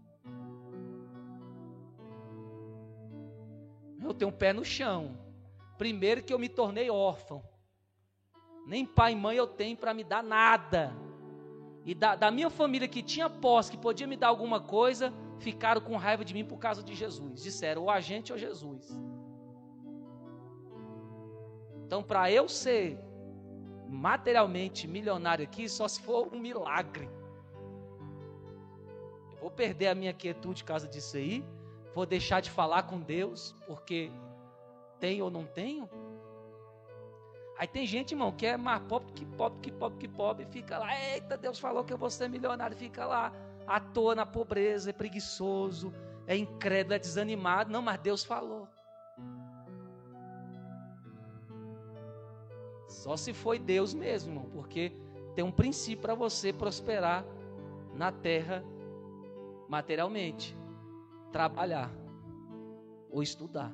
Eu 4.01 4.13
tenho 4.13 4.29
um 4.29 4.33
pé 4.33 4.53
no 4.53 4.63
chão. 4.63 5.17
Primeiro 5.77 6.23
que 6.23 6.33
eu 6.33 6.39
me 6.39 6.49
tornei 6.49 6.89
órfão. 6.89 7.43
Nem 8.65 8.85
pai 8.85 9.13
e 9.13 9.15
mãe 9.15 9.37
eu 9.37 9.47
tenho 9.47 9.77
para 9.77 9.93
me 9.93 10.03
dar 10.03 10.23
nada. 10.23 10.95
E 11.85 11.93
da, 11.93 12.15
da, 12.15 12.31
minha 12.31 12.49
família 12.49 12.87
que 12.87 13.03
tinha 13.03 13.29
posse, 13.29 13.71
que 13.71 13.77
podia 13.77 14.07
me 14.07 14.17
dar 14.17 14.29
alguma 14.29 14.59
coisa, 14.59 15.13
ficaram 15.39 15.79
com 15.81 15.95
raiva 15.95 16.25
de 16.25 16.33
mim 16.33 16.43
por 16.43 16.57
causa 16.57 16.81
de 16.81 16.95
Jesus. 16.95 17.43
Disseram, 17.43 17.83
ou 17.83 17.89
a 17.89 17.99
gente 17.99 18.31
ou 18.31 18.37
Jesus. 18.39 18.99
Então, 21.85 22.01
para 22.01 22.31
eu 22.31 22.49
ser 22.49 22.99
materialmente 23.87 24.87
milionário 24.87 25.43
aqui, 25.43 25.69
só 25.69 25.87
se 25.87 26.01
for 26.01 26.33
um 26.33 26.39
milagre. 26.39 27.07
Eu 29.33 29.41
vou 29.41 29.51
perder 29.51 29.87
a 29.89 29.95
minha 29.95 30.11
quietude 30.11 30.63
por 30.63 30.69
causa 30.69 30.87
disso 30.87 31.17
aí 31.17 31.45
Vou 31.95 32.05
deixar 32.05 32.41
de 32.41 32.51
falar 32.51 32.83
com 32.83 32.99
Deus 32.99 33.55
porque 33.65 34.11
tenho 34.99 35.23
ou 35.23 35.31
não 35.31 35.45
tenho? 35.45 35.89
Aí 37.57 37.65
tem 37.65 37.87
gente, 37.87 38.11
irmão, 38.11 38.33
que 38.33 38.45
é 38.45 38.57
mais 38.57 38.81
pobre 38.81 39.13
que 39.13 39.25
pobre, 39.25 39.59
que 39.61 39.71
pobre, 39.71 39.97
que 39.99 40.07
pobre, 40.09 40.45
fica 40.47 40.77
lá, 40.77 40.93
eita, 41.13 41.37
Deus 41.37 41.57
falou 41.57 41.85
que 41.85 41.93
eu 41.93 41.97
vou 41.97 42.09
ser 42.09 42.27
milionário, 42.27 42.75
fica 42.75 43.05
lá, 43.05 43.31
à 43.65 43.79
toa 43.79 44.13
na 44.13 44.25
pobreza, 44.25 44.89
é 44.89 44.93
preguiçoso, 44.93 45.93
é 46.27 46.35
incrédulo, 46.35 46.95
é 46.95 46.99
desanimado. 46.99 47.71
Não, 47.71 47.81
mas 47.81 47.97
Deus 47.99 48.25
falou. 48.25 48.67
Só 52.89 53.15
se 53.15 53.31
foi 53.31 53.57
Deus 53.57 53.93
mesmo, 53.93 54.31
irmão, 54.31 54.49
porque 54.51 54.91
tem 55.33 55.45
um 55.45 55.51
princípio 55.51 56.01
para 56.01 56.13
você 56.13 56.51
prosperar 56.51 57.23
na 57.93 58.11
terra 58.11 58.65
materialmente 59.69 60.57
trabalhar 61.35 61.91
ou 63.11 63.21
estudar. 63.21 63.69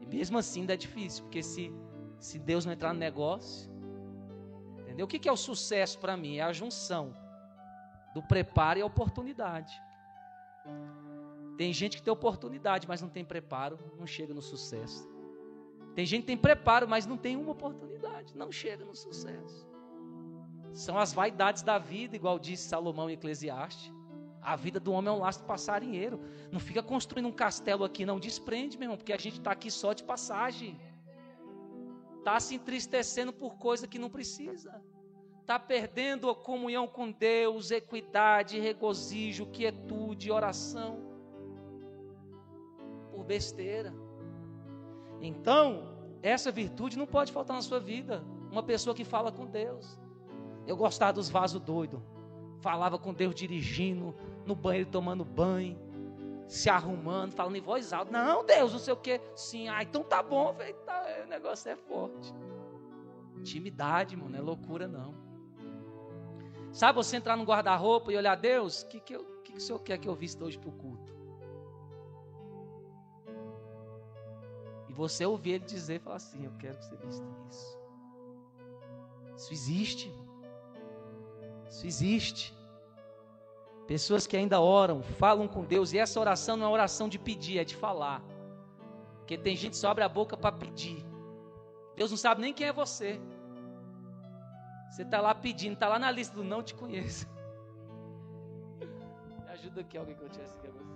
E 0.00 0.06
mesmo 0.06 0.38
assim 0.38 0.60
ainda 0.60 0.74
é 0.74 0.76
difícil, 0.76 1.24
porque 1.24 1.42
se, 1.42 1.74
se 2.20 2.38
Deus 2.38 2.64
não 2.64 2.72
entrar 2.72 2.92
no 2.92 3.00
negócio, 3.00 3.68
entendeu? 4.78 5.04
O 5.04 5.08
que, 5.08 5.28
é 5.28 5.32
o 5.32 5.36
sucesso 5.36 5.98
para 5.98 6.16
mim? 6.16 6.36
É 6.36 6.42
a 6.42 6.52
junção 6.52 7.12
do 8.14 8.22
preparo 8.22 8.78
e 8.78 8.82
a 8.82 8.86
oportunidade. 8.86 9.74
Tem 11.56 11.72
gente 11.72 11.96
que 11.96 12.04
tem 12.04 12.12
oportunidade, 12.12 12.86
mas 12.86 13.02
não 13.02 13.08
tem 13.08 13.24
preparo, 13.24 13.76
não 13.98 14.06
chega 14.06 14.32
no 14.32 14.40
sucesso. 14.40 15.10
Tem 15.96 16.06
gente 16.06 16.20
que 16.20 16.28
tem 16.28 16.36
preparo, 16.36 16.86
mas 16.86 17.04
não 17.04 17.16
tem 17.16 17.36
uma 17.36 17.50
oportunidade, 17.50 18.36
não 18.36 18.52
chega 18.52 18.84
no 18.84 18.94
sucesso. 18.94 19.66
São 20.72 20.96
as 20.96 21.12
vaidades 21.12 21.64
da 21.64 21.78
vida, 21.78 22.14
igual 22.14 22.38
disse 22.38 22.68
Salomão 22.68 23.10
em 23.10 23.14
Eclesiastes. 23.14 23.97
A 24.42 24.56
vida 24.56 24.78
do 24.78 24.92
homem 24.92 25.12
é 25.12 25.16
um 25.16 25.20
laço 25.20 25.42
passarinheiro. 25.44 26.20
Não 26.50 26.60
fica 26.60 26.82
construindo 26.82 27.26
um 27.26 27.32
castelo 27.32 27.84
aqui, 27.84 28.04
não. 28.04 28.18
Desprende, 28.18 28.78
meu 28.78 28.86
irmão, 28.86 28.96
porque 28.96 29.12
a 29.12 29.18
gente 29.18 29.38
está 29.38 29.52
aqui 29.52 29.70
só 29.70 29.92
de 29.92 30.04
passagem. 30.04 30.80
Está 32.18 32.38
se 32.40 32.54
entristecendo 32.54 33.32
por 33.32 33.56
coisa 33.56 33.86
que 33.86 33.98
não 33.98 34.10
precisa. 34.10 34.82
Está 35.40 35.58
perdendo 35.58 36.28
a 36.28 36.34
comunhão 36.34 36.86
com 36.86 37.10
Deus, 37.10 37.70
equidade, 37.70 38.60
regozijo, 38.60 39.46
quietude, 39.46 40.30
oração. 40.30 41.00
Por 43.10 43.24
besteira. 43.24 43.94
Então, 45.20 45.96
essa 46.22 46.52
virtude 46.52 46.98
não 46.98 47.06
pode 47.06 47.32
faltar 47.32 47.56
na 47.56 47.62
sua 47.62 47.80
vida. 47.80 48.24
Uma 48.50 48.62
pessoa 48.62 48.94
que 48.94 49.04
fala 49.04 49.32
com 49.32 49.46
Deus. 49.46 49.98
Eu 50.66 50.76
gostava 50.76 51.14
dos 51.14 51.28
vasos 51.28 51.60
doidos. 51.60 52.00
Falava 52.60 52.98
com 52.98 53.14
Deus 53.14 53.34
dirigindo, 53.34 54.14
no 54.44 54.54
banheiro 54.54 54.90
tomando 54.90 55.24
banho, 55.24 55.78
se 56.48 56.68
arrumando, 56.70 57.32
falando 57.32 57.56
em 57.56 57.60
voz 57.60 57.92
alta. 57.92 58.10
Não, 58.10 58.44
Deus, 58.44 58.72
não 58.72 58.78
sei 58.78 58.92
o 58.92 58.96
quê. 58.96 59.20
Sim, 59.36 59.68
ah, 59.68 59.82
então 59.82 60.02
tá 60.02 60.22
bom. 60.22 60.54
Falei, 60.54 60.72
tá, 60.72 61.22
o 61.24 61.28
negócio 61.28 61.70
é 61.70 61.76
forte. 61.76 62.34
Intimidade, 63.36 64.16
mano, 64.16 64.30
não 64.30 64.38
é 64.38 64.42
loucura 64.42 64.88
não. 64.88 65.14
Sabe 66.72 66.96
você 66.96 67.16
entrar 67.16 67.36
no 67.36 67.44
guarda-roupa 67.44 68.12
e 68.12 68.16
olhar, 68.16 68.34
Deus, 68.34 68.82
o 68.82 68.88
que, 68.88 69.00
que, 69.00 69.18
que, 69.18 69.52
que 69.52 69.58
o 69.58 69.60
Senhor 69.60 69.78
quer 69.80 69.98
que 69.98 70.08
eu 70.08 70.14
vista 70.14 70.44
hoje 70.44 70.58
para 70.58 70.68
o 70.68 70.72
culto? 70.72 71.16
E 74.88 74.92
você 74.92 75.24
ouvir 75.24 75.52
ele 75.52 75.64
dizer, 75.64 76.00
falar 76.00 76.16
assim, 76.16 76.44
eu 76.44 76.52
quero 76.58 76.76
que 76.78 76.84
você 76.84 76.96
vista 76.96 77.26
isso. 77.48 77.78
Isso 79.36 79.52
existe. 79.52 80.27
Isso 81.68 81.86
existe. 81.86 82.58
Pessoas 83.86 84.26
que 84.26 84.36
ainda 84.36 84.60
oram, 84.60 85.02
falam 85.02 85.48
com 85.48 85.64
Deus, 85.64 85.92
e 85.92 85.98
essa 85.98 86.20
oração 86.20 86.56
não 86.56 86.66
é 86.66 86.70
oração 86.70 87.08
de 87.08 87.18
pedir, 87.18 87.58
é 87.58 87.64
de 87.64 87.74
falar. 87.74 88.22
Porque 89.18 89.38
tem 89.38 89.56
gente 89.56 89.72
que 89.72 89.78
só 89.78 89.90
abre 89.90 90.04
a 90.04 90.08
boca 90.08 90.36
para 90.36 90.52
pedir. 90.52 91.04
Deus 91.96 92.10
não 92.10 92.18
sabe 92.18 92.40
nem 92.40 92.52
quem 92.52 92.66
é 92.66 92.72
você. 92.72 93.20
Você 94.90 95.02
está 95.02 95.20
lá 95.20 95.34
pedindo, 95.34 95.74
está 95.74 95.88
lá 95.88 95.98
na 95.98 96.10
lista 96.10 96.34
do 96.34 96.44
não 96.44 96.62
te 96.62 96.74
conheço. 96.74 97.26
Me 98.78 99.48
ajuda 99.48 99.80
aqui 99.80 99.96
alguém 99.96 100.14
que 100.14 100.22
eu 100.22 100.28
tivesse 100.28 100.54
a 100.54 100.70
você. 100.70 100.88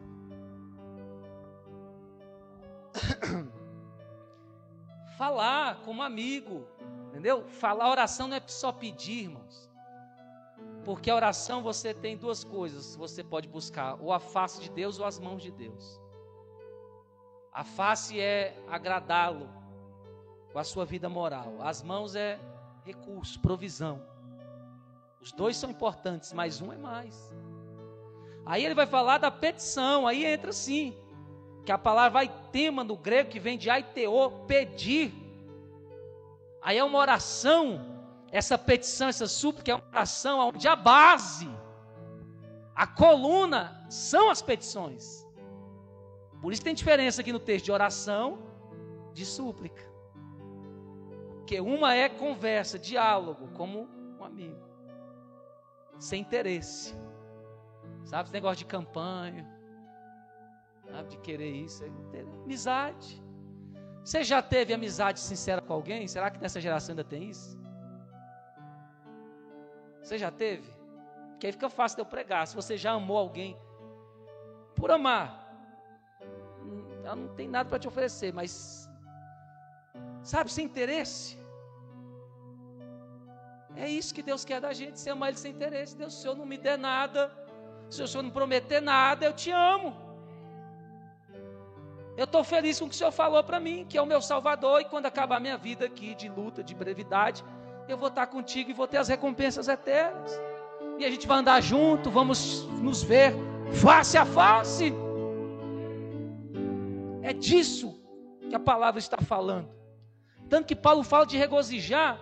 Falar 5.16 5.80
como 5.82 6.02
amigo, 6.02 6.66
entendeu? 7.08 7.48
Falar 7.48 7.90
oração 7.90 8.28
não 8.28 8.36
é 8.36 8.42
só 8.46 8.70
pedir, 8.70 9.24
irmãos. 9.24 9.71
Porque 10.84 11.10
a 11.10 11.14
oração 11.14 11.62
você 11.62 11.94
tem 11.94 12.16
duas 12.16 12.42
coisas, 12.42 12.96
você 12.96 13.22
pode 13.22 13.48
buscar, 13.48 13.96
ou 14.00 14.12
a 14.12 14.18
face 14.18 14.60
de 14.60 14.70
Deus 14.70 14.98
ou 14.98 15.06
as 15.06 15.18
mãos 15.18 15.42
de 15.42 15.50
Deus. 15.50 16.00
A 17.52 17.64
face 17.64 18.18
é 18.18 18.56
agradá-lo 18.68 19.48
com 20.52 20.58
a 20.58 20.64
sua 20.64 20.84
vida 20.84 21.08
moral. 21.08 21.56
As 21.60 21.82
mãos 21.82 22.16
é 22.16 22.38
recurso, 22.84 23.38
provisão. 23.40 24.02
Os 25.20 25.32
dois 25.32 25.56
são 25.56 25.70
importantes, 25.70 26.32
mas 26.32 26.60
um 26.60 26.72
é 26.72 26.76
mais. 26.76 27.32
Aí 28.44 28.64
ele 28.64 28.74
vai 28.74 28.86
falar 28.86 29.18
da 29.18 29.30
petição, 29.30 30.06
aí 30.06 30.24
entra 30.24 30.52
sim, 30.52 30.96
que 31.64 31.70
a 31.70 31.78
palavra 31.78 32.10
vai 32.10 32.28
tema 32.50 32.82
no 32.82 32.96
grego 32.96 33.30
que 33.30 33.38
vem 33.38 33.56
de 33.56 33.70
aiteo, 33.70 34.30
pedir. 34.48 35.14
Aí 36.60 36.76
é 36.76 36.82
uma 36.82 36.98
oração 36.98 37.91
essa 38.32 38.56
petição, 38.56 39.08
essa 39.08 39.28
súplica 39.28 39.72
é 39.72 39.74
uma 39.74 39.84
oração 39.88 40.40
onde 40.48 40.66
a 40.66 40.74
base, 40.74 41.48
a 42.74 42.86
coluna 42.86 43.84
são 43.90 44.30
as 44.30 44.40
petições. 44.40 45.28
Por 46.40 46.50
isso 46.50 46.62
tem 46.62 46.74
diferença 46.74 47.20
aqui 47.20 47.30
no 47.30 47.38
texto 47.38 47.66
de 47.66 47.72
oração, 47.72 48.38
de 49.12 49.26
súplica. 49.26 49.84
Porque 51.36 51.60
uma 51.60 51.94
é 51.94 52.08
conversa, 52.08 52.78
diálogo, 52.78 53.48
como 53.48 53.86
um 54.18 54.24
amigo, 54.24 54.66
sem 55.98 56.22
interesse. 56.22 56.96
Sabe 58.02 58.24
esse 58.24 58.32
negócio 58.32 58.56
de 58.56 58.64
campanha, 58.64 59.46
sabe, 60.90 61.10
de 61.10 61.18
querer 61.18 61.50
isso, 61.50 61.84
é 61.84 62.20
amizade. 62.44 63.22
Você 64.02 64.24
já 64.24 64.40
teve 64.40 64.72
amizade 64.72 65.20
sincera 65.20 65.60
com 65.60 65.74
alguém? 65.74 66.08
Será 66.08 66.30
que 66.30 66.40
nessa 66.40 66.60
geração 66.60 66.94
ainda 66.94 67.04
tem 67.04 67.28
isso? 67.28 67.61
Você 70.02 70.18
já 70.18 70.30
teve? 70.30 70.68
Porque 71.30 71.46
aí 71.46 71.52
fica 71.52 71.70
fácil 71.70 71.96
de 71.96 72.02
eu 72.02 72.06
pregar. 72.06 72.46
Se 72.46 72.54
você 72.54 72.76
já 72.76 72.92
amou 72.92 73.18
alguém, 73.18 73.56
por 74.74 74.90
amar, 74.90 75.26
ela 77.04 77.16
não 77.16 77.28
tem 77.34 77.48
nada 77.48 77.68
para 77.68 77.78
te 77.78 77.88
oferecer, 77.88 78.32
mas, 78.32 78.88
sabe, 80.22 80.52
sem 80.52 80.64
interesse. 80.66 81.38
É 83.74 83.88
isso 83.88 84.14
que 84.14 84.22
Deus 84.22 84.44
quer 84.44 84.60
da 84.60 84.72
gente, 84.72 85.00
se 85.00 85.08
amar 85.10 85.30
Ele 85.30 85.38
sem 85.38 85.52
interesse. 85.52 85.96
Deus, 85.96 86.12
se 86.12 86.18
o 86.20 86.22
Senhor 86.22 86.36
não 86.36 86.46
me 86.46 86.58
der 86.58 86.78
nada, 86.78 87.32
se 87.88 88.02
o 88.02 88.08
Senhor 88.08 88.22
não 88.22 88.30
prometer 88.30 88.80
nada, 88.80 89.24
eu 89.24 89.32
te 89.32 89.50
amo. 89.50 89.96
Eu 92.16 92.24
estou 92.24 92.44
feliz 92.44 92.78
com 92.78 92.84
o 92.84 92.88
que 92.88 92.94
o 92.94 92.98
Senhor 92.98 93.10
falou 93.10 93.42
para 93.42 93.58
mim, 93.58 93.86
que 93.88 93.96
é 93.96 94.02
o 94.02 94.06
meu 94.06 94.20
Salvador, 94.20 94.80
e 94.82 94.84
quando 94.84 95.06
acabar 95.06 95.36
a 95.36 95.40
minha 95.40 95.56
vida 95.56 95.86
aqui 95.86 96.14
de 96.14 96.28
luta, 96.28 96.62
de 96.62 96.74
brevidade, 96.74 97.42
eu 97.92 97.98
vou 97.98 98.08
estar 98.08 98.26
contigo 98.26 98.70
e 98.70 98.74
vou 98.74 98.88
ter 98.88 98.96
as 98.96 99.08
recompensas 99.08 99.68
eternas. 99.68 100.32
E 100.98 101.04
a 101.04 101.10
gente 101.10 101.26
vai 101.26 101.38
andar 101.38 101.60
junto, 101.60 102.10
vamos 102.10 102.64
nos 102.80 103.02
ver 103.02 103.34
face 103.80 104.16
a 104.16 104.24
face. 104.24 104.92
É 107.22 107.32
disso 107.32 108.00
que 108.48 108.54
a 108.54 108.60
palavra 108.60 108.98
está 108.98 109.18
falando. 109.18 109.68
Tanto 110.48 110.66
que 110.66 110.76
Paulo 110.76 111.02
fala 111.02 111.26
de 111.26 111.36
regozijar 111.36 112.20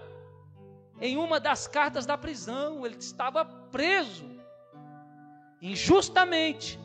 em 1.01 1.17
uma 1.17 1.41
das 1.41 1.67
cartas 1.67 2.05
da 2.05 2.19
prisão, 2.19 2.85
ele 2.85 2.97
estava 2.97 3.45
preso 3.45 4.29
injustamente. 5.63 6.79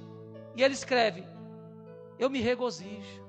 E 0.55 0.63
ele 0.63 0.73
escreve: 0.73 1.25
Eu 2.17 2.29
me 2.29 2.39
regozijo 2.39 3.24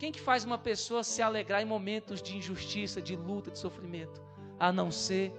quem 0.00 0.10
que 0.10 0.18
faz 0.18 0.46
uma 0.46 0.56
pessoa 0.56 1.04
se 1.04 1.20
alegrar 1.20 1.60
em 1.60 1.66
momentos 1.66 2.22
de 2.22 2.34
injustiça, 2.34 3.02
de 3.02 3.14
luta, 3.14 3.50
de 3.50 3.58
sofrimento? 3.58 4.18
A 4.58 4.72
não 4.72 4.90
ser 4.90 5.30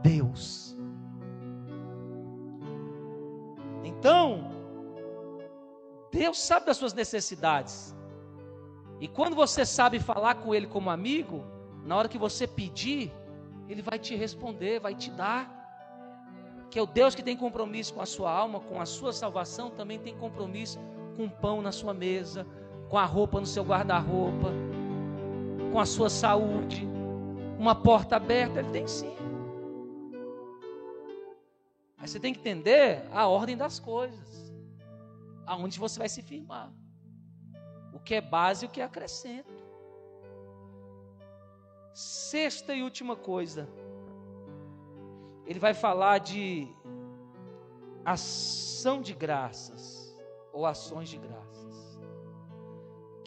Deus. 0.00 0.76
Então, 3.82 4.52
Deus 6.12 6.38
sabe 6.38 6.66
das 6.66 6.76
suas 6.76 6.94
necessidades. 6.94 7.92
E 9.00 9.08
quando 9.08 9.34
você 9.34 9.66
sabe 9.66 9.98
falar 9.98 10.36
com 10.36 10.54
Ele 10.54 10.68
como 10.68 10.88
amigo, 10.88 11.44
na 11.84 11.96
hora 11.96 12.08
que 12.08 12.16
você 12.16 12.46
pedir, 12.46 13.12
Ele 13.68 13.82
vai 13.82 13.98
te 13.98 14.14
responder, 14.14 14.78
vai 14.78 14.94
te 14.94 15.10
dar. 15.10 15.58
Que 16.70 16.78
é 16.78 16.82
o 16.82 16.86
Deus 16.86 17.16
que 17.16 17.24
tem 17.24 17.36
compromisso 17.36 17.92
com 17.94 18.00
a 18.00 18.06
sua 18.06 18.30
alma, 18.30 18.60
com 18.60 18.80
a 18.80 18.86
sua 18.86 19.12
salvação, 19.12 19.68
também 19.68 19.98
tem 19.98 20.16
compromisso 20.16 20.78
com 21.16 21.24
o 21.24 21.30
pão 21.30 21.60
na 21.60 21.72
sua 21.72 21.92
mesa, 21.92 22.46
com 22.90 22.98
a 22.98 23.04
roupa 23.04 23.38
no 23.38 23.46
seu 23.46 23.62
guarda-roupa, 23.62 24.48
com 25.72 25.78
a 25.78 25.86
sua 25.86 26.10
saúde, 26.10 26.84
uma 27.56 27.72
porta 27.72 28.16
aberta, 28.16 28.58
ele 28.58 28.70
tem 28.70 28.86
sim. 28.86 29.14
Mas 31.96 32.10
você 32.10 32.18
tem 32.18 32.34
que 32.34 32.40
entender 32.40 33.06
a 33.12 33.28
ordem 33.28 33.56
das 33.56 33.78
coisas, 33.78 34.52
aonde 35.46 35.78
você 35.78 36.00
vai 36.00 36.08
se 36.08 36.20
firmar, 36.20 36.72
o 37.92 38.00
que 38.00 38.16
é 38.16 38.20
base 38.20 38.64
e 38.64 38.68
o 38.68 38.70
que 38.70 38.80
é 38.80 38.84
acrescento. 38.84 39.54
Sexta 41.94 42.74
e 42.74 42.82
última 42.82 43.14
coisa, 43.14 43.68
ele 45.46 45.60
vai 45.60 45.74
falar 45.74 46.18
de 46.18 46.66
ação 48.04 49.00
de 49.00 49.14
graças 49.14 50.18
ou 50.52 50.66
ações 50.66 51.08
de 51.08 51.18
graças 51.18 51.49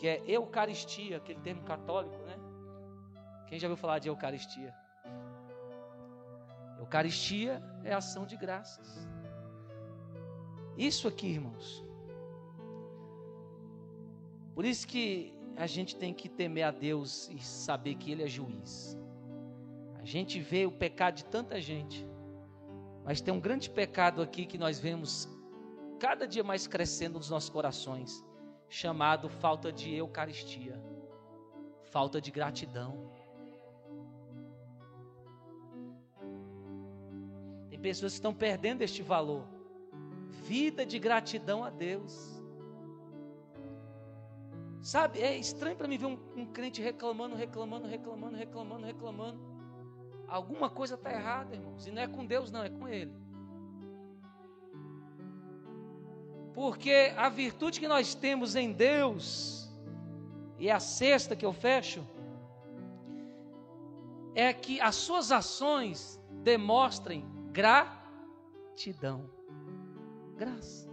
que 0.03 0.09
é 0.09 0.21
Eucaristia, 0.27 1.15
aquele 1.15 1.39
termo 1.39 1.63
católico, 1.63 2.21
né? 2.25 2.37
Quem 3.47 3.57
já 3.57 3.69
ouviu 3.69 3.77
falar 3.77 3.99
de 3.99 4.09
Eucaristia? 4.09 4.75
Eucaristia 6.77 7.63
é 7.85 7.93
ação 7.93 8.25
de 8.25 8.35
graças. 8.35 9.07
Isso 10.77 11.07
aqui, 11.07 11.27
irmãos. 11.27 11.85
Por 14.53 14.65
isso 14.65 14.85
que 14.85 15.33
a 15.55 15.67
gente 15.67 15.95
tem 15.95 16.13
que 16.13 16.27
temer 16.27 16.65
a 16.65 16.71
Deus 16.71 17.29
e 17.29 17.39
saber 17.39 17.95
que 17.95 18.11
Ele 18.11 18.23
é 18.23 18.27
juiz. 18.27 18.99
A 20.01 20.03
gente 20.03 20.37
vê 20.37 20.65
o 20.65 20.71
pecado 20.73 21.15
de 21.15 21.23
tanta 21.23 21.61
gente, 21.61 22.05
mas 23.05 23.21
tem 23.21 23.33
um 23.33 23.39
grande 23.39 23.69
pecado 23.69 24.21
aqui 24.21 24.45
que 24.45 24.57
nós 24.57 24.81
vemos 24.81 25.29
cada 25.97 26.27
dia 26.27 26.43
mais 26.43 26.67
crescendo 26.67 27.17
nos 27.19 27.29
nossos 27.29 27.49
corações 27.49 28.21
chamado 28.73 29.29
falta 29.29 29.71
de 29.71 29.93
Eucaristia, 29.93 30.81
falta 31.91 32.19
de 32.19 32.31
gratidão. 32.31 33.07
Tem 37.69 37.79
pessoas 37.79 38.13
que 38.13 38.17
estão 38.17 38.33
perdendo 38.33 38.81
este 38.81 39.03
valor. 39.03 39.45
Vida 40.47 40.87
de 40.87 40.97
gratidão 40.97 41.63
a 41.63 41.69
Deus. 41.69 42.41
Sabe, 44.81 45.21
é 45.21 45.37
estranho 45.37 45.77
para 45.77 45.87
mim 45.87 45.99
ver 45.99 46.07
um, 46.07 46.17
um, 46.35 46.45
crente 46.47 46.81
reclamando, 46.81 47.35
reclamando, 47.35 47.87
reclamando, 47.87 48.35
reclamando, 48.35 48.85
reclamando. 48.87 49.39
Alguma 50.27 50.67
coisa 50.67 50.95
está 50.95 51.13
errada, 51.13 51.53
irmãos. 51.53 51.85
E 51.85 51.91
não 51.91 52.01
é 52.01 52.07
com 52.07 52.25
Deus, 52.25 52.51
não, 52.51 52.63
é 52.63 52.71
com 52.71 52.87
Ele. 52.87 53.22
Porque 56.53 57.13
a 57.17 57.29
virtude 57.29 57.79
que 57.79 57.87
nós 57.87 58.13
temos 58.13 58.55
em 58.55 58.71
Deus, 58.71 59.71
e 60.59 60.69
a 60.69 60.79
sexta 60.79 61.35
que 61.35 61.45
eu 61.45 61.53
fecho, 61.53 62.05
é 64.35 64.53
que 64.53 64.79
as 64.79 64.95
suas 64.95 65.31
ações 65.31 66.21
demonstrem 66.43 67.25
gratidão. 67.51 69.29
Graça. 70.35 70.89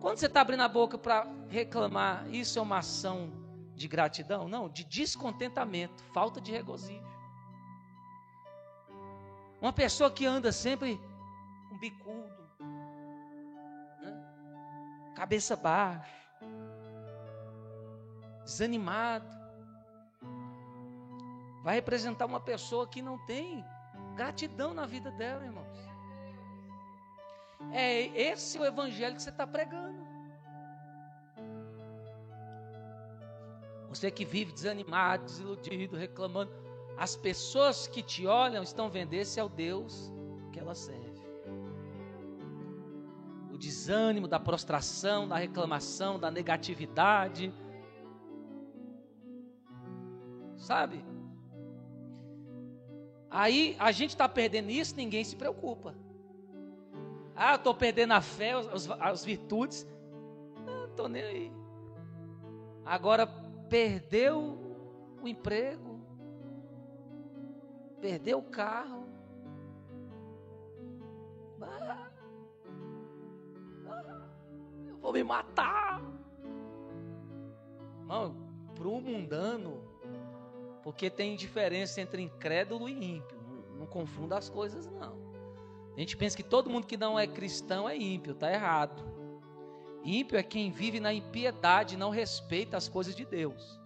Quando 0.00 0.18
você 0.18 0.26
está 0.26 0.42
abrindo 0.42 0.62
a 0.62 0.68
boca 0.68 0.98
para 0.98 1.26
reclamar, 1.48 2.28
isso 2.32 2.58
é 2.58 2.62
uma 2.62 2.78
ação 2.78 3.32
de 3.74 3.88
gratidão? 3.88 4.48
Não, 4.48 4.68
de 4.68 4.84
descontentamento, 4.84 6.04
falta 6.12 6.40
de 6.40 6.52
regozijo. 6.52 7.02
Uma 9.60 9.72
pessoa 9.72 10.10
que 10.10 10.26
anda 10.26 10.52
sempre 10.52 11.00
com 11.68 11.78
bicudo? 11.78 12.33
Cabeça 15.14 15.56
baixa, 15.56 16.10
desanimado, 18.44 19.26
vai 21.62 21.76
representar 21.76 22.26
uma 22.26 22.40
pessoa 22.40 22.86
que 22.86 23.00
não 23.00 23.18
tem 23.26 23.64
gratidão 24.14 24.74
na 24.74 24.86
vida 24.86 25.10
dela, 25.12 25.44
irmãos. 25.44 25.78
É 27.72 28.06
esse 28.20 28.58
o 28.58 28.64
evangelho 28.64 29.16
que 29.16 29.22
você 29.22 29.30
está 29.30 29.46
pregando. 29.46 30.04
Você 33.88 34.10
que 34.10 34.24
vive 34.24 34.52
desanimado, 34.52 35.24
desiludido, 35.24 35.96
reclamando, 35.96 36.52
as 36.98 37.16
pessoas 37.16 37.86
que 37.86 38.02
te 38.02 38.26
olham 38.26 38.62
estão 38.62 38.90
vendo 38.90 39.14
esse 39.14 39.38
é 39.40 39.44
o 39.44 39.48
Deus 39.48 40.12
que 40.52 40.58
ela 40.58 40.74
serve. 40.74 41.03
Desânimo, 43.64 44.28
da 44.28 44.38
prostração, 44.38 45.26
da 45.26 45.36
reclamação, 45.36 46.18
da 46.18 46.30
negatividade. 46.30 47.50
Sabe? 50.54 51.02
Aí 53.30 53.74
a 53.78 53.90
gente 53.90 54.10
está 54.10 54.28
perdendo 54.28 54.70
isso, 54.70 54.94
ninguém 54.94 55.24
se 55.24 55.34
preocupa. 55.34 55.94
Ah, 57.34 57.54
estou 57.54 57.74
perdendo 57.74 58.12
a 58.12 58.20
fé, 58.20 58.52
as, 58.52 58.88
as 58.90 59.24
virtudes. 59.24 59.86
Não 60.66 60.84
estou 60.84 61.08
nem 61.08 61.22
aí. 61.22 61.52
Agora, 62.84 63.26
perdeu 63.26 64.58
o 65.22 65.26
emprego, 65.26 66.00
perdeu 67.98 68.38
o 68.38 68.42
carro. 68.42 69.13
Vou 75.04 75.12
me 75.12 75.22
matar. 75.22 76.00
Não, 78.06 78.34
para 78.74 78.88
o 78.88 79.00
mundano, 79.02 79.82
porque 80.82 81.10
tem 81.10 81.36
diferença 81.36 82.00
entre 82.00 82.22
incrédulo 82.22 82.88
e 82.88 83.16
ímpio. 83.16 83.38
Não, 83.46 83.80
não 83.80 83.86
confunda 83.86 84.38
as 84.38 84.48
coisas, 84.48 84.86
não. 84.86 85.22
A 85.94 86.00
gente 86.00 86.16
pensa 86.16 86.34
que 86.34 86.42
todo 86.42 86.70
mundo 86.70 86.86
que 86.86 86.96
não 86.96 87.18
é 87.18 87.26
cristão 87.26 87.86
é 87.86 87.94
ímpio, 87.94 88.32
está 88.32 88.50
errado. 88.50 89.04
Ímpio 90.02 90.38
é 90.38 90.42
quem 90.42 90.70
vive 90.70 90.98
na 91.00 91.12
impiedade, 91.12 91.98
não 91.98 92.08
respeita 92.08 92.78
as 92.78 92.88
coisas 92.88 93.14
de 93.14 93.26
Deus. 93.26 93.78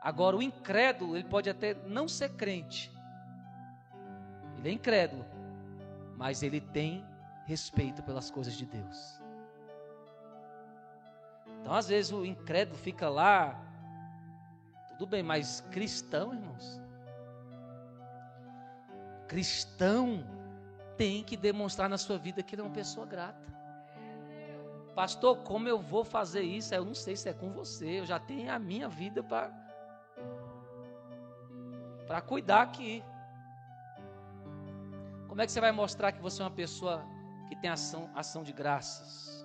Agora, 0.00 0.36
o 0.36 0.42
incrédulo, 0.42 1.14
ele 1.16 1.28
pode 1.28 1.50
até 1.50 1.74
não 1.86 2.08
ser 2.08 2.30
crente. 2.30 2.90
Ele 4.58 4.70
é 4.70 4.72
incrédulo, 4.72 5.26
mas 6.16 6.42
ele 6.42 6.60
tem 6.60 7.04
respeito 7.44 8.02
pelas 8.02 8.30
coisas 8.30 8.54
de 8.54 8.64
Deus. 8.64 9.25
Então, 11.66 11.74
às 11.74 11.88
vezes, 11.88 12.12
o 12.12 12.24
incrédulo 12.24 12.78
fica 12.78 13.08
lá, 13.08 13.60
tudo 14.90 15.04
bem, 15.04 15.20
mas 15.20 15.62
cristão, 15.72 16.32
irmãos, 16.32 16.80
cristão 19.26 20.24
tem 20.96 21.24
que 21.24 21.36
demonstrar 21.36 21.88
na 21.88 21.98
sua 21.98 22.18
vida 22.18 22.40
que 22.40 22.54
ele 22.54 22.62
é 22.62 22.64
uma 22.64 22.72
pessoa 22.72 23.04
grata. 23.04 23.52
Pastor, 24.94 25.38
como 25.38 25.66
eu 25.66 25.80
vou 25.80 26.04
fazer 26.04 26.42
isso? 26.42 26.72
Eu 26.72 26.84
não 26.84 26.94
sei 26.94 27.16
se 27.16 27.28
é 27.28 27.32
com 27.32 27.50
você. 27.50 27.98
Eu 27.98 28.06
já 28.06 28.20
tenho 28.20 28.48
a 28.52 28.60
minha 28.60 28.88
vida 28.88 29.20
para 29.20 29.50
para 32.06 32.20
cuidar 32.20 32.62
aqui. 32.62 33.02
Como 35.26 35.42
é 35.42 35.46
que 35.46 35.50
você 35.50 35.60
vai 35.60 35.72
mostrar 35.72 36.12
que 36.12 36.22
você 36.22 36.40
é 36.40 36.44
uma 36.44 36.50
pessoa 36.52 37.04
que 37.48 37.56
tem 37.56 37.68
ação, 37.68 38.08
ação 38.14 38.44
de 38.44 38.52
graças? 38.52 39.35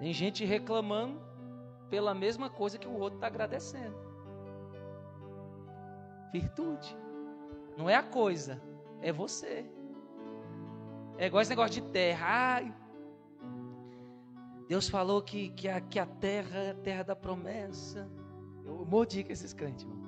Tem 0.00 0.14
gente 0.14 0.46
reclamando 0.46 1.20
pela 1.90 2.14
mesma 2.14 2.48
coisa 2.48 2.78
que 2.78 2.88
o 2.88 2.98
outro 2.98 3.18
está 3.18 3.26
agradecendo. 3.26 3.94
Virtude. 6.32 6.96
Não 7.76 7.88
é 7.88 7.94
a 7.96 8.02
coisa, 8.02 8.62
é 9.02 9.12
você. 9.12 9.70
É 11.18 11.26
igual 11.26 11.42
esse 11.42 11.50
negócio 11.50 11.82
de 11.82 11.88
terra. 11.90 12.26
Ai, 12.26 12.74
Deus 14.66 14.88
falou 14.88 15.20
que, 15.20 15.50
que, 15.50 15.68
a, 15.68 15.82
que 15.82 15.98
a 15.98 16.06
terra 16.06 16.58
é 16.60 16.70
a 16.70 16.74
terra 16.74 17.02
da 17.02 17.14
promessa. 17.14 18.10
Eu 18.64 18.86
mordi 18.86 19.22
com 19.22 19.32
esses 19.32 19.52
crentes, 19.52 19.84
irmão. 19.84 20.00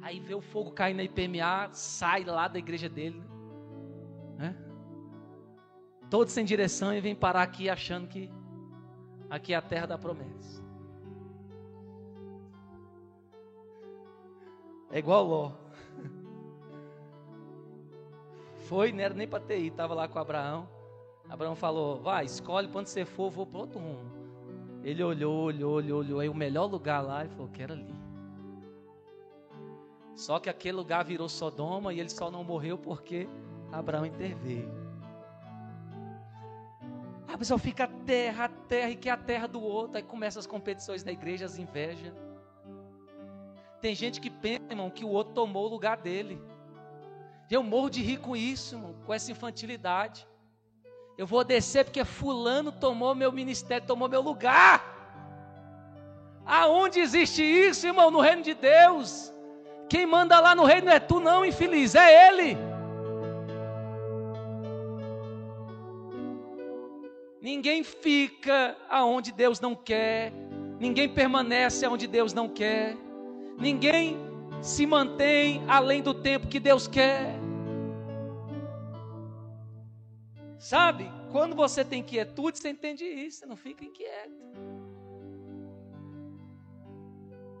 Aí 0.00 0.20
vê 0.20 0.34
o 0.34 0.40
fogo 0.40 0.70
cair 0.70 0.94
na 0.94 1.02
IPMA, 1.02 1.70
sai 1.72 2.22
lá 2.22 2.46
da 2.46 2.58
igreja 2.58 2.88
dele. 2.88 3.20
Né? 4.36 4.54
Todo 6.14 6.28
sem 6.28 6.44
direção 6.44 6.94
e 6.94 7.00
vem 7.00 7.12
parar 7.12 7.42
aqui 7.42 7.68
achando 7.68 8.06
que 8.06 8.30
aqui 9.28 9.52
é 9.52 9.56
a 9.56 9.60
terra 9.60 9.86
da 9.86 9.98
promessa. 9.98 10.62
É 14.92 15.00
igual 15.00 15.24
Ló. 15.24 15.50
Foi, 18.68 18.92
não 18.92 19.00
era 19.00 19.12
nem 19.12 19.26
para 19.26 19.40
ter 19.40 19.58
ido, 19.58 19.72
estava 19.72 19.92
lá 19.92 20.06
com 20.06 20.20
Abraão. 20.20 20.68
Abraão 21.28 21.56
falou: 21.56 22.00
Vai, 22.00 22.26
escolhe 22.26 22.70
onde 22.72 22.90
você 22.90 23.04
for, 23.04 23.28
vou 23.28 23.44
para 23.44 23.58
outro 23.58 23.80
rumo. 23.80 24.08
Ele 24.84 25.02
olhou, 25.02 25.46
olhou, 25.46 25.72
olhou, 25.72 25.98
olhou. 25.98 26.20
Aí 26.20 26.28
o 26.28 26.34
melhor 26.34 26.66
lugar 26.66 27.00
lá, 27.00 27.24
ele 27.24 27.30
falou: 27.30 27.48
Quero 27.48 27.72
ali. 27.72 27.92
Só 30.14 30.38
que 30.38 30.48
aquele 30.48 30.76
lugar 30.76 31.04
virou 31.04 31.28
Sodoma 31.28 31.92
e 31.92 31.98
ele 31.98 32.08
só 32.08 32.30
não 32.30 32.44
morreu 32.44 32.78
porque 32.78 33.28
Abraão 33.72 34.06
interveio. 34.06 34.83
A 37.34 37.36
pessoa 37.36 37.58
fica 37.58 37.88
terra, 38.06 38.48
terra 38.68 38.90
e 38.90 38.94
quer 38.94 39.10
a 39.10 39.16
terra 39.16 39.48
do 39.48 39.60
outro. 39.60 39.96
Aí 39.96 40.04
começam 40.04 40.38
as 40.38 40.46
competições 40.46 41.02
na 41.02 41.10
igreja, 41.10 41.44
as 41.44 41.58
invejas. 41.58 42.12
Tem 43.80 43.92
gente 43.92 44.20
que 44.20 44.30
pensa, 44.30 44.66
irmão, 44.70 44.88
que 44.88 45.04
o 45.04 45.08
outro 45.08 45.34
tomou 45.34 45.64
o 45.64 45.68
lugar 45.68 45.96
dele. 45.96 46.40
Eu 47.50 47.60
morro 47.60 47.90
de 47.90 48.00
rir 48.00 48.18
com 48.18 48.36
isso, 48.36 48.76
irmão, 48.76 48.94
com 49.04 49.12
essa 49.12 49.32
infantilidade. 49.32 50.28
Eu 51.18 51.26
vou 51.26 51.42
descer 51.42 51.84
porque 51.84 52.04
fulano 52.04 52.70
tomou 52.70 53.16
meu 53.16 53.32
ministério, 53.32 53.84
tomou 53.84 54.08
meu 54.08 54.20
lugar. 54.20 54.80
Aonde 56.46 57.00
existe 57.00 57.42
isso, 57.42 57.84
irmão, 57.84 58.12
no 58.12 58.20
reino 58.20 58.42
de 58.42 58.54
Deus? 58.54 59.32
Quem 59.88 60.06
manda 60.06 60.38
lá 60.38 60.54
no 60.54 60.64
reino 60.64 60.88
é 60.88 61.00
tu 61.00 61.18
não, 61.18 61.44
infeliz, 61.44 61.96
é 61.96 62.28
ele. 62.28 62.73
Ninguém 67.44 67.84
fica 67.84 68.74
aonde 68.88 69.30
Deus 69.30 69.60
não 69.60 69.74
quer. 69.74 70.32
Ninguém 70.80 71.06
permanece 71.06 71.84
aonde 71.84 72.06
Deus 72.06 72.32
não 72.32 72.48
quer. 72.48 72.96
Ninguém 73.58 74.16
se 74.62 74.86
mantém 74.86 75.62
além 75.68 76.00
do 76.02 76.14
tempo 76.14 76.46
que 76.48 76.58
Deus 76.58 76.88
quer. 76.88 77.34
Sabe? 80.58 81.12
Quando 81.32 81.54
você 81.54 81.84
tem 81.84 82.02
quietude, 82.02 82.58
você 82.58 82.70
entende 82.70 83.04
isso, 83.04 83.40
você 83.40 83.46
não 83.46 83.56
fica 83.56 83.84
inquieto. 83.84 84.32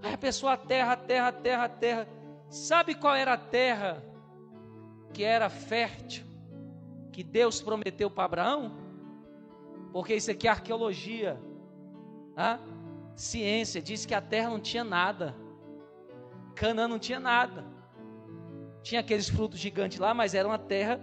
Aí 0.02 0.14
a 0.14 0.18
pessoa 0.18 0.56
terra, 0.56 0.96
terra, 0.96 1.30
terra, 1.30 1.68
terra. 1.68 2.08
Sabe 2.48 2.94
qual 2.94 3.14
era 3.14 3.34
a 3.34 3.38
terra 3.38 4.02
que 5.12 5.22
era 5.22 5.50
fértil, 5.50 6.24
que 7.12 7.22
Deus 7.22 7.60
prometeu 7.60 8.10
para 8.10 8.24
Abraão? 8.24 8.83
Porque 9.94 10.16
isso 10.16 10.28
aqui 10.28 10.48
é 10.48 10.50
arqueologia, 10.50 11.40
ah? 12.36 12.58
ciência, 13.14 13.80
diz 13.80 14.04
que 14.04 14.12
a 14.12 14.20
terra 14.20 14.50
não 14.50 14.58
tinha 14.58 14.82
nada. 14.82 15.36
Canaã 16.56 16.88
não 16.88 16.98
tinha 16.98 17.20
nada. 17.20 17.64
Tinha 18.82 19.00
aqueles 19.00 19.28
frutos 19.28 19.60
gigantes 19.60 20.00
lá, 20.00 20.12
mas 20.12 20.34
era 20.34 20.48
uma 20.48 20.58
terra 20.58 21.00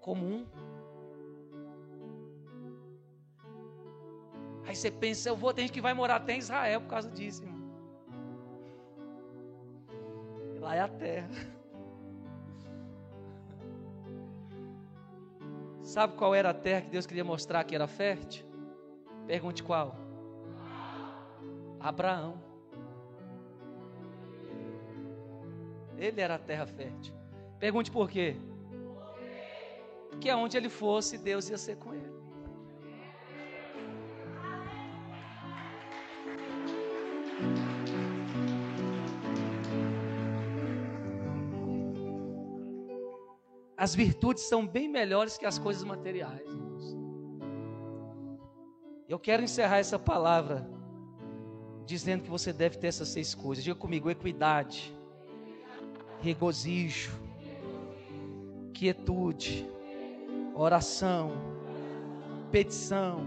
comum. 0.00 0.46
Aí 4.64 4.74
você 4.74 4.90
pensa, 4.90 5.28
eu 5.28 5.36
vou, 5.36 5.52
tem 5.52 5.66
gente 5.66 5.74
que 5.74 5.82
vai 5.82 5.92
morar 5.92 6.16
até 6.16 6.32
em 6.32 6.38
Israel 6.38 6.80
por 6.80 6.88
causa 6.88 7.10
disso, 7.10 7.42
irmão. 7.42 7.60
Lá 10.60 10.76
é 10.76 10.80
a 10.80 10.88
terra. 10.88 11.28
Sabe 15.86 16.16
qual 16.16 16.34
era 16.34 16.50
a 16.50 16.54
terra 16.54 16.80
que 16.80 16.90
Deus 16.90 17.06
queria 17.06 17.22
mostrar 17.22 17.62
que 17.62 17.72
era 17.72 17.86
fértil? 17.86 18.44
Pergunte 19.24 19.62
qual? 19.62 19.96
Abraão. 21.78 22.42
Ele 25.96 26.20
era 26.20 26.34
a 26.34 26.38
terra 26.40 26.66
fértil. 26.66 27.14
Pergunte 27.60 27.92
por 27.92 28.10
quê? 28.10 28.34
Porque 30.10 30.28
aonde 30.28 30.56
ele 30.56 30.68
fosse, 30.68 31.16
Deus 31.16 31.48
ia 31.48 31.56
ser 31.56 31.76
com 31.76 31.94
ele. 31.94 32.15
As 43.76 43.94
virtudes 43.94 44.44
são 44.44 44.66
bem 44.66 44.88
melhores 44.88 45.36
que 45.36 45.44
as 45.44 45.58
coisas 45.58 45.84
materiais, 45.84 46.48
irmãos. 46.48 46.96
Eu 49.08 49.18
quero 49.18 49.42
encerrar 49.42 49.78
essa 49.78 49.98
palavra 49.98 50.68
dizendo 51.84 52.22
que 52.24 52.30
você 52.30 52.52
deve 52.52 52.78
ter 52.78 52.86
essas 52.86 53.08
seis 53.08 53.34
coisas. 53.34 53.62
Diga 53.62 53.76
comigo: 53.76 54.10
equidade, 54.10 54.96
regozijo, 56.20 57.12
quietude, 58.72 59.68
oração, 60.54 61.32
petição 62.50 63.26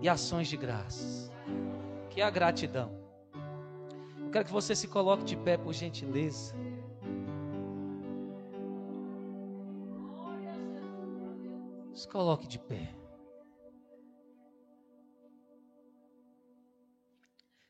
e 0.00 0.08
ações 0.08 0.46
de 0.46 0.56
graças. 0.56 1.30
Que 2.10 2.20
é 2.20 2.24
a 2.24 2.30
gratidão. 2.30 2.98
Eu 4.20 4.30
quero 4.30 4.44
que 4.44 4.52
você 4.52 4.74
se 4.76 4.86
coloque 4.86 5.24
de 5.24 5.36
pé 5.36 5.56
por 5.56 5.72
gentileza. 5.72 6.54
Se 12.00 12.08
coloque 12.08 12.48
de 12.48 12.58
pé. 12.58 12.94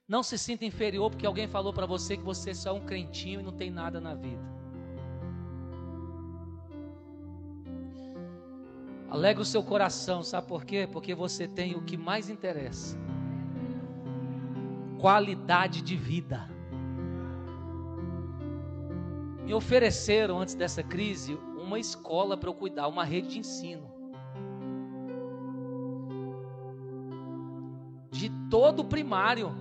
Não 0.07 0.23
se 0.23 0.39
sinta 0.39 0.65
inferior 0.65 1.11
porque 1.11 1.27
alguém 1.27 1.49
falou 1.49 1.73
para 1.73 1.85
você 1.85 2.17
que 2.17 2.23
você 2.23 2.51
é 2.51 2.55
só 2.55 2.73
um 2.73 2.87
crentinho 2.87 3.41
e 3.41 3.43
não 3.43 3.51
tem 3.51 3.73
nada 3.73 4.01
na 4.01 4.15
vida. 4.15 4.41
Alegra 9.09 9.43
o 9.43 9.45
seu 9.45 9.65
coração, 9.65 10.23
sabe 10.23 10.47
por 10.47 10.65
quê? 10.65 10.89
Porque 10.91 11.13
você 11.13 11.49
tem 11.49 11.75
o 11.75 11.83
que 11.83 11.97
mais 11.97 12.31
interessa: 12.31 12.97
qualidade 15.01 15.83
de 15.83 15.97
vida. 15.97 16.49
Me 19.45 19.53
ofereceram 19.53 20.39
antes 20.39 20.55
dessa 20.55 20.85
crise 20.85 21.35
uma 21.35 21.81
escola 21.81 22.37
para 22.37 22.49
eu 22.49 22.55
cuidar, 22.55 22.87
uma 22.87 23.03
rede 23.03 23.31
de 23.31 23.39
ensino. 23.41 24.00
Todo 28.51 28.81
o 28.81 28.85
primário, 28.85 29.53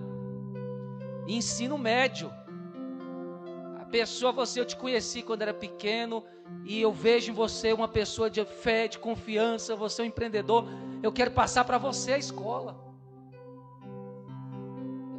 ensino 1.26 1.78
médio. 1.78 2.30
A 3.80 3.84
pessoa, 3.84 4.32
você, 4.32 4.60
eu 4.60 4.66
te 4.66 4.76
conheci 4.76 5.22
quando 5.22 5.42
era 5.42 5.54
pequeno 5.54 6.24
e 6.64 6.80
eu 6.80 6.92
vejo 6.92 7.30
em 7.30 7.34
você 7.34 7.72
uma 7.72 7.88
pessoa 7.88 8.28
de 8.28 8.44
fé, 8.44 8.88
de 8.88 8.98
confiança, 8.98 9.76
você 9.76 10.02
é 10.02 10.04
um 10.04 10.08
empreendedor. 10.08 10.66
Eu 11.02 11.12
quero 11.12 11.30
passar 11.30 11.64
para 11.64 11.78
você 11.78 12.12
a 12.14 12.18
escola. 12.18 12.76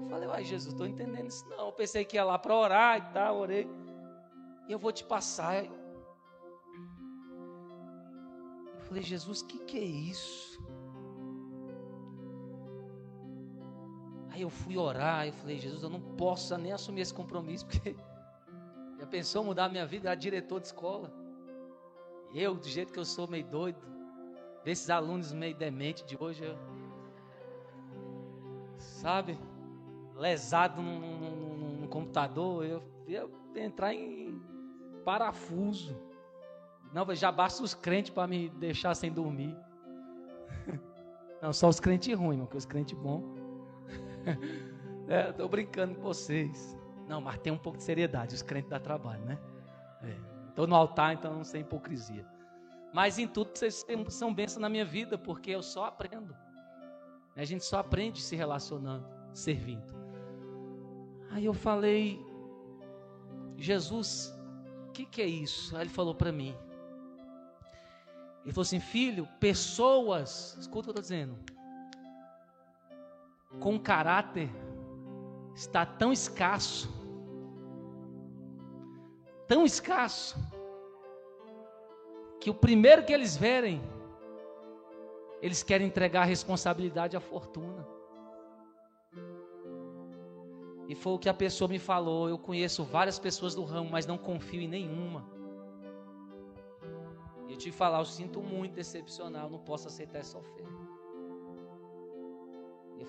Eu 0.04 0.10
falei, 0.10 0.30
ai 0.32 0.44
Jesus, 0.44 0.74
estou 0.74 0.86
entendendo 0.86 1.28
isso 1.28 1.48
não. 1.50 1.68
Eu 1.68 1.72
pensei 1.72 2.04
que 2.04 2.18
ia 2.18 2.24
lá 2.24 2.38
para 2.38 2.56
orar 2.56 2.98
e 2.98 3.14
tal, 3.14 3.40
orei. 3.40 3.68
E 4.68 4.72
eu 4.72 4.78
vou 4.78 4.92
te 4.92 5.04
passar. 5.04 5.64
Eu 5.64 5.72
falei, 8.82 9.02
Jesus, 9.02 9.42
o 9.42 9.48
que, 9.48 9.60
que 9.60 9.78
é 9.78 9.84
isso? 9.84 10.51
Aí 14.32 14.44
eu 14.44 14.50
fui 14.50 14.78
orar, 14.78 15.28
eu 15.28 15.34
falei, 15.34 15.60
Jesus, 15.60 15.84
eu 15.84 15.90
não 15.90 16.00
posso 16.00 16.58
nem 16.58 16.72
assumir 16.72 17.02
esse 17.02 17.14
compromisso, 17.14 17.66
porque 17.68 17.96
já 18.98 19.06
pensou 19.06 19.44
mudar 19.44 19.66
a 19.66 19.70
minha 19.70 19.86
vida, 19.86 20.08
era 20.08 20.16
diretor 20.16 20.62
de 20.62 20.68
escola. 20.68 21.12
Eu, 22.34 22.56
do 22.56 22.68
jeito 22.68 22.94
que 22.94 23.00
eu 23.00 23.04
sou, 23.04 23.28
meio 23.28 23.46
doido, 23.46 23.80
desses 24.64 24.90
alunos 24.90 25.34
meio 25.34 25.54
demente 25.54 26.06
de 26.06 26.18
hoje, 26.18 26.46
eu, 26.46 26.58
sabe, 28.78 29.38
lesado 30.16 30.82
no 30.82 31.88
computador, 31.90 32.64
eu 32.64 32.82
ia 33.08 33.30
entrar 33.56 33.94
em 33.94 34.42
parafuso. 35.04 35.94
Não, 36.94 37.14
já 37.14 37.34
basta 37.34 37.62
os 37.64 37.74
crentes 37.74 38.12
para 38.12 38.28
me 38.28 38.50
deixar 38.50 38.96
sem 38.96 39.12
dormir. 39.12 39.54
Não, 41.42 41.52
só 41.52 41.68
os 41.68 41.80
crentes 41.80 42.18
ruins, 42.18 42.40
porque 42.40 42.58
os 42.58 42.66
crentes 42.66 42.98
bons 42.98 43.41
é, 45.08 45.30
estou 45.30 45.48
brincando 45.50 45.96
com 45.96 46.02
vocês. 46.02 46.78
Não, 47.08 47.20
mas 47.20 47.40
tem 47.40 47.52
um 47.52 47.58
pouco 47.58 47.78
de 47.78 47.84
seriedade. 47.84 48.36
Os 48.36 48.42
crentes 48.42 48.70
dá 48.70 48.80
trabalho, 48.80 49.24
né? 49.26 49.38
Estou 50.50 50.66
é. 50.66 50.68
no 50.68 50.76
altar, 50.76 51.14
então 51.14 51.34
não 51.34 51.44
sei 51.44 51.62
hipocrisia. 51.62 52.26
Mas 52.94 53.18
em 53.18 53.28
tudo 53.28 53.52
vocês 53.54 53.86
são 54.10 54.34
bênçãos 54.34 54.62
na 54.62 54.70
minha 54.70 54.86
vida, 54.86 55.18
porque 55.18 55.52
eu 55.52 55.62
só 55.62 55.86
aprendo. 55.86 56.36
A 57.36 57.46
gente 57.46 57.64
só 57.64 57.80
aprende 57.80 58.22
se 58.22 58.36
relacionando, 58.36 59.08
servindo. 59.34 59.94
Aí 61.32 61.46
eu 61.46 61.54
falei, 61.54 62.20
Jesus, 63.58 64.34
o 64.88 64.92
que, 64.92 65.06
que 65.06 65.22
é 65.22 65.28
isso? 65.28 65.76
Aí 65.76 65.84
ele 65.84 65.90
falou 65.90 66.14
para 66.14 66.32
mim. 66.32 66.56
Ele 68.44 68.54
falou 68.54 68.64
assim, 68.64 68.80
filho, 68.80 69.28
pessoas, 69.40 70.58
escuta 70.60 70.90
o 70.90 70.94
que 70.94 71.00
eu 71.00 71.02
estou 71.02 71.02
dizendo 71.02 71.52
com 73.60 73.80
caráter 73.80 74.50
está 75.54 75.86
tão 75.86 76.12
escasso, 76.12 76.90
tão 79.48 79.66
escasso, 79.66 80.38
que 82.40 82.50
o 82.50 82.54
primeiro 82.54 83.04
que 83.04 83.14
eles 83.14 83.38
verem, 83.38 83.82
eles 85.42 85.62
querem 85.62 85.88
entregar 85.88 86.22
a 86.22 86.26
responsabilidade 86.26 87.16
à 87.16 87.20
fortuna. 87.20 87.88
E 90.88 90.96
foi 90.96 91.14
o 91.14 91.20
que 91.20 91.30
a 91.30 91.34
pessoa 91.34 91.70
me 91.70 91.80
falou. 91.80 92.28
Eu 92.28 92.38
conheço 92.38 92.84
várias 92.84 93.18
pessoas 93.18 93.56
do 93.56 93.64
ramo, 93.64 93.90
mas 93.90 94.06
não 94.06 94.18
confio 94.18 94.62
em 94.62 94.68
nenhuma. 94.68 95.26
E 97.48 97.54
eu 97.54 97.58
te 97.58 97.72
falar, 97.72 98.00
eu 98.00 98.06
sinto 98.06 98.42
muito 98.42 98.74
decepcionar, 98.74 99.50
não 99.50 99.60
posso 99.60 99.88
aceitar 99.88 100.20
essa 100.20 100.38
oferta. 100.38 100.71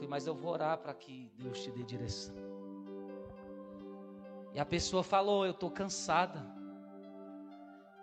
Falei, 0.03 0.11
mas 0.11 0.27
eu 0.27 0.35
vou 0.35 0.51
orar 0.51 0.79
para 0.79 0.93
que 0.93 1.31
Deus 1.39 1.63
te 1.63 1.71
dê 1.71 1.85
direção. 1.85 2.35
E 4.53 4.59
a 4.59 4.65
pessoa 4.65 5.05
falou: 5.05 5.47
Eu 5.47 5.53
estou 5.53 5.71
cansada. 5.71 6.45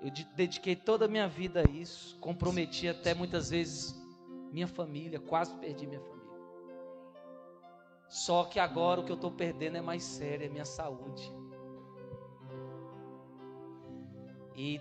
Eu 0.02 0.10
dediquei 0.34 0.78
toda 0.78 1.06
a 1.06 1.08
minha 1.10 1.28
vida 1.28 1.60
a 1.60 1.70
isso. 1.70 2.18
Comprometi 2.20 2.88
até 2.88 3.14
muitas 3.14 3.50
vezes 3.50 3.94
minha 4.50 4.66
família. 4.68 5.20
Quase 5.20 5.54
perdi 5.56 5.86
minha 5.88 6.00
família. 6.00 6.20
Só 8.08 8.46
que 8.46 8.62
agora 8.62 9.02
o 9.02 9.04
que 9.04 9.12
eu 9.12 9.18
estou 9.18 9.32
perdendo 9.32 9.76
é 9.76 9.82
mais 9.82 10.04
sério: 10.04 10.46
é 10.46 10.50
minha 10.50 10.66
saúde. 10.66 11.34
E 14.56 14.80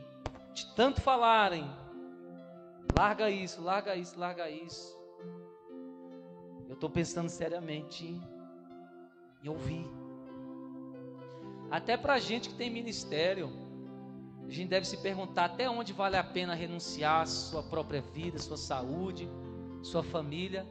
de 0.54 0.72
tanto 0.76 1.00
falarem, 1.00 1.68
larga 2.96 3.28
isso, 3.28 3.60
larga 3.60 3.96
isso, 3.96 4.16
larga 4.16 4.48
isso. 4.48 4.97
Estou 6.78 6.88
pensando 6.88 7.28
seriamente 7.28 8.06
em 9.42 9.48
ouvir. 9.48 9.84
Até 11.72 11.96
para 11.96 12.14
a 12.14 12.18
gente 12.20 12.50
que 12.50 12.54
tem 12.54 12.70
ministério, 12.70 13.50
a 14.46 14.48
gente 14.48 14.68
deve 14.68 14.86
se 14.86 14.96
perguntar 14.98 15.46
até 15.46 15.68
onde 15.68 15.92
vale 15.92 16.16
a 16.16 16.22
pena 16.22 16.54
renunciar 16.54 17.26
sua 17.26 17.64
própria 17.64 18.00
vida, 18.00 18.38
sua 18.38 18.56
saúde, 18.56 19.28
sua 19.82 20.04
família 20.04 20.64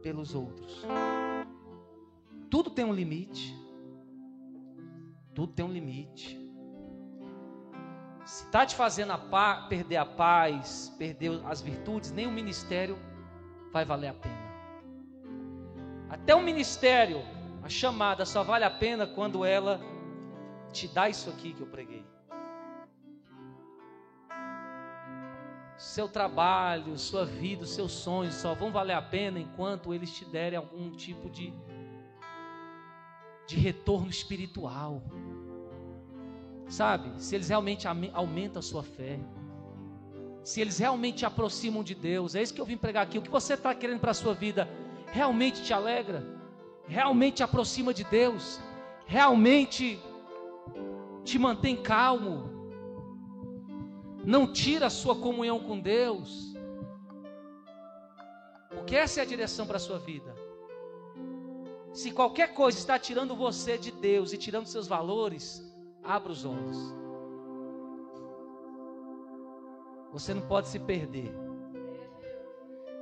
pelos 0.00 0.32
outros. 0.32 0.84
Tudo 2.48 2.70
tem 2.70 2.84
um 2.84 2.92
limite. 2.92 3.52
Tudo 5.34 5.52
tem 5.52 5.64
um 5.64 5.72
limite. 5.72 6.38
Se 8.24 8.44
está 8.44 8.64
te 8.64 8.76
fazendo 8.76 9.10
a 9.10 9.66
perder 9.68 9.96
a 9.96 10.06
paz, 10.06 10.94
perder 10.96 11.44
as 11.46 11.60
virtudes, 11.60 12.12
nem 12.12 12.28
o 12.28 12.30
ministério 12.30 12.96
vai 13.72 13.84
valer 13.84 14.10
a 14.10 14.14
pena. 14.14 14.35
Até 16.22 16.34
o 16.34 16.42
ministério, 16.42 17.22
a 17.62 17.68
chamada 17.68 18.24
só 18.24 18.42
vale 18.42 18.64
a 18.64 18.70
pena 18.70 19.06
quando 19.06 19.44
ela 19.44 19.80
te 20.72 20.88
dá 20.88 21.08
isso 21.08 21.30
aqui 21.30 21.52
que 21.52 21.60
eu 21.60 21.66
preguei. 21.66 22.04
Seu 25.76 26.08
trabalho, 26.08 26.98
sua 26.98 27.24
vida, 27.24 27.64
os 27.64 27.74
seus 27.74 27.92
sonhos 27.92 28.34
só 28.34 28.54
vão 28.54 28.72
valer 28.72 28.94
a 28.94 29.02
pena 29.02 29.38
enquanto 29.38 29.92
eles 29.92 30.10
te 30.10 30.24
derem 30.24 30.56
algum 30.56 30.90
tipo 30.90 31.28
de 31.28 31.52
de 33.46 33.56
retorno 33.56 34.10
espiritual. 34.10 35.02
Sabe? 36.68 37.22
Se 37.22 37.34
eles 37.36 37.48
realmente 37.48 37.86
aumentam 38.12 38.58
a 38.58 38.62
sua 38.62 38.82
fé. 38.82 39.20
Se 40.42 40.60
eles 40.60 40.78
realmente 40.78 41.18
te 41.18 41.26
aproximam 41.26 41.82
de 41.82 41.94
Deus. 41.94 42.34
É 42.34 42.42
isso 42.42 42.52
que 42.52 42.60
eu 42.60 42.64
vim 42.64 42.76
pregar 42.76 43.04
aqui. 43.04 43.18
O 43.18 43.22
que 43.22 43.30
você 43.30 43.54
está 43.54 43.72
querendo 43.74 44.00
para 44.00 44.10
a 44.10 44.14
sua 44.14 44.34
vida 44.34 44.68
realmente 45.12 45.62
te 45.62 45.72
alegra? 45.72 46.24
Realmente 46.86 47.36
te 47.36 47.42
aproxima 47.42 47.92
de 47.92 48.04
Deus? 48.04 48.60
Realmente 49.06 50.00
te 51.24 51.38
mantém 51.38 51.76
calmo? 51.76 52.50
Não 54.24 54.52
tira 54.52 54.86
a 54.86 54.90
sua 54.90 55.16
comunhão 55.16 55.58
com 55.60 55.78
Deus? 55.78 56.54
Porque 58.70 58.96
essa 58.96 59.20
é 59.20 59.22
a 59.22 59.26
direção 59.26 59.66
para 59.66 59.76
a 59.76 59.80
sua 59.80 59.98
vida. 59.98 60.34
Se 61.92 62.10
qualquer 62.10 62.52
coisa 62.52 62.78
está 62.78 62.98
tirando 62.98 63.34
você 63.34 63.78
de 63.78 63.90
Deus 63.90 64.32
e 64.32 64.36
tirando 64.36 64.66
seus 64.66 64.86
valores, 64.86 65.64
abra 66.04 66.30
os 66.30 66.44
olhos. 66.44 66.94
Você 70.12 70.34
não 70.34 70.42
pode 70.42 70.68
se 70.68 70.78
perder. 70.78 71.32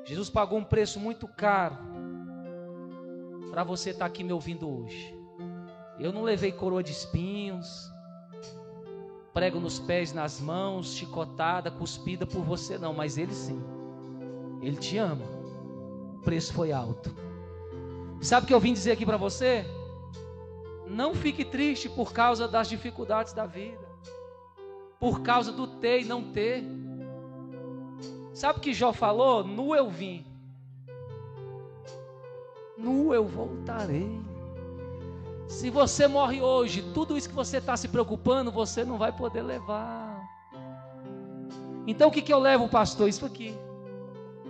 Jesus 0.05 0.31
pagou 0.31 0.59
um 0.59 0.65
preço 0.65 1.01
muito 1.01 1.27
caro 1.27 1.94
para 3.55 3.63
você 3.63 3.91
estar 3.91 4.07
aqui 4.07 4.25
me 4.25 4.33
ouvindo 4.33 4.69
hoje. 4.69 5.17
Eu 5.97 6.13
não 6.13 6.23
levei 6.23 6.51
coroa 6.51 6.83
de 6.83 6.91
espinhos, 6.91 7.89
prego 9.33 9.61
nos 9.61 9.79
pés, 9.79 10.13
nas 10.13 10.41
mãos, 10.41 10.97
chicotada, 10.97 11.71
cuspida 11.71 12.27
por 12.27 12.43
você, 12.43 12.77
não, 12.79 12.93
mas 12.93 13.17
Ele 13.17 13.33
sim. 13.33 13.63
Ele 14.61 14.77
te 14.77 14.99
ama. 14.99 15.25
O 16.17 16.23
preço 16.23 16.53
foi 16.53 16.73
alto. 16.73 17.15
Sabe 18.21 18.43
o 18.43 18.49
que 18.49 18.55
eu 18.55 18.59
vim 18.59 18.73
dizer 18.73 18.91
aqui 18.91 19.07
para 19.07 19.17
você? 19.17 19.65
Não 20.89 21.15
fique 21.15 21.45
triste 21.45 21.89
por 21.89 22.13
causa 22.13 22.49
das 22.49 22.69
dificuldades 22.69 23.35
da 23.35 23.47
vida, 23.47 23.87
por 24.99 25.23
causa 25.23 25.53
do 25.53 25.69
ter 25.79 26.01
e 26.01 26.05
não 26.05 26.33
ter. 26.33 26.65
Sabe 28.33 28.59
o 28.59 28.63
que 28.63 28.75
Jó 28.75 28.93
falou? 28.93 29.45
Nu 29.45 29.77
eu 29.77 29.89
vim, 29.89 30.27
nu 32.77 33.15
eu 33.15 33.25
voltarei. 33.27 34.21
Se 35.49 35.71
você 35.71 36.07
morre 36.07 36.41
hoje, 36.41 36.83
tudo 36.95 37.17
isso 37.17 37.29
que 37.29 37.35
você 37.35 37.59
está 37.59 37.77
se 37.77 37.89
preocupando, 37.89 38.51
você 38.51 38.85
não 38.85 38.99
vai 38.99 39.13
poder 39.13 39.43
levar. 39.43 40.23
Então 41.87 42.09
o 42.09 42.11
que, 42.11 42.23
que 42.23 42.33
eu 42.33 42.39
levo, 42.39 42.69
pastor? 42.69 43.09
Isso 43.09 43.27
aqui: 43.27 43.55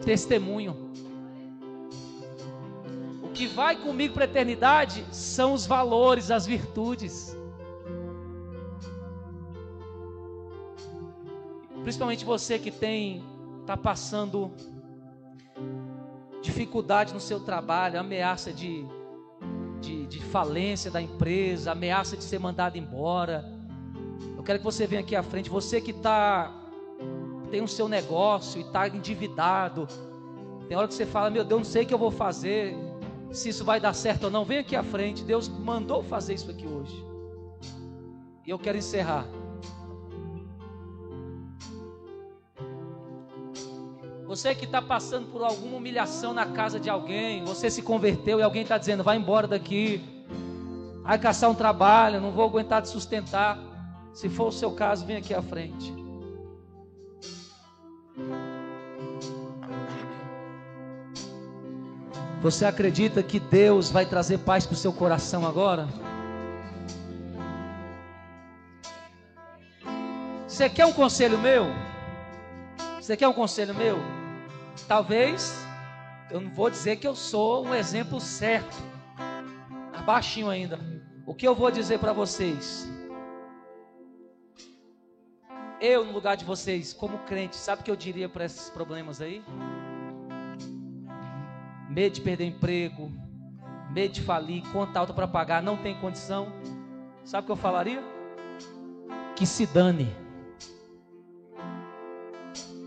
testemunho 0.05 0.85
que 3.35 3.47
vai 3.49 3.77
comigo 3.77 4.15
para 4.15 4.25
a 4.25 4.29
eternidade 4.29 5.05
são 5.11 5.53
os 5.53 5.67
valores, 5.67 6.31
as 6.31 6.47
virtudes. 6.47 7.37
Principalmente 11.83 12.25
você 12.25 12.59
que 12.59 12.71
tem 12.71 13.23
está 13.61 13.77
passando 13.77 14.53
dificuldade 16.45 17.15
no 17.15 17.21
seu 17.21 17.41
trabalho, 17.41 17.99
ameaça 17.99 18.53
de, 18.53 18.85
de, 19.81 20.07
de 20.07 20.21
falência 20.21 20.91
da 20.91 21.01
empresa, 21.01 21.73
ameaça 21.73 22.17
de 22.17 22.23
ser 22.23 22.39
mandado 22.39 22.77
embora. 22.77 23.45
Eu 24.37 24.43
quero 24.43 24.59
que 24.59 24.65
você 24.65 24.87
venha 24.87 25.01
aqui 25.01 25.17
à 25.17 25.23
frente. 25.23 25.49
Você 25.49 25.81
que 25.81 25.91
está 25.91 26.53
tem 27.51 27.63
o 27.63 27.69
seu 27.69 27.89
negócio 27.89 28.61
e 28.61 28.65
está 28.65 28.87
endividado. 28.89 29.87
Tem 30.69 30.77
hora 30.77 30.89
que 30.89 30.95
você 30.95 31.07
fala, 31.07 31.31
meu 31.31 31.45
Deus, 31.45 31.61
não 31.61 31.65
sei 31.65 31.85
o 31.85 31.87
que 31.87 31.95
eu 31.95 31.99
vou 31.99 32.11
fazer 32.11 32.77
se 33.33 33.49
isso 33.49 33.65
vai 33.65 33.81
dar 33.81 33.93
certo 33.95 34.25
ou 34.25 34.31
não, 34.31 34.45
vem 34.45 34.59
aqui 34.59 34.77
à 34.77 34.83
frente. 34.83 35.25
Deus 35.25 35.49
mandou 35.49 36.03
fazer 36.03 36.35
isso 36.35 36.51
aqui 36.51 36.67
hoje. 36.67 37.05
E 38.47 38.51
eu 38.51 38.59
quero 38.59 38.79
encerrar. 38.79 39.27
Você 44.35 44.53
que 44.53 44.65
está 44.65 44.83
passando 44.83 45.29
por 45.29 45.45
alguma 45.45 45.77
humilhação 45.77 46.35
na 46.35 46.45
casa 46.45 46.81
de 46.81 46.91
alguém, 46.91 47.45
você 47.45 47.71
se 47.71 47.81
converteu 47.81 48.41
e 48.41 48.43
alguém 48.43 48.63
está 48.63 48.77
dizendo: 48.77 49.05
vai 49.05 49.17
embora 49.17 49.47
daqui, 49.47 50.03
vai 51.05 51.17
caçar 51.21 51.49
um 51.49 51.55
trabalho, 51.55 52.21
não 52.21 52.33
vou 52.33 52.45
aguentar 52.45 52.83
te 52.83 52.89
sustentar. 52.89 53.57
Se 54.13 54.29
for 54.29 54.49
o 54.49 54.51
seu 54.51 54.73
caso, 54.73 55.07
vem 55.07 55.19
aqui 55.19 55.33
à 55.33 55.41
frente. 55.41 55.95
Você 62.43 62.65
acredita 62.65 63.23
que 63.23 63.39
Deus 63.39 63.89
vai 63.89 64.05
trazer 64.05 64.39
paz 64.39 64.67
para 64.67 64.75
o 64.75 64.77
seu 64.77 64.93
coração 64.93 65.47
agora? 65.47 65.87
Você 70.49 70.69
quer 70.69 70.87
um 70.87 70.93
conselho 70.93 71.39
meu? 71.39 71.67
Você 73.01 73.17
quer 73.17 73.29
um 73.29 73.33
conselho 73.33 73.73
meu? 73.77 74.14
Talvez, 74.87 75.55
eu 76.31 76.41
não 76.41 76.51
vou 76.51 76.69
dizer 76.69 76.97
que 76.97 77.07
eu 77.07 77.15
sou 77.15 77.67
um 77.67 77.75
exemplo 77.75 78.21
certo, 78.21 78.77
baixinho 80.05 80.51
ainda. 80.51 80.79
O 81.27 81.35
que 81.35 81.47
eu 81.47 81.55
vou 81.55 81.71
dizer 81.71 81.99
para 81.99 82.13
vocês? 82.13 82.89
Eu, 85.81 86.05
no 86.05 86.13
lugar 86.13 86.37
de 86.37 86.45
vocês, 86.45 86.93
como 86.93 87.19
crente, 87.21 87.57
sabe 87.57 87.83
o 87.83 87.85
que 87.85 87.91
eu 87.91 87.97
diria 87.97 88.29
para 88.29 88.45
esses 88.45 88.71
problemas 88.71 89.21
aí? 89.21 89.43
medo 91.95 92.15
de 92.15 92.21
perder 92.21 92.47
emprego, 92.47 93.13
medo 93.91 94.15
de 94.15 94.21
falir, 94.21 94.65
conta 94.73 94.99
alta 94.99 95.15
para 95.15 95.29
pagar, 95.29 95.63
não 95.63 95.77
tem 95.77 95.95
condição. 96.01 96.53
Sabe 97.25 97.45
o 97.45 97.47
que 97.47 97.53
eu 97.53 97.57
falaria? 97.57 98.03
Que 99.37 99.47
se 99.47 99.65
dane. 99.65 100.15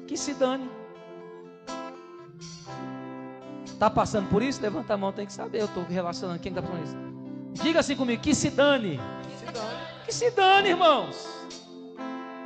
Que 0.06 0.18
se 0.18 0.34
dane. 0.34 0.70
Está 3.78 3.92
passando 3.92 4.28
por 4.28 4.42
isso? 4.42 4.60
Levanta 4.60 4.96
a 4.96 4.98
mão, 4.98 5.14
tem 5.14 5.28
que 5.28 5.32
saber. 5.32 5.62
Eu 5.62 5.66
estou 5.66 5.84
relacionando. 5.84 6.40
Quem 6.40 6.50
está 6.52 6.64
falando 6.64 6.84
isso? 6.84 6.98
Diga 7.62 7.80
assim 7.80 7.96
comigo: 7.96 8.20
que 8.20 8.34
se 8.34 8.50
dane. 8.50 9.00
Que 9.22 9.38
se 9.38 9.46
dane, 9.46 9.80
que 10.04 10.12
se 10.12 10.32
dane 10.32 10.70
irmãos. 10.70 11.28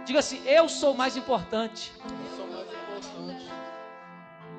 Diga 0.05 0.19
assim: 0.19 0.45
eu 0.45 0.67
sou 0.67 0.93
mais 0.93 1.15
importante. 1.15 1.93
Eu 2.03 2.35
sou 2.35 2.47
mais 2.47 2.67
importante. 2.67 3.51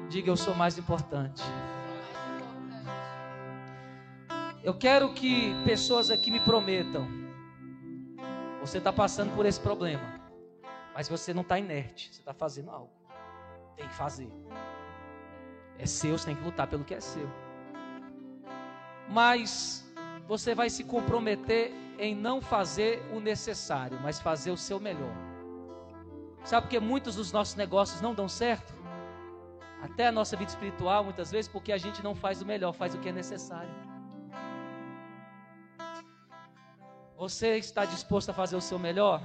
Diga: 0.08 0.30
eu 0.30 0.36
sou 0.38 0.54
mais 0.54 0.78
importante. 0.78 1.42
Eu 4.64 4.72
quero 4.72 5.12
que 5.12 5.54
pessoas 5.66 6.10
aqui 6.10 6.30
me 6.30 6.40
prometam. 6.40 7.06
Você 8.62 8.78
está 8.78 8.90
passando 8.90 9.36
por 9.36 9.44
esse 9.44 9.60
problema, 9.60 10.18
mas 10.94 11.06
você 11.06 11.34
não 11.34 11.42
está 11.42 11.58
inerte, 11.58 12.08
você 12.14 12.20
está 12.22 12.32
fazendo 12.32 12.70
algo. 12.70 12.90
Tem 13.76 13.86
que 13.86 13.94
fazer. 13.94 14.32
É 15.78 15.86
seu, 15.86 16.16
você 16.16 16.26
tem 16.26 16.36
que 16.36 16.44
lutar 16.44 16.66
pelo 16.66 16.84
que 16.84 16.94
é 16.94 17.00
seu. 17.00 17.28
Mas 19.08 19.84
você 20.26 20.54
vai 20.54 20.70
se 20.70 20.84
comprometer 20.84 21.72
em 21.98 22.14
não 22.14 22.40
fazer 22.40 23.02
o 23.12 23.20
necessário, 23.20 23.98
mas 24.02 24.20
fazer 24.20 24.50
o 24.50 24.56
seu 24.56 24.78
melhor. 24.80 25.14
Sabe 26.44 26.66
porque 26.66 26.80
muitos 26.80 27.16
dos 27.16 27.30
nossos 27.32 27.54
negócios 27.54 28.00
não 28.00 28.14
dão 28.14 28.28
certo? 28.28 28.72
Até 29.82 30.06
a 30.06 30.12
nossa 30.12 30.36
vida 30.36 30.50
espiritual, 30.50 31.04
muitas 31.04 31.30
vezes, 31.30 31.48
porque 31.48 31.72
a 31.72 31.78
gente 31.78 32.02
não 32.02 32.14
faz 32.14 32.40
o 32.40 32.46
melhor, 32.46 32.72
faz 32.72 32.94
o 32.94 32.98
que 32.98 33.08
é 33.08 33.12
necessário. 33.12 33.70
Você 37.16 37.56
está 37.56 37.84
disposto 37.84 38.30
a 38.30 38.34
fazer 38.34 38.56
o 38.56 38.60
seu 38.60 38.78
melhor 38.78 39.20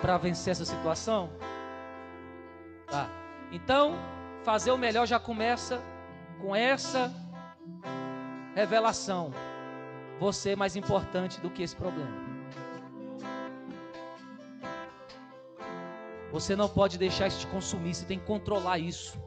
para 0.00 0.16
vencer 0.18 0.52
essa 0.52 0.64
situação? 0.64 1.30
Tá. 2.88 3.08
Então, 3.52 3.96
fazer 4.44 4.70
o 4.70 4.78
melhor 4.78 5.06
já 5.06 5.18
começa 5.18 5.80
com 6.40 6.54
essa 6.54 7.12
revelação. 8.54 9.32
Você 10.18 10.50
é 10.50 10.56
mais 10.56 10.76
importante 10.76 11.40
do 11.40 11.50
que 11.50 11.62
esse 11.62 11.76
problema. 11.76 12.22
Você 16.32 16.56
não 16.56 16.68
pode 16.68 16.98
deixar 16.98 17.26
isso 17.26 17.40
te 17.40 17.46
consumir, 17.46 17.94
você 17.94 18.06
tem 18.06 18.18
que 18.18 18.24
controlar 18.24 18.78
isso. 18.78 19.20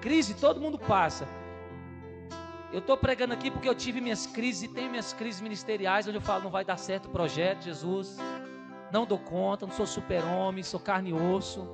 Crise 0.00 0.34
todo 0.34 0.60
mundo 0.60 0.78
passa. 0.78 1.26
Eu 2.72 2.78
estou 2.78 2.96
pregando 2.96 3.34
aqui 3.34 3.50
porque 3.50 3.68
eu 3.68 3.74
tive 3.74 4.00
minhas 4.00 4.26
crises 4.26 4.62
e 4.62 4.68
tenho 4.68 4.90
minhas 4.90 5.12
crises 5.12 5.40
ministeriais, 5.40 6.06
onde 6.06 6.18
eu 6.18 6.22
falo, 6.22 6.44
não 6.44 6.50
vai 6.50 6.64
dar 6.64 6.76
certo 6.76 7.06
o 7.06 7.10
projeto, 7.10 7.62
Jesus. 7.62 8.16
Não 8.90 9.06
dou 9.06 9.18
conta, 9.18 9.66
não 9.66 9.74
sou 9.74 9.86
super-homem, 9.86 10.62
sou 10.62 10.80
carne 10.80 11.10
e 11.10 11.12
osso. 11.14 11.66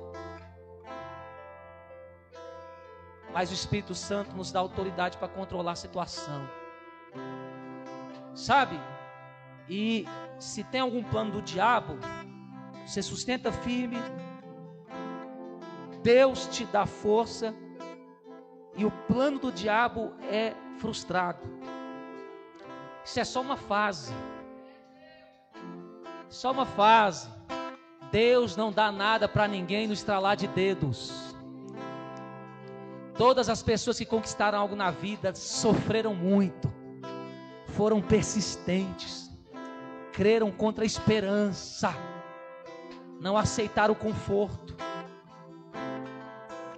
Mas 3.33 3.51
o 3.51 3.53
Espírito 3.53 3.93
Santo 3.93 4.35
nos 4.35 4.51
dá 4.51 4.59
autoridade 4.59 5.17
para 5.17 5.27
controlar 5.27 5.73
a 5.73 5.75
situação. 5.75 6.47
Sabe? 8.33 8.79
E 9.69 10.05
se 10.39 10.63
tem 10.63 10.81
algum 10.81 11.03
plano 11.03 11.31
do 11.31 11.41
diabo, 11.41 11.97
você 12.85 13.01
sustenta 13.01 13.51
firme. 13.51 13.97
Deus 16.01 16.47
te 16.47 16.65
dá 16.65 16.85
força. 16.85 17.53
E 18.75 18.85
o 18.85 18.91
plano 19.07 19.39
do 19.39 19.51
diabo 19.51 20.13
é 20.23 20.53
frustrado. 20.79 21.39
Isso 23.03 23.19
é 23.19 23.23
só 23.23 23.41
uma 23.41 23.57
fase. 23.57 24.13
Só 26.29 26.51
uma 26.51 26.65
fase. 26.65 27.29
Deus 28.11 28.55
não 28.55 28.71
dá 28.71 28.91
nada 28.91 29.27
para 29.27 29.47
ninguém 29.47 29.85
no 29.85 29.93
estralar 29.93 30.35
de 30.35 30.47
dedos. 30.47 31.28
Todas 33.19 33.49
as 33.49 33.61
pessoas 33.61 33.97
que 33.97 34.05
conquistaram 34.05 34.57
algo 34.57 34.77
na 34.77 34.91
vida 34.91 35.35
sofreram 35.35 36.15
muito, 36.15 36.71
foram 37.75 38.01
persistentes, 38.01 39.29
creram 40.13 40.49
contra 40.49 40.85
a 40.85 40.87
esperança, 40.87 41.93
não 43.19 43.35
aceitaram 43.35 43.93
o 43.93 43.97
conforto. 43.97 44.73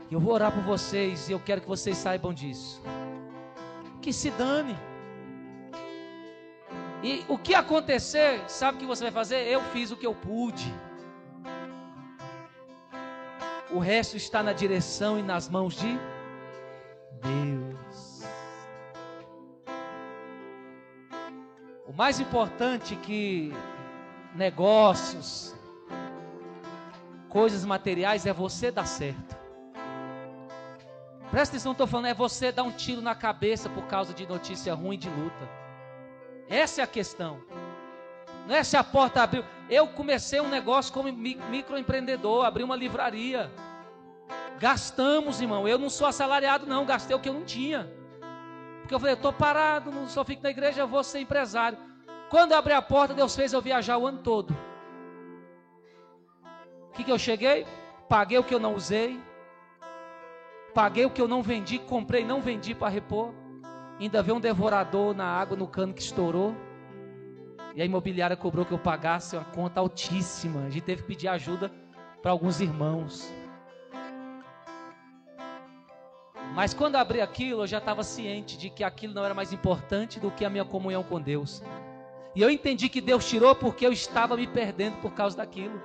Eu 0.09 0.19
vou 0.19 0.33
orar 0.33 0.51
por 0.51 0.63
vocês 0.63 1.29
e 1.29 1.31
eu 1.31 1.39
quero 1.39 1.61
que 1.61 1.67
vocês 1.67 1.95
saibam 1.95 2.33
disso. 2.33 2.81
Que 4.01 4.11
se 4.11 4.31
dane. 4.31 4.75
E 7.03 7.23
o 7.27 7.37
que 7.37 7.53
acontecer, 7.53 8.41
sabe 8.47 8.77
o 8.77 8.79
que 8.79 8.87
você 8.87 9.03
vai 9.03 9.11
fazer? 9.11 9.47
Eu 9.47 9.61
fiz 9.65 9.91
o 9.91 9.95
que 9.95 10.07
eu 10.07 10.15
pude. 10.15 10.73
O 13.69 13.77
resto 13.77 14.17
está 14.17 14.41
na 14.41 14.53
direção 14.53 15.19
e 15.19 15.21
nas 15.21 15.47
mãos 15.47 15.75
de 15.75 15.99
Deus. 17.22 18.24
O 21.88 21.93
mais 21.93 22.19
importante 22.19 22.95
que 22.95 23.53
negócios, 24.36 25.55
coisas 27.30 27.65
materiais 27.65 28.26
é 28.26 28.34
você 28.34 28.72
dar 28.72 28.86
certo. 28.86 29.41
Presta 31.30 31.55
atenção, 31.55 31.72
estou 31.72 31.88
falando, 31.88 32.07
é 32.07 32.13
você 32.13 32.51
dar 32.51 32.63
um 32.63 32.72
tiro 32.72 33.01
na 33.01 33.15
cabeça 33.15 33.69
por 33.69 33.84
causa 33.88 34.13
de 34.13 34.28
notícia 34.28 34.74
ruim 34.74 34.97
de 34.97 35.09
luta. 35.09 35.49
Essa 36.49 36.82
é 36.82 36.84
a 36.84 36.88
questão. 36.88 37.41
Não 38.45 38.55
é 38.55 38.63
se 38.63 38.76
a 38.76 38.84
porta 38.84 39.24
abriu. 39.24 39.45
Eu 39.69 39.88
comecei 39.88 40.41
um 40.41 40.49
negócio 40.49 40.93
como 40.93 41.11
microempreendedor, 41.11 42.45
abri 42.45 42.63
uma 42.63 42.76
livraria. 42.76 43.49
Gastamos, 44.62 45.41
irmão. 45.41 45.68
Eu 45.68 45.80
não 45.80 45.89
sou 45.89 46.05
assalariado, 46.05 46.68
não. 46.68 46.86
Gastei 46.86 47.16
o 47.16 47.20
que 47.20 47.28
eu 47.28 47.34
não 47.34 47.43
tinha. 47.43 47.91
Porque 48.82 48.93
eu 48.93 48.99
falei, 48.99 49.16
estou 49.16 49.34
parado, 49.34 49.91
não 49.91 50.07
só 50.07 50.24
fico 50.24 50.43
na 50.43 50.51
igreja, 50.51 50.86
vou 50.86 51.03
ser 51.03 51.20
empresário. 51.20 51.80
Quando 52.30 52.51
eu 52.51 52.59
abri 52.59 52.72
a 52.72 52.82
porta, 52.82 53.16
Deus 53.16 53.36
fez 53.36 53.53
eu 53.53 53.62
viajar 53.62 53.97
o 53.97 54.05
ano 54.05 54.20
todo. 54.20 54.55
O 56.89 56.91
que, 56.93 57.03
que 57.03 57.12
eu 57.12 57.18
cheguei? 57.18 57.66
Paguei 58.07 58.38
o 58.38 58.43
que 58.43 58.53
eu 58.53 58.59
não 58.59 58.76
usei. 58.76 59.20
Paguei 60.76 61.05
o 61.05 61.09
que 61.09 61.22
eu 61.22 61.28
não 61.28 61.41
vendi, 61.41 61.80
comprei, 61.80 62.24
não 62.24 62.39
vendi 62.39 62.76
para 62.76 62.88
repor. 62.88 63.34
Ainda 63.99 64.22
veio 64.22 64.38
um 64.38 64.39
devorador 64.39 65.16
na 65.16 65.26
água 65.26 65.57
no 65.57 65.68
cano 65.68 65.93
que 65.93 66.01
estourou. 66.01 66.55
E 67.74 67.82
a 67.82 67.86
imobiliária 67.86 68.38
cobrou 68.38 68.64
que 68.64 68.74
eu 68.74 68.80
pagasse 68.80 69.36
uma 69.36 69.45
conta 69.45 69.80
altíssima. 69.80 70.66
A 70.66 70.70
gente 70.70 70.84
teve 70.84 71.01
que 71.01 71.07
pedir 71.07 71.30
ajuda 71.30 71.72
para 72.22 72.32
alguns 72.32 72.62
irmãos. 72.62 73.40
Mas 76.54 76.74
quando 76.74 76.97
abri 76.97 77.22
aquilo, 77.22 77.64
eu 77.64 77.68
já 77.68 77.78
estava 77.78 78.04
ciente 78.04 78.58
de 78.58 78.70
que 78.70 78.84
aquilo 78.84 79.14
não 79.14 79.24
era 79.24 79.34
mais 79.34 79.54
importante 79.54 80.20
do 80.20 80.30
que 80.30 80.43
a 80.43 80.49
minha 80.49 80.66
comunhão 80.66 81.02
com 81.02 81.20
Deus. 81.20 81.64
E 82.36 82.41
eu 82.41 82.49
entendi 82.49 82.89
que 82.89 82.99
Deus 82.99 83.28
tirou 83.28 83.56
porque 83.56 83.86
eu 83.86 83.91
estava 83.91 84.36
me 84.36 84.47
perdendo 84.47 84.97
por 84.97 85.14
causa 85.14 85.38
daquilo. 85.38 85.82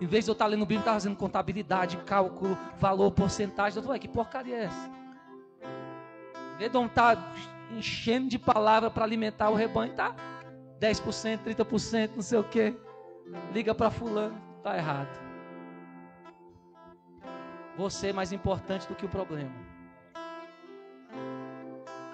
Em 0.00 0.06
vez 0.06 0.24
de 0.24 0.30
eu 0.30 0.32
estar 0.32 0.46
lendo 0.46 0.60
Bíblia, 0.60 0.78
eu 0.78 0.80
estava 0.80 0.96
fazendo 0.96 1.16
contabilidade, 1.16 1.96
cálculo, 1.98 2.56
valor, 2.78 3.10
porcentagem. 3.12 3.78
Eu 3.78 3.82
falei, 3.82 4.00
que 4.00 4.08
porcaria 4.08 4.56
é 4.56 4.64
essa? 4.64 4.90
Em 6.58 6.86
estar 6.86 7.34
enchendo 7.70 8.28
de 8.28 8.38
palavra 8.38 8.90
para 8.90 9.04
alimentar 9.04 9.50
o 9.50 9.54
rebanho, 9.54 9.94
tá 9.94 10.14
10%, 10.80 11.40
30%, 11.44 12.10
não 12.16 12.22
sei 12.22 12.38
o 12.38 12.44
quê. 12.44 12.74
Liga 13.52 13.74
para 13.74 13.90
fulano, 13.90 14.40
tá 14.62 14.76
errado. 14.76 15.20
Você 17.76 18.08
é 18.08 18.12
mais 18.12 18.32
importante 18.32 18.86
do 18.88 18.94
que 18.94 19.06
o 19.06 19.08
problema. 19.08 19.69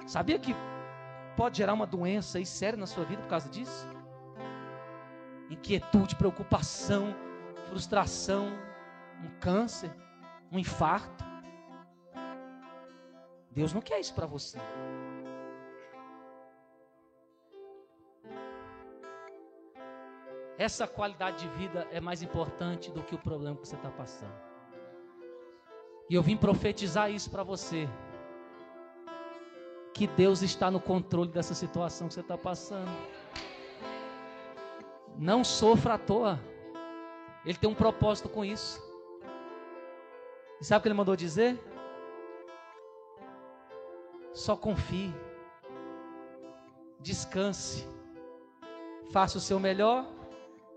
Sabia 0.07 0.39
que 0.39 0.55
pode 1.37 1.59
gerar 1.59 1.75
uma 1.75 1.87
doença 1.87 2.39
aí 2.39 2.47
séria 2.47 2.79
na 2.79 2.87
sua 2.87 3.05
vida 3.05 3.21
por 3.23 3.29
causa 3.29 3.49
disso? 3.49 3.89
Inquietude, 5.51 6.15
preocupação, 6.15 7.15
frustração, 7.69 8.47
um 9.23 9.41
câncer, 9.41 9.91
um 10.51 10.59
infarto. 10.59 11.25
Deus 13.51 13.73
não 13.73 13.81
quer 13.81 13.99
isso 13.99 14.15
para 14.15 14.27
você. 14.27 14.59
Essa 20.57 20.87
qualidade 20.87 21.47
de 21.47 21.49
vida 21.57 21.87
é 21.91 22.01
mais 22.01 22.23
importante 22.23 22.91
do 22.91 23.03
que 23.03 23.15
o 23.15 23.19
problema 23.19 23.57
que 23.57 23.67
você 23.67 23.77
está 23.77 23.91
passando. 23.91 24.35
E 26.09 26.15
eu 26.15 26.23
vim 26.23 26.37
profetizar 26.37 27.11
isso 27.11 27.31
para 27.31 27.43
você. 27.43 27.89
Que 29.97 30.07
Deus 30.07 30.43
está 30.43 30.71
no 30.71 30.79
controle 30.79 31.31
dessa 31.31 31.55
situação 31.55 32.07
que 32.07 32.13
você 32.13 32.21
está 32.21 32.37
passando. 32.37 32.91
Não 35.17 35.43
sofra 35.43 35.95
à 35.95 35.99
toa. 35.99 36.39
Ele 37.47 37.57
tem 37.57 37.71
um 37.71 37.75
propósito 37.75 38.29
com 38.29 38.45
isso. 38.45 38.79
E 40.61 40.65
sabe 40.67 40.81
o 40.81 40.83
que 40.83 40.89
ele 40.89 40.95
mandou 40.95 41.17
dizer? 41.17 41.59
Só 44.35 44.55
confie. 44.55 45.15
Descanse. 47.01 47.89
Faça 49.11 49.39
o 49.39 49.41
seu 49.41 49.59
melhor 49.59 50.05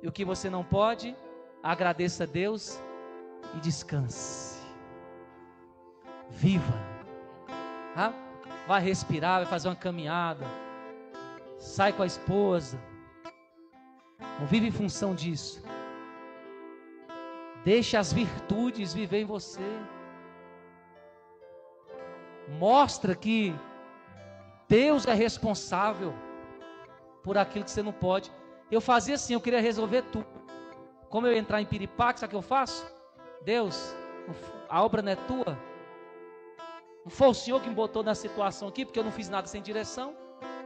e 0.02 0.08
o 0.08 0.14
que 0.14 0.24
você 0.24 0.50
não 0.50 0.64
pode, 0.64 1.14
agradeça 1.62 2.24
a 2.24 2.28
Deus 2.28 2.80
e 3.54 3.60
descanse. 3.60 4.64
Viva. 6.30 6.74
Ah, 7.98 8.14
vai 8.70 8.80
respirar, 8.80 9.40
vai 9.40 9.48
fazer 9.48 9.68
uma 9.68 9.76
caminhada. 9.76 10.46
Sai 11.58 11.92
com 11.92 12.04
a 12.04 12.06
esposa. 12.06 12.80
Não 14.40 14.46
vive 14.46 14.68
em 14.68 14.72
função 14.72 15.16
disso. 15.16 15.64
Deixe 17.66 17.98
as 17.98 18.14
virtudes 18.14 18.94
viver 18.94 19.22
em 19.22 19.26
você. 19.26 19.68
Mostra 22.60 23.16
que 23.16 23.56
Deus 24.68 25.08
é 25.08 25.16
responsável 25.16 26.14
por 27.24 27.40
aquilo 27.40 27.66
que 27.66 27.72
você 27.72 27.82
não 27.82 27.92
pode. 27.92 28.32
Eu 28.70 28.80
fazia 28.80 29.16
assim, 29.16 29.34
eu 29.34 29.42
queria 29.42 29.60
resolver 29.60 30.04
tudo. 30.12 30.28
Como 31.10 31.26
eu 31.26 31.36
entrar 31.36 31.60
em 31.60 31.66
piripaque, 31.66 32.20
sabe 32.20 32.30
o 32.30 32.38
que 32.38 32.46
eu 32.46 32.48
faço? 32.48 32.86
Deus, 33.44 33.96
a 34.70 34.84
obra 34.84 35.02
não 35.02 35.12
é 35.12 35.16
tua. 35.16 35.69
Não 37.04 37.12
foi 37.12 37.28
o 37.28 37.34
Senhor 37.34 37.62
que 37.62 37.70
me 37.70 37.76
botou 37.76 38.04
na 38.04 38.14
situação 38.14 38.68
aqui, 38.68 38.86
porque 38.86 39.00
eu 39.00 39.04
não 39.04 39.12
fiz 39.12 39.30
nada 39.30 39.48
sem 39.48 39.62
direção. 39.62 40.16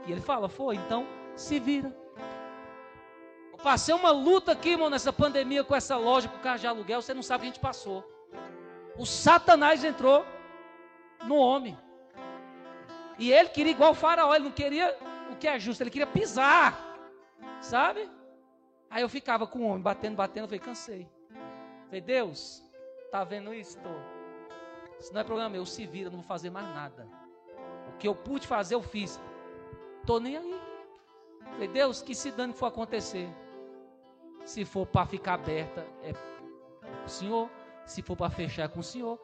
E 0.06 0.12
ele 0.12 0.22
fala, 0.22 0.50
foi, 0.50 0.76
então 0.76 1.08
se 1.36 1.60
vira. 1.60 1.96
Eu 3.52 3.58
passei 3.58 3.94
uma 3.94 4.12
luta 4.12 4.52
aqui, 4.52 4.70
irmão, 4.72 4.90
nessa 4.90 5.14
pandemia 5.14 5.64
com 5.64 5.76
essa 5.76 5.96
loja, 5.96 6.28
com 6.28 6.38
o 6.38 6.42
carro 6.42 6.60
de 6.60 6.68
aluguel, 6.68 7.02
você 7.02 7.14
não 7.14 7.24
sabe 7.24 7.40
o 7.40 7.42
que 7.42 7.48
a 7.48 7.54
gente 7.54 7.62
passou. 7.62 8.04
O 8.98 9.06
Satanás 9.06 9.84
entrou 9.84 10.26
no 11.26 11.36
homem. 11.36 11.78
E 13.18 13.32
ele 13.32 13.50
queria 13.50 13.72
igual 13.72 13.92
o 13.92 13.96
faraó, 13.96 14.34
ele 14.34 14.46
não 14.46 14.52
queria 14.52 14.98
o 15.32 15.36
que 15.36 15.48
é 15.48 15.60
justo, 15.60 15.82
ele 15.82 15.90
queria 15.90 16.08
pisar. 16.08 16.78
Sabe? 17.62 18.10
Aí 18.90 19.02
eu 19.02 19.10
ficava 19.10 19.48
com 19.48 19.60
o 19.60 19.68
homem, 19.68 19.82
batendo, 19.82 20.16
batendo, 20.16 20.44
eu 20.44 20.48
falei, 20.48 20.60
cansei. 20.60 21.10
falei, 21.86 22.02
Deus, 22.02 22.64
tá 23.12 23.24
vendo 23.24 23.54
isso? 23.54 23.80
Tô. 23.80 24.13
Isso 25.00 25.14
não 25.14 25.22
é 25.22 25.24
problema 25.24 25.50
meu, 25.50 25.66
se 25.66 25.86
vira, 25.86 26.10
não 26.10 26.20
vou 26.20 26.28
fazer 26.28 26.50
mais 26.50 26.68
nada. 26.74 27.08
O 27.90 27.98
que 27.98 28.08
eu 28.08 28.16
pude 28.16 28.48
fazer, 28.48 28.76
eu 28.76 28.82
fiz. 28.82 29.20
Tô 30.06 30.20
nem 30.20 30.38
aí. 30.38 30.62
falei, 31.52 31.68
Deus, 31.68 32.02
que 32.02 32.16
se 32.16 32.32
dane 32.32 32.54
que 32.54 32.60
for 32.60 32.68
acontecer. 32.68 33.30
Se 34.46 34.66
for 34.66 34.86
para 34.86 35.06
ficar 35.06 35.36
aberta, 35.36 35.86
é 36.02 36.14
com 36.14 37.06
o 37.06 37.10
Senhor. 37.10 37.50
Se 37.86 38.02
for 38.02 38.16
para 38.16 38.30
fechar, 38.30 38.64
é 38.64 38.68
com 38.68 38.80
o 38.80 38.84
Senhor. 38.84 39.20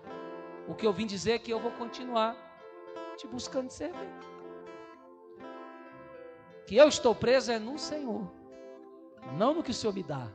O 0.68 0.76
que 0.76 0.86
eu 0.86 0.94
vim 0.94 1.06
dizer 1.06 1.34
é 1.34 1.40
que 1.40 1.52
eu 1.52 1.60
vou 1.60 1.72
continuar 1.72 2.36
te 3.18 3.28
buscando 3.28 3.70
servir 3.70 4.10
que 6.70 6.78
eu 6.78 6.88
estou 6.88 7.16
preso 7.16 7.52
é 7.52 7.58
no 7.58 7.80
Senhor, 7.80 8.32
não 9.36 9.56
no 9.56 9.64
que 9.64 9.72
o 9.72 9.74
Senhor 9.74 9.92
me 9.92 10.04
dá. 10.04 10.28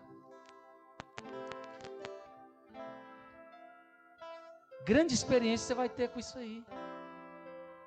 Grande 4.84 5.14
experiência 5.14 5.66
você 5.66 5.74
vai 5.74 5.88
ter 5.88 6.08
com 6.10 6.20
isso 6.20 6.36
aí. 6.38 6.62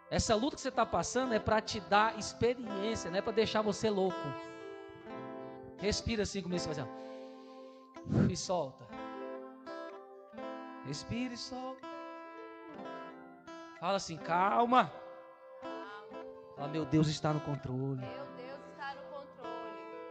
Essa 0.10 0.34
luta 0.36 0.56
que 0.56 0.62
você 0.62 0.70
está 0.70 0.86
passando 0.86 1.34
é 1.34 1.40
para 1.40 1.62
te 1.62 1.80
dar 1.82 2.18
experiência, 2.18 3.12
não 3.12 3.20
é 3.20 3.22
para 3.22 3.34
deixar 3.34 3.62
você 3.62 3.90
louco. 3.90 4.16
Respira 5.78 6.24
assim 6.24 6.42
comigo, 6.42 6.60
assim, 6.60 6.88
e 8.32 8.36
solta. 8.36 8.86
Respira 10.86 11.34
e 11.34 11.38
solta. 11.38 11.86
Fala 13.80 13.98
assim, 13.98 14.18
calma. 14.18 14.92
Fala, 16.56 16.68
meu 16.70 16.86
Deus 16.86 17.08
está 17.08 17.32
no 17.32 17.42
controle. 17.42 18.02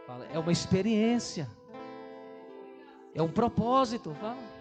Fala, 0.05 0.25
é 0.27 0.39
uma 0.39 0.51
experiência. 0.53 1.49
É 3.13 3.21
um 3.21 3.31
propósito. 3.31 4.13
Fala. 4.15 4.56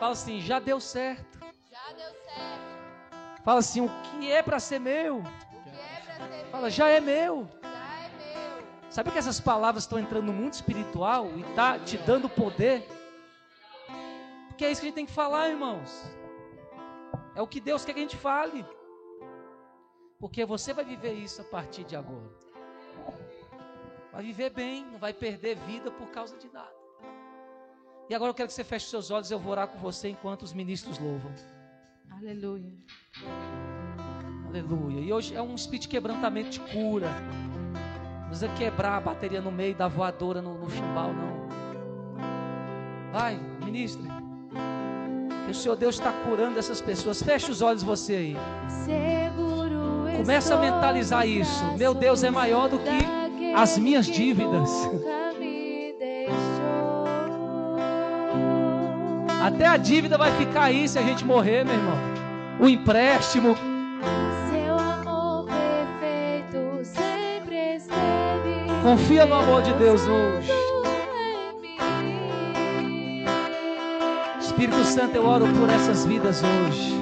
Fala 0.00 0.12
assim, 0.12 0.40
já 0.40 0.58
deu 0.58 0.80
certo. 0.80 1.38
Já 1.70 1.92
deu 1.92 2.10
certo. 2.24 3.42
Fala 3.44 3.58
assim, 3.58 3.82
o 3.82 3.90
que 4.04 4.32
é 4.32 4.42
para 4.42 4.58
ser 4.58 4.78
meu? 4.78 5.18
O 5.18 5.22
que 5.22 5.28
é 5.68 6.00
pra 6.16 6.26
ser 6.26 6.44
Fala, 6.46 6.70
já 6.70 6.88
é 6.88 7.00
meu. 7.00 7.46
já 7.62 7.68
é 7.68 8.10
meu. 8.16 8.64
Sabe 8.88 9.10
que 9.10 9.18
essas 9.18 9.38
palavras 9.38 9.84
estão 9.84 9.98
entrando 9.98 10.24
no 10.24 10.32
mundo 10.32 10.54
espiritual 10.54 11.26
e 11.36 11.44
tá 11.54 11.78
te 11.78 11.98
dando 11.98 12.30
poder? 12.30 12.88
Porque 14.48 14.64
é 14.64 14.70
isso 14.70 14.80
que 14.80 14.86
a 14.86 14.88
gente 14.88 14.94
tem 14.94 15.04
que 15.04 15.12
falar, 15.12 15.50
irmãos. 15.50 16.02
É 17.34 17.42
o 17.42 17.46
que 17.46 17.60
Deus 17.60 17.84
quer 17.84 17.92
que 17.92 18.00
a 18.00 18.02
gente 18.02 18.16
fale. 18.16 18.64
Porque 20.18 20.46
você 20.46 20.72
vai 20.72 20.84
viver 20.86 21.12
isso 21.12 21.42
a 21.42 21.44
partir 21.44 21.84
de 21.84 21.94
agora. 21.94 22.30
Vai 24.12 24.22
viver 24.22 24.48
bem, 24.48 24.86
não 24.86 24.98
vai 24.98 25.12
perder 25.12 25.56
vida 25.56 25.90
por 25.90 26.08
causa 26.08 26.38
de 26.38 26.50
nada. 26.50 26.79
E 28.10 28.14
agora 28.14 28.30
eu 28.30 28.34
quero 28.34 28.48
que 28.48 28.54
você 28.54 28.64
feche 28.64 28.86
seus 28.86 29.08
olhos, 29.12 29.30
eu 29.30 29.38
vou 29.38 29.52
orar 29.52 29.68
com 29.68 29.78
você 29.78 30.08
enquanto 30.08 30.42
os 30.42 30.52
ministros 30.52 30.98
louvam. 30.98 31.30
Aleluia. 32.10 32.72
Aleluia. 34.48 35.00
E 35.00 35.12
hoje 35.12 35.32
é 35.36 35.40
um 35.40 35.54
espírito 35.54 35.82
de 35.82 35.88
quebrantamento 35.90 36.50
de 36.50 36.58
cura. 36.58 37.08
Não 38.22 38.26
precisa 38.26 38.48
quebrar 38.54 38.96
a 38.96 39.00
bateria 39.00 39.40
no 39.40 39.52
meio 39.52 39.76
da 39.76 39.86
voadora 39.86 40.42
no, 40.42 40.58
no 40.58 40.68
chimbal, 40.68 41.12
não. 41.12 41.48
Vai, 43.12 43.38
ministre. 43.64 44.08
Que 45.44 45.52
o 45.52 45.54
Senhor 45.54 45.76
Deus 45.76 45.94
está 45.94 46.12
curando 46.24 46.58
essas 46.58 46.80
pessoas. 46.80 47.22
Feche 47.22 47.48
os 47.48 47.62
olhos 47.62 47.84
você 47.84 48.16
aí. 48.16 48.36
Seguro 48.84 50.06
Começa 50.16 50.56
a 50.56 50.58
mentalizar 50.58 51.28
isso. 51.28 51.64
Meu 51.78 51.94
Deus 51.94 52.24
é 52.24 52.30
maior 52.30 52.68
do 52.68 52.80
que 52.80 53.54
as 53.54 53.78
minhas 53.78 54.06
dívidas. 54.06 54.68
Até 59.40 59.66
a 59.66 59.76
dívida 59.78 60.18
vai 60.18 60.30
ficar 60.32 60.64
aí 60.64 60.86
se 60.86 60.98
a 60.98 61.02
gente 61.02 61.24
morrer, 61.24 61.64
meu 61.64 61.74
irmão. 61.74 61.96
O 62.60 62.68
empréstimo. 62.68 63.56
Seu 64.50 64.78
amor 64.78 65.46
perfeito 65.46 66.84
sempre 66.84 67.76
esteve 67.76 68.70
Confia 68.82 69.24
no 69.24 69.36
amor 69.36 69.62
de 69.62 69.72
Deus 69.74 70.02
hoje. 70.06 70.52
Espírito 74.40 74.84
Santo, 74.84 75.16
eu 75.16 75.26
oro 75.26 75.46
por 75.58 75.70
essas 75.70 76.04
vidas 76.04 76.42
hoje. 76.42 77.00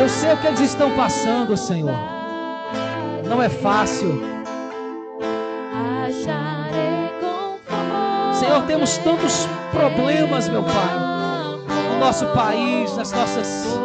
Eu 0.00 0.08
sei 0.08 0.32
o 0.32 0.36
que 0.36 0.46
eles 0.46 0.60
estão 0.60 0.94
passando, 0.94 1.56
Senhor. 1.56 1.98
Não 3.28 3.42
é 3.42 3.48
fácil. 3.48 4.35
Senhor, 8.56 8.66
temos 8.66 8.96
tantos 8.98 9.46
problemas, 9.70 10.48
meu 10.48 10.62
Pai, 10.62 10.94
no 11.92 11.98
nosso 11.98 12.24
país, 12.28 12.96
nas 12.96 13.12
nossas 13.12 13.78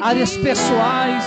áreas 0.00 0.36
pessoais. 0.36 1.24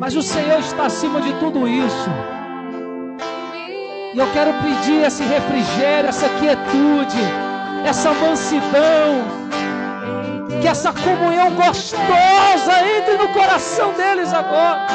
Mas 0.00 0.16
o 0.16 0.22
Senhor 0.22 0.60
está 0.60 0.86
acima 0.86 1.20
de 1.20 1.34
tudo 1.34 1.68
isso. 1.68 2.10
E 4.14 4.18
eu 4.18 4.26
quero 4.32 4.54
pedir 4.54 5.04
esse 5.04 5.22
refrigério, 5.22 6.08
essa 6.08 6.28
quietude, 6.40 7.20
essa 7.84 8.14
mansidão, 8.14 9.22
que 10.62 10.66
essa 10.66 10.92
comunhão 10.92 11.50
gostosa 11.50 12.72
entre 12.96 13.18
no 13.18 13.28
coração 13.34 13.92
deles 13.92 14.32
agora, 14.32 14.86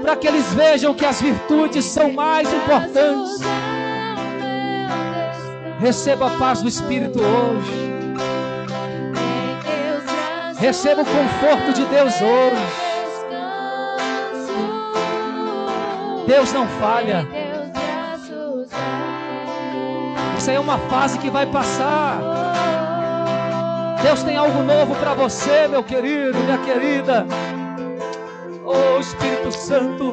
para 0.00 0.16
que 0.16 0.26
eles 0.26 0.52
vejam 0.54 0.94
que 0.94 1.04
as 1.04 1.20
virtudes 1.20 1.84
são 1.84 2.12
mais 2.12 2.52
importantes. 2.52 3.40
Receba 5.78 6.26
a 6.26 6.38
paz 6.38 6.62
do 6.62 6.68
Espírito 6.68 7.20
hoje. 7.20 7.90
Receba 10.58 11.02
o 11.02 11.06
conforto 11.06 11.72
de 11.72 11.84
Deus 11.86 12.14
hoje. 12.20 12.90
Deus 16.26 16.52
não 16.52 16.66
falha. 16.68 17.26
Isso 20.36 20.50
aí 20.50 20.56
é 20.56 20.60
uma 20.60 20.78
fase 20.78 21.18
que 21.18 21.30
vai 21.30 21.46
passar. 21.46 22.18
Deus 24.02 24.22
tem 24.22 24.36
algo 24.36 24.62
novo 24.62 24.94
para 24.96 25.14
você, 25.14 25.68
meu 25.68 25.82
querido, 25.82 26.38
minha 26.38 26.58
querida. 26.58 27.26
Oh 28.72 29.00
Espírito 29.00 29.50
Santo, 29.50 30.12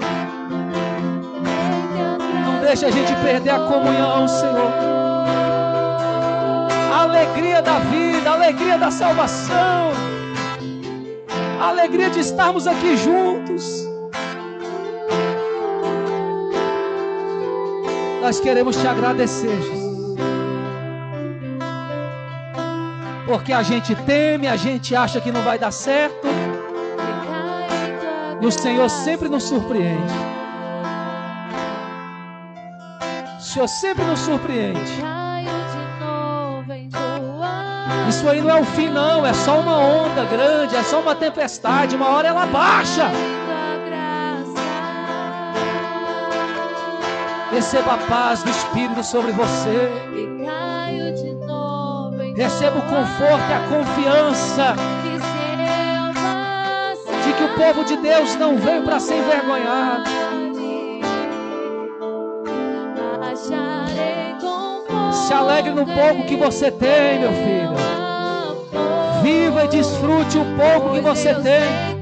não 2.46 2.60
deixe 2.60 2.86
a 2.86 2.90
gente 2.90 3.14
perder 3.18 3.52
a 3.52 3.60
comunhão, 3.60 4.28
Senhor. 4.28 4.72
A 6.92 7.04
alegria 7.04 7.62
da 7.62 7.78
vida, 7.78 8.32
a 8.32 8.34
alegria 8.34 8.78
da 8.80 8.90
salvação, 8.90 9.92
a 11.62 11.70
alegria 11.70 12.10
de 12.10 12.20
estarmos 12.20 12.66
aqui 12.66 12.98
juntos. 12.98 13.88
Nós 18.24 18.40
queremos 18.40 18.76
te 18.76 18.88
agradecer, 18.88 19.56
Jesus. 19.62 20.18
Porque 23.28 23.54
a 23.54 23.62
gente 23.62 23.94
teme, 23.94 24.48
a 24.48 24.56
gente 24.56 24.96
acha 24.96 25.22
que 25.22 25.32
não 25.32 25.44
vai 25.44 25.60
dar 25.60 25.72
certo, 25.72 26.28
e 28.40 28.46
o 28.46 28.52
Senhor 28.52 28.90
sempre 28.90 29.28
nos 29.28 29.44
surpreende. 29.44 30.14
O 33.38 33.42
Senhor 33.42 33.68
sempre 33.68 34.06
nos 34.06 34.20
surpreende. 34.20 35.04
Isso 38.10 38.30
aí 38.30 38.42
não 38.42 38.50
é 38.50 38.62
o 38.62 38.66
fim, 38.66 38.90
não. 38.90 39.26
É 39.26 39.34
só 39.34 39.60
uma 39.60 39.78
onda 39.78 40.24
grande, 40.26 40.76
é 40.76 40.84
só 40.84 41.00
uma 41.00 41.16
tempestade. 41.16 41.96
Uma 41.96 42.10
hora 42.10 42.28
ela 42.28 42.46
baixa. 42.46 43.12
Receba 47.52 47.94
a 47.94 47.98
paz 47.98 48.44
do 48.44 48.50
Espírito 48.50 49.04
sobre 49.04 49.32
você. 49.32 49.90
Receba 52.36 52.78
o 52.78 52.82
conforto 52.84 53.50
e 53.50 53.54
a 53.54 53.68
confiança 53.68 54.76
povo 57.58 57.84
de 57.84 57.98
Deus 57.98 58.36
não 58.36 58.56
veio 58.58 58.84
para 58.84 59.00
ser 59.00 59.16
envergonhado. 59.16 60.10
Se 65.12 65.34
alegre 65.34 65.72
no 65.72 65.86
pouco 65.86 66.24
que 66.26 66.36
você 66.36 66.72
tem, 66.72 67.20
meu 67.20 67.34
filho. 67.34 67.74
Viva 69.24 69.66
e 69.66 69.68
desfrute 69.70 70.38
o 70.38 70.46
pouco 70.56 70.94
que 70.94 71.02
você 71.02 71.34
tem. 71.34 71.98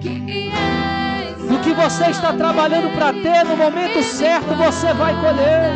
Do 1.48 1.60
que 1.60 1.74
você 1.74 2.10
está 2.10 2.34
trabalhando 2.34 2.94
para 2.96 3.14
ter, 3.14 3.46
no 3.46 3.56
momento 3.56 4.04
certo 4.04 4.54
você 4.56 4.94
vai 4.94 5.14
colher. 5.22 5.72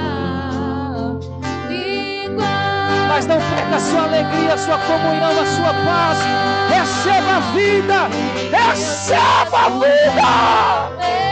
Mas 3.07 3.25
não 3.25 3.37
perca 3.37 3.75
a 3.75 3.79
sua 3.79 4.03
alegria, 4.03 4.53
a 4.53 4.57
sua 4.57 4.77
comunhão, 4.77 5.41
a 5.41 5.45
sua 5.45 5.73
paz. 5.73 6.48
Receba 6.69 7.37
a 7.37 7.39
vida. 7.51 8.09
Receba 8.51 9.65
a 9.65 9.69
vida. 9.69 11.28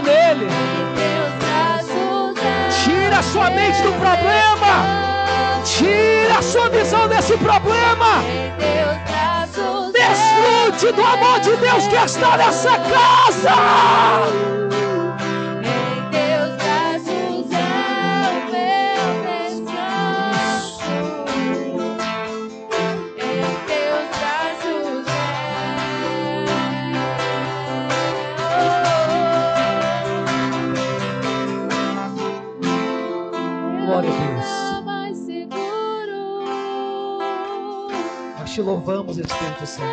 Nele. 0.00 0.48
Tira 2.84 3.18
a 3.18 3.22
sua 3.22 3.50
mente 3.50 3.82
do 3.82 3.92
problema. 3.92 5.06
Tira 5.64 6.38
a 6.38 6.42
sua 6.42 6.68
visão 6.70 7.08
desse 7.08 7.36
problema. 7.38 8.22
Desfrute 9.92 10.92
do 10.92 11.02
amor 11.02 11.40
de 11.40 11.56
Deus 11.56 11.86
que 11.88 11.96
está 11.96 12.36
nessa 12.36 12.70
casa. 12.78 14.65
Te 38.56 38.62
louvamos, 38.62 39.18
Espírito 39.18 39.66
Santo. 39.66 39.84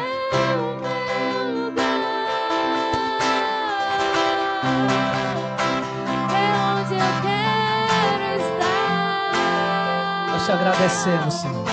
te 10.46 10.52
agradecemos, 10.52 11.34
Senhor. 11.34 11.66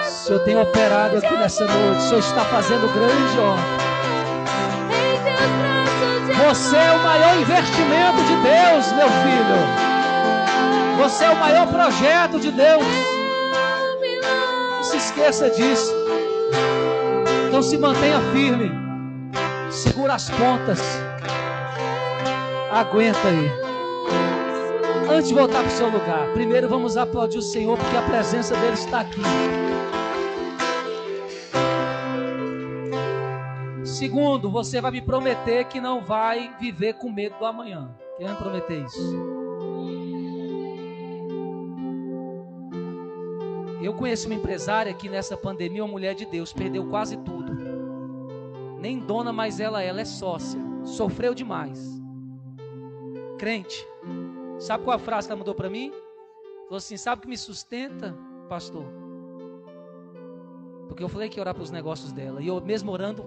O 0.00 0.04
Senhor 0.04 0.40
tem 0.44 0.58
operado 0.58 1.18
aqui 1.18 1.36
nessa 1.36 1.66
noite. 1.66 1.98
O 1.98 2.00
Senhor 2.00 2.18
está 2.20 2.44
fazendo 2.46 2.88
grande 2.94 3.38
obra. 3.40 3.62
Você 6.48 6.76
é 6.76 6.92
o 6.92 6.98
maior 7.02 7.38
investimento 7.38 8.22
de 8.22 8.36
Deus, 8.36 8.92
meu 8.92 9.08
filho. 9.08 9.58
Você 10.98 11.24
é 11.24 11.30
o 11.30 11.36
maior 11.36 11.66
projeto 11.66 12.40
de 12.40 12.50
Deus. 12.50 13.17
Esqueça 15.18 15.50
disso. 15.50 15.92
Então 17.48 17.60
se 17.60 17.76
mantenha 17.76 18.20
firme. 18.32 18.70
Segura 19.68 20.14
as 20.14 20.30
pontas. 20.30 20.80
Aguenta 22.70 23.26
aí. 23.26 23.50
Antes 25.10 25.28
de 25.28 25.34
voltar 25.34 25.64
para 25.64 25.66
o 25.66 25.70
seu 25.70 25.88
lugar, 25.88 26.32
primeiro 26.34 26.68
vamos 26.68 26.96
aplaudir 26.96 27.38
o 27.38 27.42
Senhor, 27.42 27.76
porque 27.76 27.96
a 27.96 28.02
presença 28.02 28.54
dele 28.58 28.74
está 28.74 29.00
aqui. 29.00 29.20
Segundo, 33.82 34.48
você 34.48 34.80
vai 34.80 34.92
me 34.92 35.02
prometer 35.02 35.64
que 35.64 35.80
não 35.80 36.00
vai 36.00 36.54
viver 36.60 36.92
com 36.94 37.10
medo 37.10 37.36
do 37.38 37.44
amanhã. 37.44 37.90
Quem 38.16 38.26
vai 38.26 38.36
me 38.36 38.40
prometer 38.40 38.84
isso? 38.84 39.47
Eu 43.80 43.94
conheço 43.94 44.26
uma 44.26 44.34
empresária 44.34 44.92
que 44.92 45.08
nessa 45.08 45.36
pandemia, 45.36 45.84
uma 45.84 45.92
mulher 45.92 46.14
de 46.14 46.26
Deus, 46.26 46.52
perdeu 46.52 46.88
quase 46.88 47.16
tudo. 47.18 47.52
Nem 48.80 48.98
dona 48.98 49.32
mais 49.32 49.60
ela, 49.60 49.82
ela 49.82 50.00
é 50.00 50.04
sócia. 50.04 50.60
Sofreu 50.84 51.34
demais. 51.34 52.00
Crente. 53.38 53.86
Sabe 54.58 54.82
qual 54.82 54.96
a 54.96 54.98
frase 54.98 55.28
que 55.28 55.32
ela 55.32 55.38
mandou 55.38 55.54
para 55.54 55.70
mim? 55.70 55.92
Falou 56.64 56.78
assim: 56.78 56.96
Sabe 56.96 57.20
o 57.20 57.22
que 57.22 57.28
me 57.28 57.36
sustenta, 57.36 58.16
pastor? 58.48 58.84
Porque 60.88 61.02
eu 61.02 61.08
falei 61.08 61.28
que 61.28 61.38
ia 61.38 61.42
orar 61.42 61.54
para 61.54 61.62
os 61.62 61.70
negócios 61.70 62.12
dela. 62.12 62.42
E 62.42 62.48
eu, 62.48 62.60
mesmo 62.60 62.90
orando, 62.90 63.24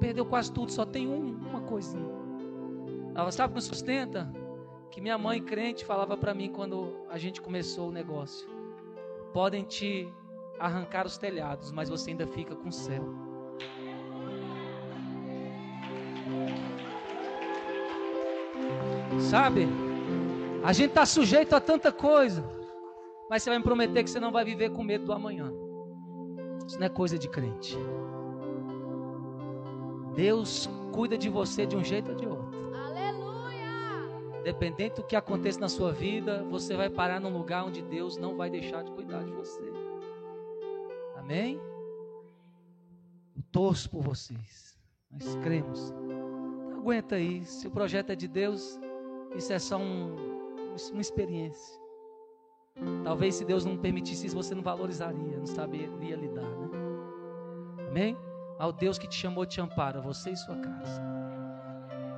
perdeu 0.00 0.26
quase 0.26 0.50
tudo, 0.50 0.72
só 0.72 0.84
tem 0.84 1.06
um, 1.06 1.36
uma 1.48 1.60
coisinha. 1.60 2.10
Ela 3.14 3.30
sabe 3.30 3.52
o 3.52 3.54
que 3.54 3.62
me 3.62 3.68
sustenta? 3.68 4.32
Que 4.90 5.00
minha 5.00 5.16
mãe 5.16 5.40
crente 5.40 5.84
falava 5.84 6.16
para 6.16 6.34
mim 6.34 6.50
quando 6.50 7.06
a 7.08 7.18
gente 7.18 7.40
começou 7.40 7.88
o 7.88 7.92
negócio. 7.92 8.51
Podem 9.32 9.64
te 9.64 10.12
arrancar 10.58 11.06
os 11.06 11.16
telhados, 11.18 11.72
mas 11.72 11.88
você 11.88 12.10
ainda 12.10 12.26
fica 12.26 12.54
com 12.54 12.68
o 12.68 12.72
céu. 12.72 13.02
Sabe? 19.18 19.66
A 20.62 20.72
gente 20.72 20.90
está 20.90 21.04
sujeito 21.04 21.54
a 21.54 21.60
tanta 21.60 21.90
coisa, 21.90 22.44
mas 23.28 23.42
você 23.42 23.50
vai 23.50 23.58
me 23.58 23.64
prometer 23.64 24.04
que 24.04 24.10
você 24.10 24.20
não 24.20 24.30
vai 24.30 24.44
viver 24.44 24.70
com 24.70 24.84
medo 24.84 25.06
do 25.06 25.12
amanhã. 25.12 25.52
Isso 26.66 26.78
não 26.78 26.86
é 26.86 26.88
coisa 26.88 27.18
de 27.18 27.28
crente. 27.28 27.76
Deus 30.14 30.68
cuida 30.92 31.16
de 31.16 31.28
você 31.28 31.66
de 31.66 31.76
um 31.76 31.82
jeito 31.82 32.10
ou 32.10 32.16
de 32.16 32.26
outro. 32.26 32.71
Dependente 34.44 34.96
do 34.96 35.04
que 35.04 35.14
aconteça 35.14 35.60
na 35.60 35.68
sua 35.68 35.92
vida, 35.92 36.42
você 36.44 36.76
vai 36.76 36.90
parar 36.90 37.20
num 37.20 37.36
lugar 37.36 37.64
onde 37.64 37.80
Deus 37.80 38.16
não 38.16 38.36
vai 38.36 38.50
deixar 38.50 38.82
de 38.82 38.90
cuidar 38.90 39.22
de 39.22 39.30
você. 39.30 39.62
Amém? 41.16 41.60
Eu 43.36 43.42
torço 43.52 43.88
por 43.88 44.02
vocês. 44.02 44.76
Nós 45.10 45.36
cremos. 45.36 45.92
Não 45.92 46.78
aguenta 46.78 47.14
aí. 47.14 47.44
Se 47.44 47.68
o 47.68 47.70
projeto 47.70 48.10
é 48.10 48.16
de 48.16 48.26
Deus, 48.26 48.78
isso 49.36 49.52
é 49.52 49.58
só 49.58 49.76
um, 49.76 50.16
uma 50.90 51.00
experiência. 51.00 51.80
Talvez 53.04 53.36
se 53.36 53.44
Deus 53.44 53.64
não 53.64 53.76
permitisse 53.76 54.26
isso, 54.26 54.34
você 54.34 54.54
não 54.54 54.62
valorizaria, 54.62 55.36
não 55.36 55.46
saberia 55.46 56.16
lidar, 56.16 56.42
né? 56.42 56.70
Amém? 57.88 58.16
Ao 58.58 58.72
Deus 58.72 58.98
que 58.98 59.06
te 59.06 59.14
chamou 59.14 59.44
te 59.44 59.60
ampara, 59.60 60.00
você 60.00 60.30
e 60.30 60.36
sua 60.36 60.56
casa. 60.56 61.02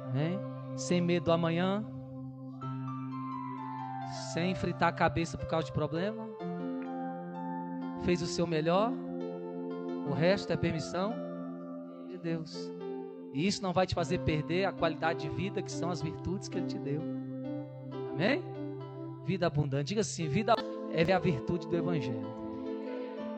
Amém? 0.09 0.39
Sem 0.77 1.01
medo 1.01 1.25
do 1.25 1.33
amanhã. 1.33 1.85
Sem 4.33 4.55
fritar 4.55 4.89
a 4.89 4.93
cabeça 4.93 5.37
por 5.37 5.47
causa 5.47 5.67
de 5.67 5.73
problema. 5.73 6.29
Fez 8.05 8.23
o 8.23 8.27
seu 8.27 8.47
melhor. 8.47 8.93
O 10.09 10.13
resto 10.13 10.53
é 10.53 10.57
permissão 10.57 11.15
de 12.09 12.19
Deus. 12.19 12.71
E 13.33 13.47
isso 13.47 13.63
não 13.63 13.73
vai 13.73 13.87
te 13.87 13.95
fazer 13.95 14.19
perder 14.21 14.67
a 14.67 14.73
qualidade 14.73 15.21
de 15.21 15.29
vida 15.29 15.63
que 15.63 15.73
são 15.73 15.91
as 15.91 16.01
virtudes 16.01 16.49
que 16.49 16.59
Ele 16.59 16.67
te 16.67 16.79
deu. 16.79 17.03
Amém? 18.13 18.45
Vida 19.25 19.47
abundante. 19.47 19.89
Diga 19.89 20.03
assim: 20.03 20.29
vida 20.29 20.55
é 20.93 21.13
a 21.13 21.19
virtude 21.19 21.67
do 21.67 21.77
Evangelho. 21.77 22.45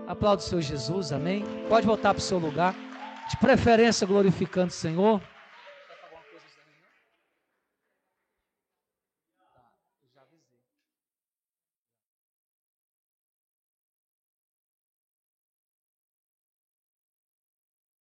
Aplaude 0.07 0.43
o 0.43 0.47
seu 0.47 0.61
Jesus, 0.61 1.13
amém? 1.13 1.45
Pode 1.69 1.87
voltar 1.87 2.13
para 2.13 2.21
o 2.21 2.23
seu 2.23 2.39
lugar. 2.39 2.75
De 3.29 3.37
preferência, 3.39 4.07
glorificando 4.07 4.69
o 4.69 4.71
Senhor. 4.71 5.21